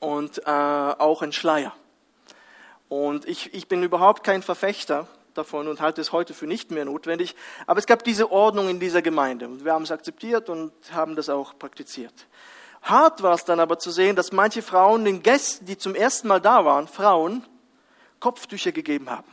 und 0.00 0.38
äh, 0.46 0.50
auch 0.50 1.22
einen 1.22 1.32
Schleier. 1.32 1.72
Und 2.88 3.26
ich, 3.26 3.52
ich 3.54 3.68
bin 3.68 3.82
überhaupt 3.82 4.24
kein 4.24 4.42
Verfechter 4.42 5.06
davon 5.34 5.68
und 5.68 5.80
halte 5.80 6.00
es 6.00 6.12
heute 6.12 6.34
für 6.34 6.46
nicht 6.46 6.70
mehr 6.70 6.84
notwendig. 6.84 7.34
Aber 7.66 7.78
es 7.78 7.86
gab 7.86 8.04
diese 8.04 8.30
Ordnung 8.30 8.68
in 8.68 8.80
dieser 8.80 9.02
Gemeinde 9.02 9.46
und 9.46 9.64
wir 9.64 9.72
haben 9.72 9.84
es 9.84 9.90
akzeptiert 9.90 10.48
und 10.48 10.72
haben 10.92 11.16
das 11.16 11.28
auch 11.28 11.58
praktiziert. 11.58 12.14
Hart 12.82 13.22
war 13.22 13.34
es 13.34 13.44
dann 13.44 13.60
aber 13.60 13.78
zu 13.78 13.90
sehen, 13.90 14.16
dass 14.16 14.32
manche 14.32 14.62
Frauen 14.62 15.04
den 15.04 15.22
Gästen, 15.22 15.66
die 15.66 15.78
zum 15.78 15.94
ersten 15.94 16.28
Mal 16.28 16.40
da 16.40 16.64
waren, 16.64 16.86
Frauen, 16.86 17.44
Kopftücher 18.20 18.72
gegeben 18.72 19.10
haben. 19.10 19.28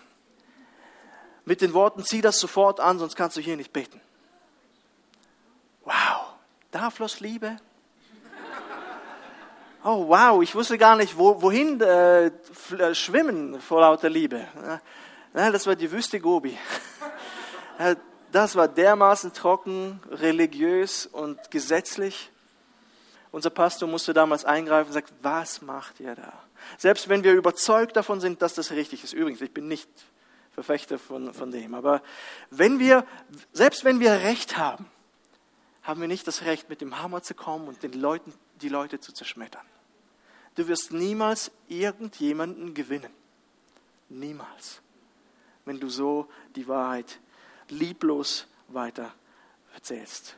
Mit 1.46 1.62
den 1.62 1.74
Worten, 1.74 2.04
zieh 2.04 2.22
das 2.22 2.40
sofort 2.40 2.80
an, 2.80 2.98
sonst 2.98 3.16
kannst 3.16 3.38
du 3.38 3.42
hier 3.42 3.56
nicht 3.56 3.72
beten. 3.72 4.02
Wow, 5.84 6.34
da 6.72 6.90
floss 6.90 7.20
Liebe. 7.20 7.58
Oh 9.88 10.08
wow, 10.08 10.42
ich 10.42 10.56
wusste 10.56 10.80
gar 10.80 10.96
nicht, 10.96 11.16
wo, 11.16 11.40
wohin 11.44 11.80
äh, 11.80 12.26
äh 12.26 12.96
schwimmen 12.96 13.62
vor 13.62 13.82
lauter 13.82 14.10
Liebe. 14.10 14.48
Ja, 15.36 15.52
das 15.52 15.68
war 15.68 15.76
die 15.76 15.92
Wüste 15.92 16.20
Gobi. 16.20 16.58
Das 18.32 18.56
war 18.56 18.68
dermaßen 18.68 19.32
trocken, 19.32 20.02
religiös 20.10 21.06
und 21.06 21.52
gesetzlich. 21.52 22.32
Unser 23.32 23.50
Pastor 23.50 23.88
musste 23.88 24.14
damals 24.14 24.44
eingreifen 24.44 24.88
und 24.88 24.94
sagt, 24.94 25.14
was 25.22 25.62
macht 25.62 26.02
ihr 26.02 26.16
da? 26.16 26.34
Selbst 26.78 27.08
wenn 27.08 27.24
wir 27.24 27.34
überzeugt 27.34 27.96
davon 27.96 28.20
sind, 28.20 28.42
dass 28.42 28.54
das 28.56 28.72
richtig 28.72 29.06
ist. 29.06 29.14
Übrigens, 29.14 29.40
ich 29.40 29.54
bin 29.54 29.70
nicht 29.70 29.90
Verfechter 30.52 31.00
von, 31.00 31.34
von 31.34 31.52
dem. 31.52 31.76
Aber 31.76 32.02
wenn 32.50 32.80
wir, 32.80 33.06
selbst 33.54 33.86
wenn 33.86 34.02
wir 34.02 34.12
Recht 34.12 34.58
haben, 34.58 34.88
haben 35.84 36.02
wir 36.02 36.10
nicht 36.10 36.28
das 36.28 36.42
Recht, 36.42 36.70
mit 36.70 36.82
dem 36.82 37.02
Hammer 37.02 37.22
zu 37.22 37.36
kommen 37.36 37.70
und 37.70 37.84
den 37.84 37.94
Leuten, 37.94 38.34
die 38.62 38.70
Leute 38.70 39.00
zu 39.00 39.14
zerschmettern. 39.14 39.66
Du 40.56 40.68
wirst 40.68 40.92
niemals 40.92 41.52
irgendjemanden 41.68 42.74
gewinnen. 42.74 43.12
Niemals 44.10 44.82
wenn 45.66 45.80
du 45.80 45.90
so 45.90 46.30
die 46.56 46.68
Wahrheit 46.68 47.20
lieblos 47.70 48.48
weiter 48.68 49.14
erzählst. 49.74 50.38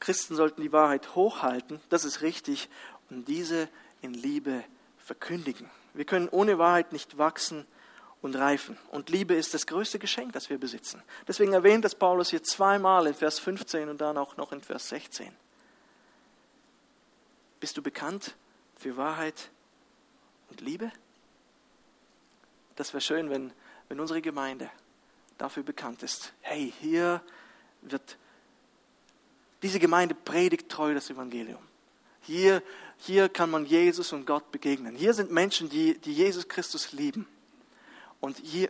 Christen 0.00 0.34
sollten 0.34 0.60
die 0.60 0.72
Wahrheit 0.72 1.14
hochhalten, 1.14 1.80
das 1.88 2.04
ist 2.04 2.22
richtig, 2.22 2.68
und 3.10 3.28
diese 3.28 3.68
in 4.02 4.12
Liebe 4.12 4.64
verkündigen. 4.98 5.70
Wir 5.92 6.04
können 6.04 6.28
ohne 6.28 6.58
Wahrheit 6.58 6.92
nicht 6.92 7.16
wachsen 7.16 7.66
und 8.20 8.34
reifen. 8.34 8.76
Und 8.90 9.10
Liebe 9.10 9.34
ist 9.34 9.54
das 9.54 9.66
größte 9.66 9.98
Geschenk, 9.98 10.32
das 10.32 10.50
wir 10.50 10.58
besitzen. 10.58 11.02
Deswegen 11.28 11.52
erwähnt 11.52 11.84
das 11.84 11.94
Paulus 11.94 12.30
hier 12.30 12.42
zweimal 12.42 13.06
in 13.06 13.14
Vers 13.14 13.38
15 13.38 13.88
und 13.88 14.00
dann 14.00 14.18
auch 14.18 14.36
noch 14.36 14.52
in 14.52 14.60
Vers 14.60 14.88
16. 14.88 15.30
Bist 17.64 17.78
du 17.78 17.82
bekannt 17.82 18.34
für 18.76 18.98
Wahrheit 18.98 19.48
und 20.50 20.60
Liebe? 20.60 20.92
das 22.76 22.92
wäre 22.92 23.00
schön, 23.00 23.30
wenn, 23.30 23.54
wenn 23.88 24.00
unsere 24.00 24.20
Gemeinde 24.20 24.68
dafür 25.38 25.62
bekannt 25.62 26.02
ist. 26.02 26.34
Hey, 26.42 26.74
hier 26.82 27.22
wird 27.80 28.18
diese 29.62 29.78
Gemeinde 29.78 30.14
predigt 30.14 30.68
treu 30.68 30.92
das 30.92 31.08
Evangelium. 31.08 31.62
Hier, 32.20 32.62
hier 32.98 33.30
kann 33.30 33.50
man 33.50 33.64
Jesus 33.64 34.12
und 34.12 34.26
Gott 34.26 34.52
begegnen. 34.52 34.94
Hier 34.94 35.14
sind 35.14 35.30
Menschen, 35.30 35.70
die, 35.70 35.98
die 35.98 36.12
Jesus 36.12 36.46
Christus 36.46 36.92
lieben. 36.92 37.26
Und 38.20 38.36
hier, 38.40 38.68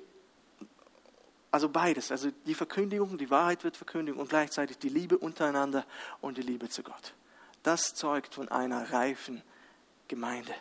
also 1.51 1.69
beides, 1.69 2.13
also 2.13 2.31
die 2.47 2.55
Verkündigung, 2.55 3.19
die 3.19 3.29
Wahrheit 3.29 3.65
wird 3.65 3.77
verkündigt 3.77 4.17
und 4.17 4.29
gleichzeitig 4.29 4.79
die 4.79 4.89
Liebe 4.89 5.19
untereinander 5.19 5.85
und 6.21 6.39
die 6.39 6.43
Liebe 6.43 6.69
zu 6.69 6.85
Gott. 6.85 7.13
Das 7.65 7.95
zeugt 7.95 8.35
von 8.35 8.49
einer 8.51 8.93
reifen 8.93 9.43
Gemeinde. 10.07 10.55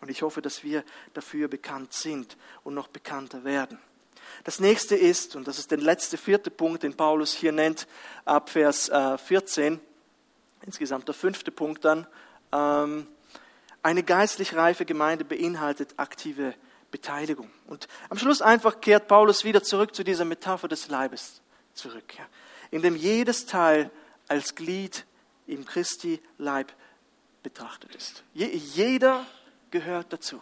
Und 0.00 0.10
ich 0.10 0.22
hoffe, 0.22 0.42
dass 0.42 0.64
wir 0.64 0.84
dafür 1.14 1.48
bekannt 1.48 1.92
sind 1.92 2.36
und 2.64 2.74
noch 2.74 2.88
bekannter 2.88 3.44
werden. 3.44 3.78
Das 4.42 4.58
nächste 4.58 4.96
ist, 4.96 5.36
und 5.36 5.46
das 5.46 5.58
ist 5.58 5.70
der 5.70 5.78
letzte 5.78 6.18
vierte 6.18 6.50
Punkt, 6.50 6.82
den 6.82 6.96
Paulus 6.96 7.32
hier 7.32 7.52
nennt, 7.52 7.86
ab 8.24 8.50
Vers 8.50 8.90
14, 9.26 9.74
äh, 9.74 9.78
insgesamt 10.62 11.06
der 11.06 11.14
fünfte 11.14 11.52
Punkt 11.52 11.84
dann, 11.84 12.06
ähm, 12.52 13.06
eine 13.82 14.02
geistlich 14.02 14.56
reife 14.56 14.84
Gemeinde 14.84 15.24
beinhaltet 15.24 15.94
aktive 15.98 16.54
Beteiligung. 16.90 17.48
Und 17.68 17.86
am 18.08 18.18
Schluss 18.18 18.42
einfach 18.42 18.80
kehrt 18.80 19.06
Paulus 19.06 19.44
wieder 19.44 19.62
zurück 19.62 19.94
zu 19.94 20.02
dieser 20.02 20.24
Metapher 20.24 20.66
des 20.66 20.88
Leibes 20.88 21.40
zurück, 21.74 22.14
in 22.72 22.82
dem 22.82 22.96
jedes 22.96 23.46
Teil 23.46 23.90
als 24.26 24.56
Glied 24.56 25.06
im 25.48 25.64
Christi 25.64 26.20
Leib 26.36 26.72
betrachtet 27.42 27.94
ist. 27.94 28.22
jeder 28.34 29.26
gehört 29.70 30.12
dazu. 30.12 30.40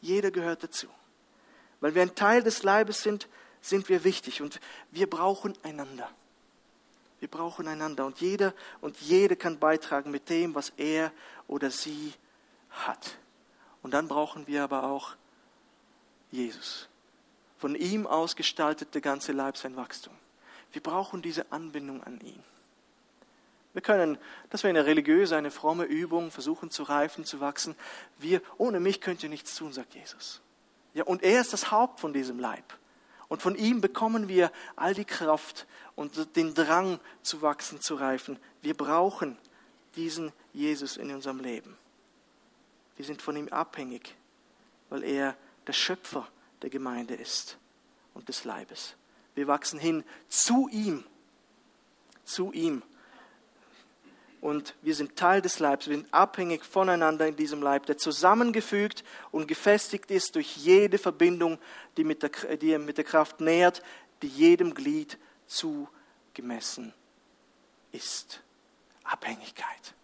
Jeder 0.00 0.30
gehört 0.30 0.64
dazu. 0.64 0.88
Weil 1.80 1.94
wir 1.94 2.02
ein 2.02 2.14
Teil 2.14 2.42
des 2.42 2.62
Leibes 2.62 3.02
sind, 3.02 3.28
sind 3.60 3.88
wir 3.88 4.04
wichtig 4.04 4.40
und 4.42 4.60
wir 4.90 5.08
brauchen 5.08 5.54
einander. 5.62 6.10
Wir 7.18 7.28
brauchen 7.28 7.68
einander 7.68 8.06
und 8.06 8.20
jeder 8.20 8.54
und 8.80 8.98
jede 9.00 9.36
kann 9.36 9.58
beitragen 9.58 10.10
mit 10.10 10.30
dem, 10.30 10.54
was 10.54 10.72
er 10.78 11.12
oder 11.46 11.70
sie 11.70 12.14
hat. 12.70 13.18
Und 13.82 13.92
dann 13.92 14.08
brauchen 14.08 14.46
wir 14.46 14.64
aber 14.64 14.84
auch 14.84 15.16
Jesus. 16.30 16.88
Von 17.58 17.74
ihm 17.74 18.06
ausgestaltet 18.06 18.94
der 18.94 19.02
ganze 19.02 19.32
Leib 19.32 19.58
sein 19.58 19.76
Wachstum. 19.76 20.14
Wir 20.72 20.82
brauchen 20.82 21.20
diese 21.20 21.52
Anbindung 21.52 22.02
an 22.04 22.20
ihn. 22.20 22.42
Wir 23.72 23.82
können, 23.82 24.18
das 24.50 24.64
wäre 24.64 24.70
eine 24.70 24.86
religiöse, 24.86 25.36
eine 25.36 25.50
fromme 25.50 25.84
Übung, 25.84 26.30
versuchen 26.30 26.70
zu 26.70 26.82
reifen, 26.82 27.24
zu 27.24 27.40
wachsen. 27.40 27.76
Wir, 28.18 28.42
ohne 28.58 28.80
mich 28.80 29.00
könnt 29.00 29.22
ihr 29.22 29.28
nichts 29.28 29.54
tun, 29.54 29.72
sagt 29.72 29.94
Jesus. 29.94 30.40
Ja, 30.92 31.04
und 31.04 31.22
er 31.22 31.40
ist 31.40 31.52
das 31.52 31.70
Haupt 31.70 32.00
von 32.00 32.12
diesem 32.12 32.40
Leib. 32.40 32.64
Und 33.28 33.42
von 33.42 33.54
ihm 33.54 33.80
bekommen 33.80 34.26
wir 34.26 34.50
all 34.74 34.92
die 34.92 35.04
Kraft 35.04 35.68
und 35.94 36.34
den 36.34 36.54
Drang 36.54 36.98
zu 37.22 37.42
wachsen, 37.42 37.80
zu 37.80 37.94
reifen. 37.94 38.40
Wir 38.60 38.76
brauchen 38.76 39.38
diesen 39.94 40.32
Jesus 40.52 40.96
in 40.96 41.14
unserem 41.14 41.38
Leben. 41.38 41.76
Wir 42.96 43.04
sind 43.04 43.22
von 43.22 43.36
ihm 43.36 43.48
abhängig, 43.48 44.16
weil 44.88 45.04
er 45.04 45.36
der 45.68 45.72
Schöpfer 45.72 46.26
der 46.62 46.70
Gemeinde 46.70 47.14
ist 47.14 47.56
und 48.14 48.28
des 48.28 48.44
Leibes. 48.44 48.96
Wir 49.36 49.46
wachsen 49.46 49.78
hin 49.78 50.04
zu 50.28 50.68
ihm, 50.68 51.04
zu 52.24 52.50
ihm 52.52 52.82
und 54.40 54.74
wir 54.82 54.94
sind 54.94 55.16
Teil 55.16 55.42
des 55.42 55.58
Leibs, 55.58 55.88
wir 55.88 55.96
sind 55.96 56.12
abhängig 56.12 56.64
voneinander 56.64 57.26
in 57.26 57.36
diesem 57.36 57.62
Leib, 57.62 57.86
der 57.86 57.98
zusammengefügt 57.98 59.04
und 59.30 59.46
gefestigt 59.46 60.10
ist 60.10 60.34
durch 60.34 60.56
jede 60.56 60.98
Verbindung, 60.98 61.58
die 61.96 62.04
mit 62.04 62.22
der, 62.22 62.56
die 62.56 62.78
mit 62.78 62.96
der 62.96 63.04
Kraft 63.04 63.40
nährt, 63.40 63.82
die 64.22 64.28
jedem 64.28 64.74
Glied 64.74 65.18
zugemessen 65.46 66.94
ist. 67.92 68.40
Abhängigkeit. 69.04 69.94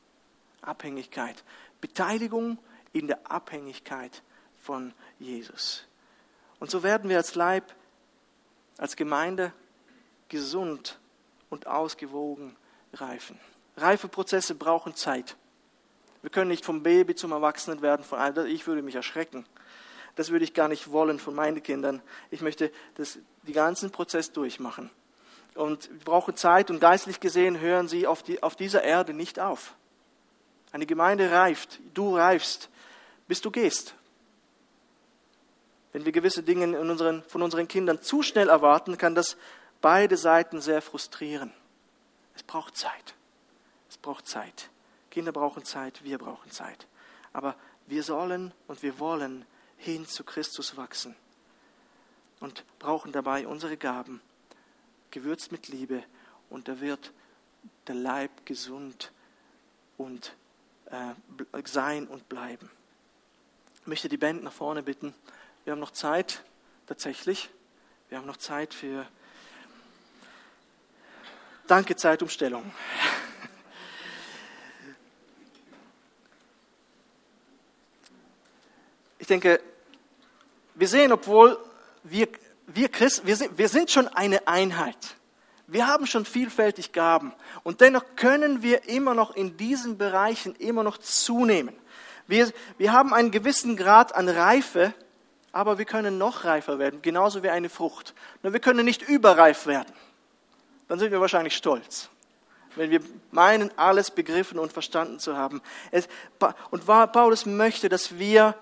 Abhängigkeit. 0.60 1.42
Beteiligung 1.80 2.58
in 2.92 3.06
der 3.06 3.30
Abhängigkeit 3.30 4.22
von 4.60 4.92
Jesus. 5.18 5.84
Und 6.58 6.70
so 6.70 6.82
werden 6.82 7.08
wir 7.08 7.18
als 7.18 7.34
Leib, 7.34 7.74
als 8.76 8.96
Gemeinde 8.96 9.52
gesund 10.28 10.98
und 11.48 11.66
ausgewogen 11.66 12.56
reifen. 12.92 13.38
Reifeprozesse 13.76 14.54
brauchen 14.54 14.94
Zeit. 14.94 15.36
Wir 16.22 16.30
können 16.30 16.48
nicht 16.48 16.64
vom 16.64 16.82
Baby 16.82 17.14
zum 17.14 17.32
Erwachsenen 17.32 17.82
werden, 17.82 18.04
von 18.04 18.18
Alter. 18.18 18.46
Ich 18.46 18.66
würde 18.66 18.82
mich 18.82 18.94
erschrecken. 18.94 19.46
Das 20.16 20.30
würde 20.30 20.44
ich 20.44 20.54
gar 20.54 20.68
nicht 20.68 20.90
wollen 20.90 21.18
von 21.18 21.34
meinen 21.34 21.62
Kindern. 21.62 22.02
Ich 22.30 22.40
möchte 22.40 22.72
das, 22.94 23.18
den 23.42 23.54
ganzen 23.54 23.90
Prozess 23.90 24.32
durchmachen. 24.32 24.90
Und 25.54 25.90
wir 25.90 26.04
brauchen 26.04 26.36
Zeit 26.36 26.70
und 26.70 26.80
geistlich 26.80 27.20
gesehen 27.20 27.60
hören 27.60 27.88
sie 27.88 28.06
auf, 28.06 28.22
die, 28.22 28.42
auf 28.42 28.56
dieser 28.56 28.82
Erde 28.82 29.12
nicht 29.12 29.38
auf. 29.38 29.74
Eine 30.72 30.86
Gemeinde 30.86 31.30
reift, 31.30 31.80
du 31.94 32.16
reifst, 32.16 32.68
bis 33.28 33.40
du 33.40 33.50
gehst. 33.50 33.94
Wenn 35.92 36.04
wir 36.04 36.12
gewisse 36.12 36.42
Dinge 36.42 36.78
unseren, 36.78 37.22
von 37.24 37.42
unseren 37.42 37.68
Kindern 37.68 38.02
zu 38.02 38.22
schnell 38.22 38.48
erwarten, 38.48 38.98
kann 38.98 39.14
das 39.14 39.36
beide 39.80 40.16
Seiten 40.16 40.60
sehr 40.60 40.82
frustrieren. 40.82 41.52
Es 42.34 42.42
braucht 42.42 42.76
Zeit. 42.76 43.15
Braucht 44.06 44.28
Zeit. 44.28 44.70
Kinder 45.10 45.32
brauchen 45.32 45.64
Zeit, 45.64 46.04
wir 46.04 46.16
brauchen 46.18 46.48
Zeit. 46.52 46.86
Aber 47.32 47.56
wir 47.88 48.04
sollen 48.04 48.54
und 48.68 48.80
wir 48.84 49.00
wollen 49.00 49.44
hin 49.78 50.06
zu 50.06 50.22
Christus 50.22 50.76
wachsen 50.76 51.16
und 52.38 52.64
brauchen 52.78 53.10
dabei 53.10 53.48
unsere 53.48 53.76
Gaben, 53.76 54.20
gewürzt 55.10 55.50
mit 55.50 55.66
Liebe, 55.66 56.04
und 56.50 56.68
da 56.68 56.80
wird 56.80 57.12
der 57.88 57.96
Leib 57.96 58.46
gesund 58.46 59.10
und 59.98 60.36
äh, 60.84 61.14
sein 61.64 62.06
und 62.06 62.28
bleiben. 62.28 62.70
Ich 63.80 63.88
möchte 63.88 64.08
die 64.08 64.18
Band 64.18 64.44
nach 64.44 64.52
vorne 64.52 64.84
bitten. 64.84 65.14
Wir 65.64 65.72
haben 65.72 65.80
noch 65.80 65.90
Zeit, 65.90 66.44
tatsächlich. 66.86 67.50
Wir 68.08 68.18
haben 68.18 68.26
noch 68.28 68.36
Zeit 68.36 68.72
für 68.72 69.04
Danke, 71.66 71.96
Zeitumstellung. 71.96 72.72
Ich 79.26 79.28
denke, 79.28 79.60
wir 80.76 80.86
sehen, 80.86 81.10
obwohl 81.10 81.58
wir, 82.04 82.28
wir 82.68 82.88
Christen, 82.88 83.26
wir 83.26 83.34
sind, 83.34 83.58
wir 83.58 83.68
sind 83.68 83.90
schon 83.90 84.06
eine 84.06 84.46
Einheit. 84.46 85.16
Wir 85.66 85.88
haben 85.88 86.06
schon 86.06 86.24
vielfältig 86.24 86.92
Gaben 86.92 87.32
und 87.64 87.80
dennoch 87.80 88.04
können 88.14 88.62
wir 88.62 88.88
immer 88.88 89.14
noch 89.14 89.34
in 89.34 89.56
diesen 89.56 89.98
Bereichen 89.98 90.54
immer 90.54 90.84
noch 90.84 90.98
zunehmen. 90.98 91.74
Wir, 92.28 92.52
wir 92.78 92.92
haben 92.92 93.12
einen 93.12 93.32
gewissen 93.32 93.76
Grad 93.76 94.14
an 94.14 94.28
Reife, 94.28 94.94
aber 95.50 95.76
wir 95.76 95.86
können 95.86 96.18
noch 96.18 96.44
reifer 96.44 96.78
werden, 96.78 97.02
genauso 97.02 97.42
wie 97.42 97.50
eine 97.50 97.68
Frucht. 97.68 98.14
Nur 98.44 98.52
wir 98.52 98.60
können 98.60 98.84
nicht 98.84 99.02
überreif 99.02 99.66
werden. 99.66 99.92
Dann 100.86 101.00
sind 101.00 101.10
wir 101.10 101.20
wahrscheinlich 101.20 101.56
stolz, 101.56 102.10
wenn 102.76 102.90
wir 102.90 103.00
meinen, 103.32 103.76
alles 103.76 104.12
begriffen 104.12 104.60
und 104.60 104.72
verstanden 104.72 105.18
zu 105.18 105.36
haben. 105.36 105.62
Und 106.70 106.86
Paulus 106.86 107.44
möchte, 107.44 107.88
dass 107.88 108.20
wir 108.20 108.54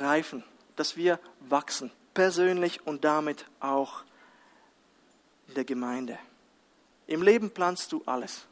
reifen, 0.00 0.44
dass 0.76 0.96
wir 0.96 1.18
wachsen, 1.40 1.90
persönlich 2.14 2.86
und 2.86 3.04
damit 3.04 3.46
auch 3.60 4.02
in 5.48 5.54
der 5.54 5.64
Gemeinde. 5.64 6.18
Im 7.06 7.22
Leben 7.22 7.50
planst 7.50 7.92
du 7.92 8.02
alles. 8.06 8.46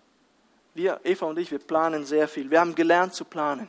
Wir, 0.74 1.00
Eva 1.04 1.26
und 1.26 1.38
ich, 1.38 1.50
wir 1.50 1.58
planen 1.58 2.04
sehr 2.04 2.28
viel. 2.28 2.50
Wir 2.50 2.60
haben 2.60 2.74
gelernt 2.74 3.14
zu 3.14 3.24
planen. 3.24 3.68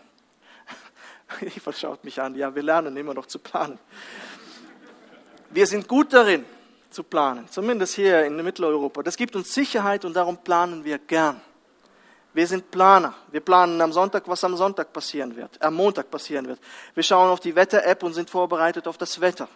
Eva 1.41 1.73
schaut 1.73 2.03
mich 2.03 2.21
an, 2.21 2.35
ja, 2.35 2.53
wir 2.53 2.63
lernen 2.63 2.95
immer 2.97 3.13
noch 3.13 3.25
zu 3.27 3.39
planen. 3.39 3.79
Wir 5.49 5.67
sind 5.67 5.87
gut 5.87 6.13
darin 6.13 6.45
zu 6.89 7.03
planen, 7.03 7.47
zumindest 7.49 7.95
hier 7.95 8.25
in 8.25 8.35
Mitteleuropa. 8.37 9.03
Das 9.03 9.17
gibt 9.17 9.35
uns 9.35 9.53
Sicherheit 9.53 10.05
und 10.05 10.13
darum 10.13 10.37
planen 10.37 10.83
wir 10.83 10.97
gern. 10.97 11.41
Wir 12.35 12.47
sind 12.47 12.69
Planer. 12.69 13.13
Wir 13.31 13.39
planen 13.39 13.79
am 13.79 13.93
Sonntag, 13.93 14.27
was 14.27 14.43
am 14.43 14.57
Sonntag 14.57 14.91
passieren 14.91 15.37
wird, 15.37 15.61
am 15.61 15.75
Montag 15.75 16.11
passieren 16.11 16.49
wird. 16.49 16.59
Wir 16.93 17.01
schauen 17.01 17.29
auf 17.29 17.39
die 17.39 17.55
Wetter-App 17.55 18.03
und 18.03 18.13
sind 18.13 18.29
vorbereitet 18.29 18.89
auf 18.89 18.97
das 18.97 19.21
Wetter. 19.21 19.47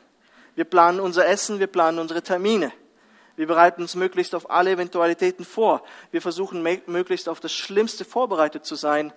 Wir 0.55 0.63
planen 0.63 1.01
unser 1.01 1.27
Essen, 1.27 1.59
wir 1.59 1.67
planen 1.67 1.99
unsere 1.99 2.21
Termine. 2.21 2.71
Wir 3.35 3.47
bereiten 3.47 3.81
uns 3.81 3.95
möglichst 3.95 4.33
auf 4.33 4.49
alle 4.49 4.71
Eventualitäten 4.71 5.43
vor. 5.43 5.83
Wir 6.11 6.21
versuchen 6.21 6.63
möglichst 6.63 7.27
auf 7.27 7.41
das 7.41 7.51
Schlimmste 7.51 8.05
vorbereitet 8.05 8.63
zu 8.63 8.75
sein 8.75 9.11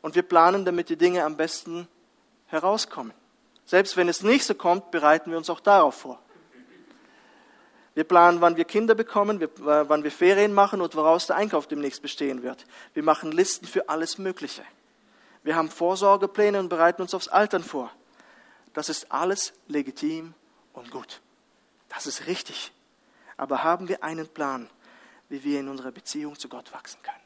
und 0.00 0.14
wir 0.14 0.22
planen, 0.22 0.64
damit 0.64 0.88
die 0.88 0.96
Dinge 0.96 1.24
am 1.24 1.36
besten 1.36 1.88
herauskommen. 2.46 3.12
Selbst 3.64 3.96
wenn 3.96 4.08
es 4.08 4.22
nicht 4.22 4.44
so 4.44 4.54
kommt, 4.54 4.92
bereiten 4.92 5.32
wir 5.32 5.38
uns 5.38 5.50
auch 5.50 5.60
darauf 5.60 5.96
vor. 5.96 6.20
Wir 7.98 8.04
planen, 8.04 8.40
wann 8.40 8.56
wir 8.56 8.64
Kinder 8.64 8.94
bekommen, 8.94 9.42
äh, 9.42 9.48
wann 9.58 10.04
wir 10.04 10.12
Ferien 10.12 10.54
machen 10.54 10.80
und 10.80 10.94
woraus 10.94 11.26
der 11.26 11.34
Einkauf 11.34 11.66
demnächst 11.66 12.00
bestehen 12.00 12.44
wird. 12.44 12.64
Wir 12.94 13.02
machen 13.02 13.32
Listen 13.32 13.66
für 13.66 13.88
alles 13.88 14.18
Mögliche. 14.18 14.62
Wir 15.42 15.56
haben 15.56 15.68
Vorsorgepläne 15.68 16.60
und 16.60 16.68
bereiten 16.68 17.02
uns 17.02 17.12
aufs 17.12 17.26
Altern 17.26 17.64
vor. 17.64 17.90
Das 18.72 18.88
ist 18.88 19.10
alles 19.10 19.52
legitim 19.66 20.34
und 20.74 20.92
gut. 20.92 21.20
Das 21.88 22.06
ist 22.06 22.28
richtig. 22.28 22.70
Aber 23.36 23.64
haben 23.64 23.88
wir 23.88 24.04
einen 24.04 24.28
Plan, 24.28 24.70
wie 25.28 25.42
wir 25.42 25.58
in 25.58 25.68
unserer 25.68 25.90
Beziehung 25.90 26.38
zu 26.38 26.48
Gott 26.48 26.72
wachsen 26.72 27.02
können? 27.02 27.16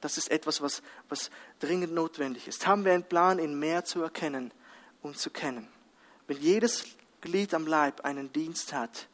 Das 0.00 0.18
ist 0.18 0.32
etwas, 0.32 0.62
was, 0.62 0.82
was 1.08 1.30
dringend 1.60 1.94
notwendig 1.94 2.48
ist. 2.48 2.66
Haben 2.66 2.84
wir 2.84 2.92
einen 2.92 3.04
Plan, 3.04 3.38
ihn 3.38 3.56
mehr 3.56 3.84
zu 3.84 4.02
erkennen 4.02 4.50
und 5.00 5.16
zu 5.16 5.30
kennen? 5.30 5.68
Wenn 6.26 6.38
jedes 6.38 6.86
Glied 7.20 7.54
am 7.54 7.66
Leib 7.66 8.02
einen 8.02 8.32
Dienst 8.32 8.72
hat, 8.72 9.08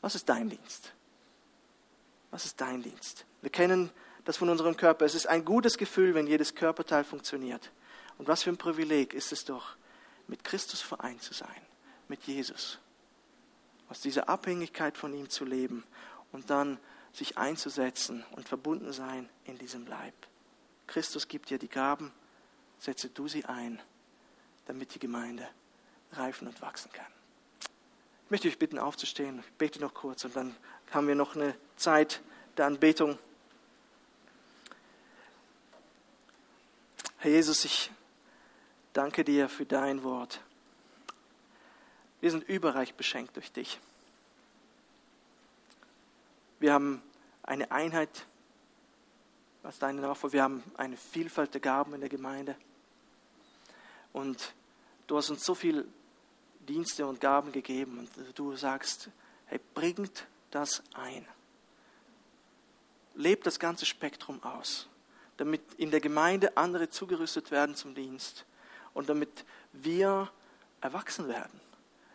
was 0.00 0.14
ist 0.14 0.28
dein 0.28 0.48
Dienst? 0.48 0.92
Was 2.30 2.44
ist 2.44 2.60
dein 2.60 2.82
Dienst? 2.82 3.24
Wir 3.40 3.50
kennen 3.50 3.90
das 4.24 4.36
von 4.36 4.48
unserem 4.48 4.76
Körper. 4.76 5.04
Es 5.04 5.14
ist 5.14 5.26
ein 5.26 5.44
gutes 5.44 5.78
Gefühl, 5.78 6.14
wenn 6.14 6.26
jedes 6.26 6.54
Körperteil 6.54 7.04
funktioniert. 7.04 7.70
Und 8.18 8.28
was 8.28 8.42
für 8.42 8.50
ein 8.50 8.56
Privileg 8.56 9.14
ist 9.14 9.32
es 9.32 9.44
doch, 9.44 9.76
mit 10.26 10.44
Christus 10.44 10.80
vereint 10.80 11.22
zu 11.22 11.34
sein, 11.34 11.48
mit 12.08 12.22
Jesus. 12.24 12.78
Aus 13.88 14.00
dieser 14.00 14.28
Abhängigkeit 14.28 14.96
von 14.96 15.14
ihm 15.14 15.30
zu 15.30 15.44
leben 15.44 15.84
und 16.32 16.50
dann 16.50 16.78
sich 17.12 17.38
einzusetzen 17.38 18.24
und 18.32 18.48
verbunden 18.48 18.92
sein 18.92 19.28
in 19.44 19.58
diesem 19.58 19.86
Leib. 19.86 20.14
Christus 20.86 21.28
gibt 21.28 21.50
dir 21.50 21.58
die 21.58 21.68
Gaben, 21.68 22.12
setze 22.78 23.08
du 23.08 23.28
sie 23.28 23.44
ein, 23.44 23.80
damit 24.66 24.94
die 24.94 24.98
Gemeinde 24.98 25.48
reifen 26.12 26.48
und 26.48 26.60
wachsen 26.62 26.90
kann. 26.92 27.06
Ich 28.24 28.30
möchte 28.30 28.48
euch 28.48 28.58
bitten, 28.58 28.78
aufzustehen. 28.78 29.38
Ich 29.38 29.52
bete 29.52 29.80
noch 29.80 29.94
kurz 29.94 30.24
und 30.24 30.34
dann 30.34 30.54
haben 30.90 31.06
wir 31.06 31.14
noch 31.14 31.36
eine 31.36 31.54
Zeit 31.76 32.20
der 32.56 32.66
Anbetung. 32.66 33.18
Herr 37.18 37.30
Jesus, 37.30 37.64
ich 37.64 37.90
danke 38.92 39.24
dir 39.24 39.48
für 39.48 39.64
dein 39.64 40.02
Wort. 40.02 40.40
Wir 42.20 42.30
sind 42.30 42.48
überreich 42.48 42.94
beschenkt 42.94 43.36
durch 43.36 43.52
dich. 43.52 43.78
Wir 46.58 46.72
haben 46.72 47.02
eine 47.42 47.70
Einheit 47.70 48.26
als 49.62 49.78
deine 49.78 50.00
Nachfolger. 50.00 50.32
Wir 50.32 50.42
haben 50.42 50.64
eine 50.76 50.96
Vielfalt 50.96 51.54
der 51.54 51.60
Gaben 51.60 51.94
in 51.94 52.00
der 52.00 52.08
Gemeinde. 52.08 52.56
Und 54.12 54.54
du 55.06 55.16
hast 55.16 55.30
uns 55.30 55.44
so 55.44 55.54
viel 55.54 55.86
Dienste 56.60 57.06
und 57.06 57.20
Gaben 57.20 57.52
gegeben 57.52 57.98
und 57.98 58.38
du 58.38 58.56
sagst, 58.56 59.10
hey, 59.46 59.60
bringt 59.74 60.26
das 60.50 60.82
ein. 60.94 61.26
Lebt 63.14 63.46
das 63.46 63.58
ganze 63.58 63.86
Spektrum 63.86 64.42
aus, 64.42 64.88
damit 65.36 65.62
in 65.76 65.90
der 65.90 66.00
Gemeinde 66.00 66.56
andere 66.56 66.90
zugerüstet 66.90 67.50
werden 67.50 67.74
zum 67.74 67.94
Dienst 67.94 68.44
und 68.94 69.08
damit 69.08 69.44
wir 69.72 70.30
erwachsen 70.80 71.28
werden, 71.28 71.60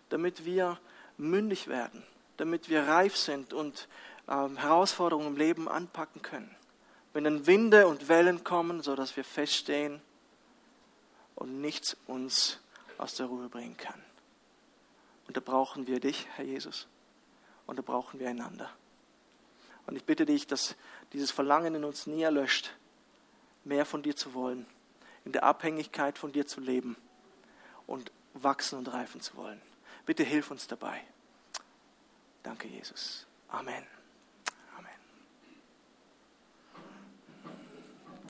damit 0.09 0.45
wir 0.45 0.79
mündig 1.17 1.67
werden, 1.67 2.03
damit 2.37 2.69
wir 2.69 2.83
reif 2.83 3.15
sind 3.15 3.53
und 3.53 3.87
ähm, 4.27 4.57
Herausforderungen 4.57 5.27
im 5.27 5.37
Leben 5.37 5.67
anpacken 5.67 6.21
können. 6.21 6.55
Wenn 7.13 7.23
dann 7.23 7.47
Winde 7.47 7.87
und 7.87 8.07
Wellen 8.07 8.43
kommen, 8.43 8.81
so 8.81 8.95
dass 8.95 9.15
wir 9.17 9.23
feststehen 9.23 10.01
und 11.35 11.61
nichts 11.61 11.97
uns 12.07 12.59
aus 13.01 13.15
der 13.15 13.25
Ruhe 13.25 13.49
bringen 13.49 13.77
kann. 13.77 14.01
Und 15.27 15.37
da 15.37 15.41
brauchen 15.41 15.87
wir 15.87 15.99
dich, 15.99 16.27
Herr 16.35 16.45
Jesus. 16.45 16.87
Und 17.65 17.77
da 17.77 17.81
brauchen 17.81 18.19
wir 18.19 18.29
einander. 18.29 18.69
Und 19.87 19.95
ich 19.95 20.03
bitte 20.03 20.25
dich, 20.25 20.47
dass 20.47 20.75
dieses 21.13 21.31
Verlangen 21.31 21.75
in 21.75 21.83
uns 21.83 22.07
nie 22.07 22.21
erlöscht, 22.21 22.75
mehr 23.63 23.85
von 23.85 24.03
dir 24.03 24.15
zu 24.15 24.33
wollen, 24.33 24.65
in 25.25 25.31
der 25.31 25.43
Abhängigkeit 25.43 26.17
von 26.17 26.31
dir 26.31 26.45
zu 26.45 26.59
leben 26.61 26.95
und 27.87 28.11
wachsen 28.33 28.77
und 28.77 28.91
reifen 28.91 29.21
zu 29.21 29.35
wollen. 29.35 29.61
Bitte 30.05 30.23
hilf 30.23 30.51
uns 30.51 30.67
dabei. 30.67 31.01
Danke, 32.43 32.67
Jesus. 32.67 33.25
Amen. 33.49 34.00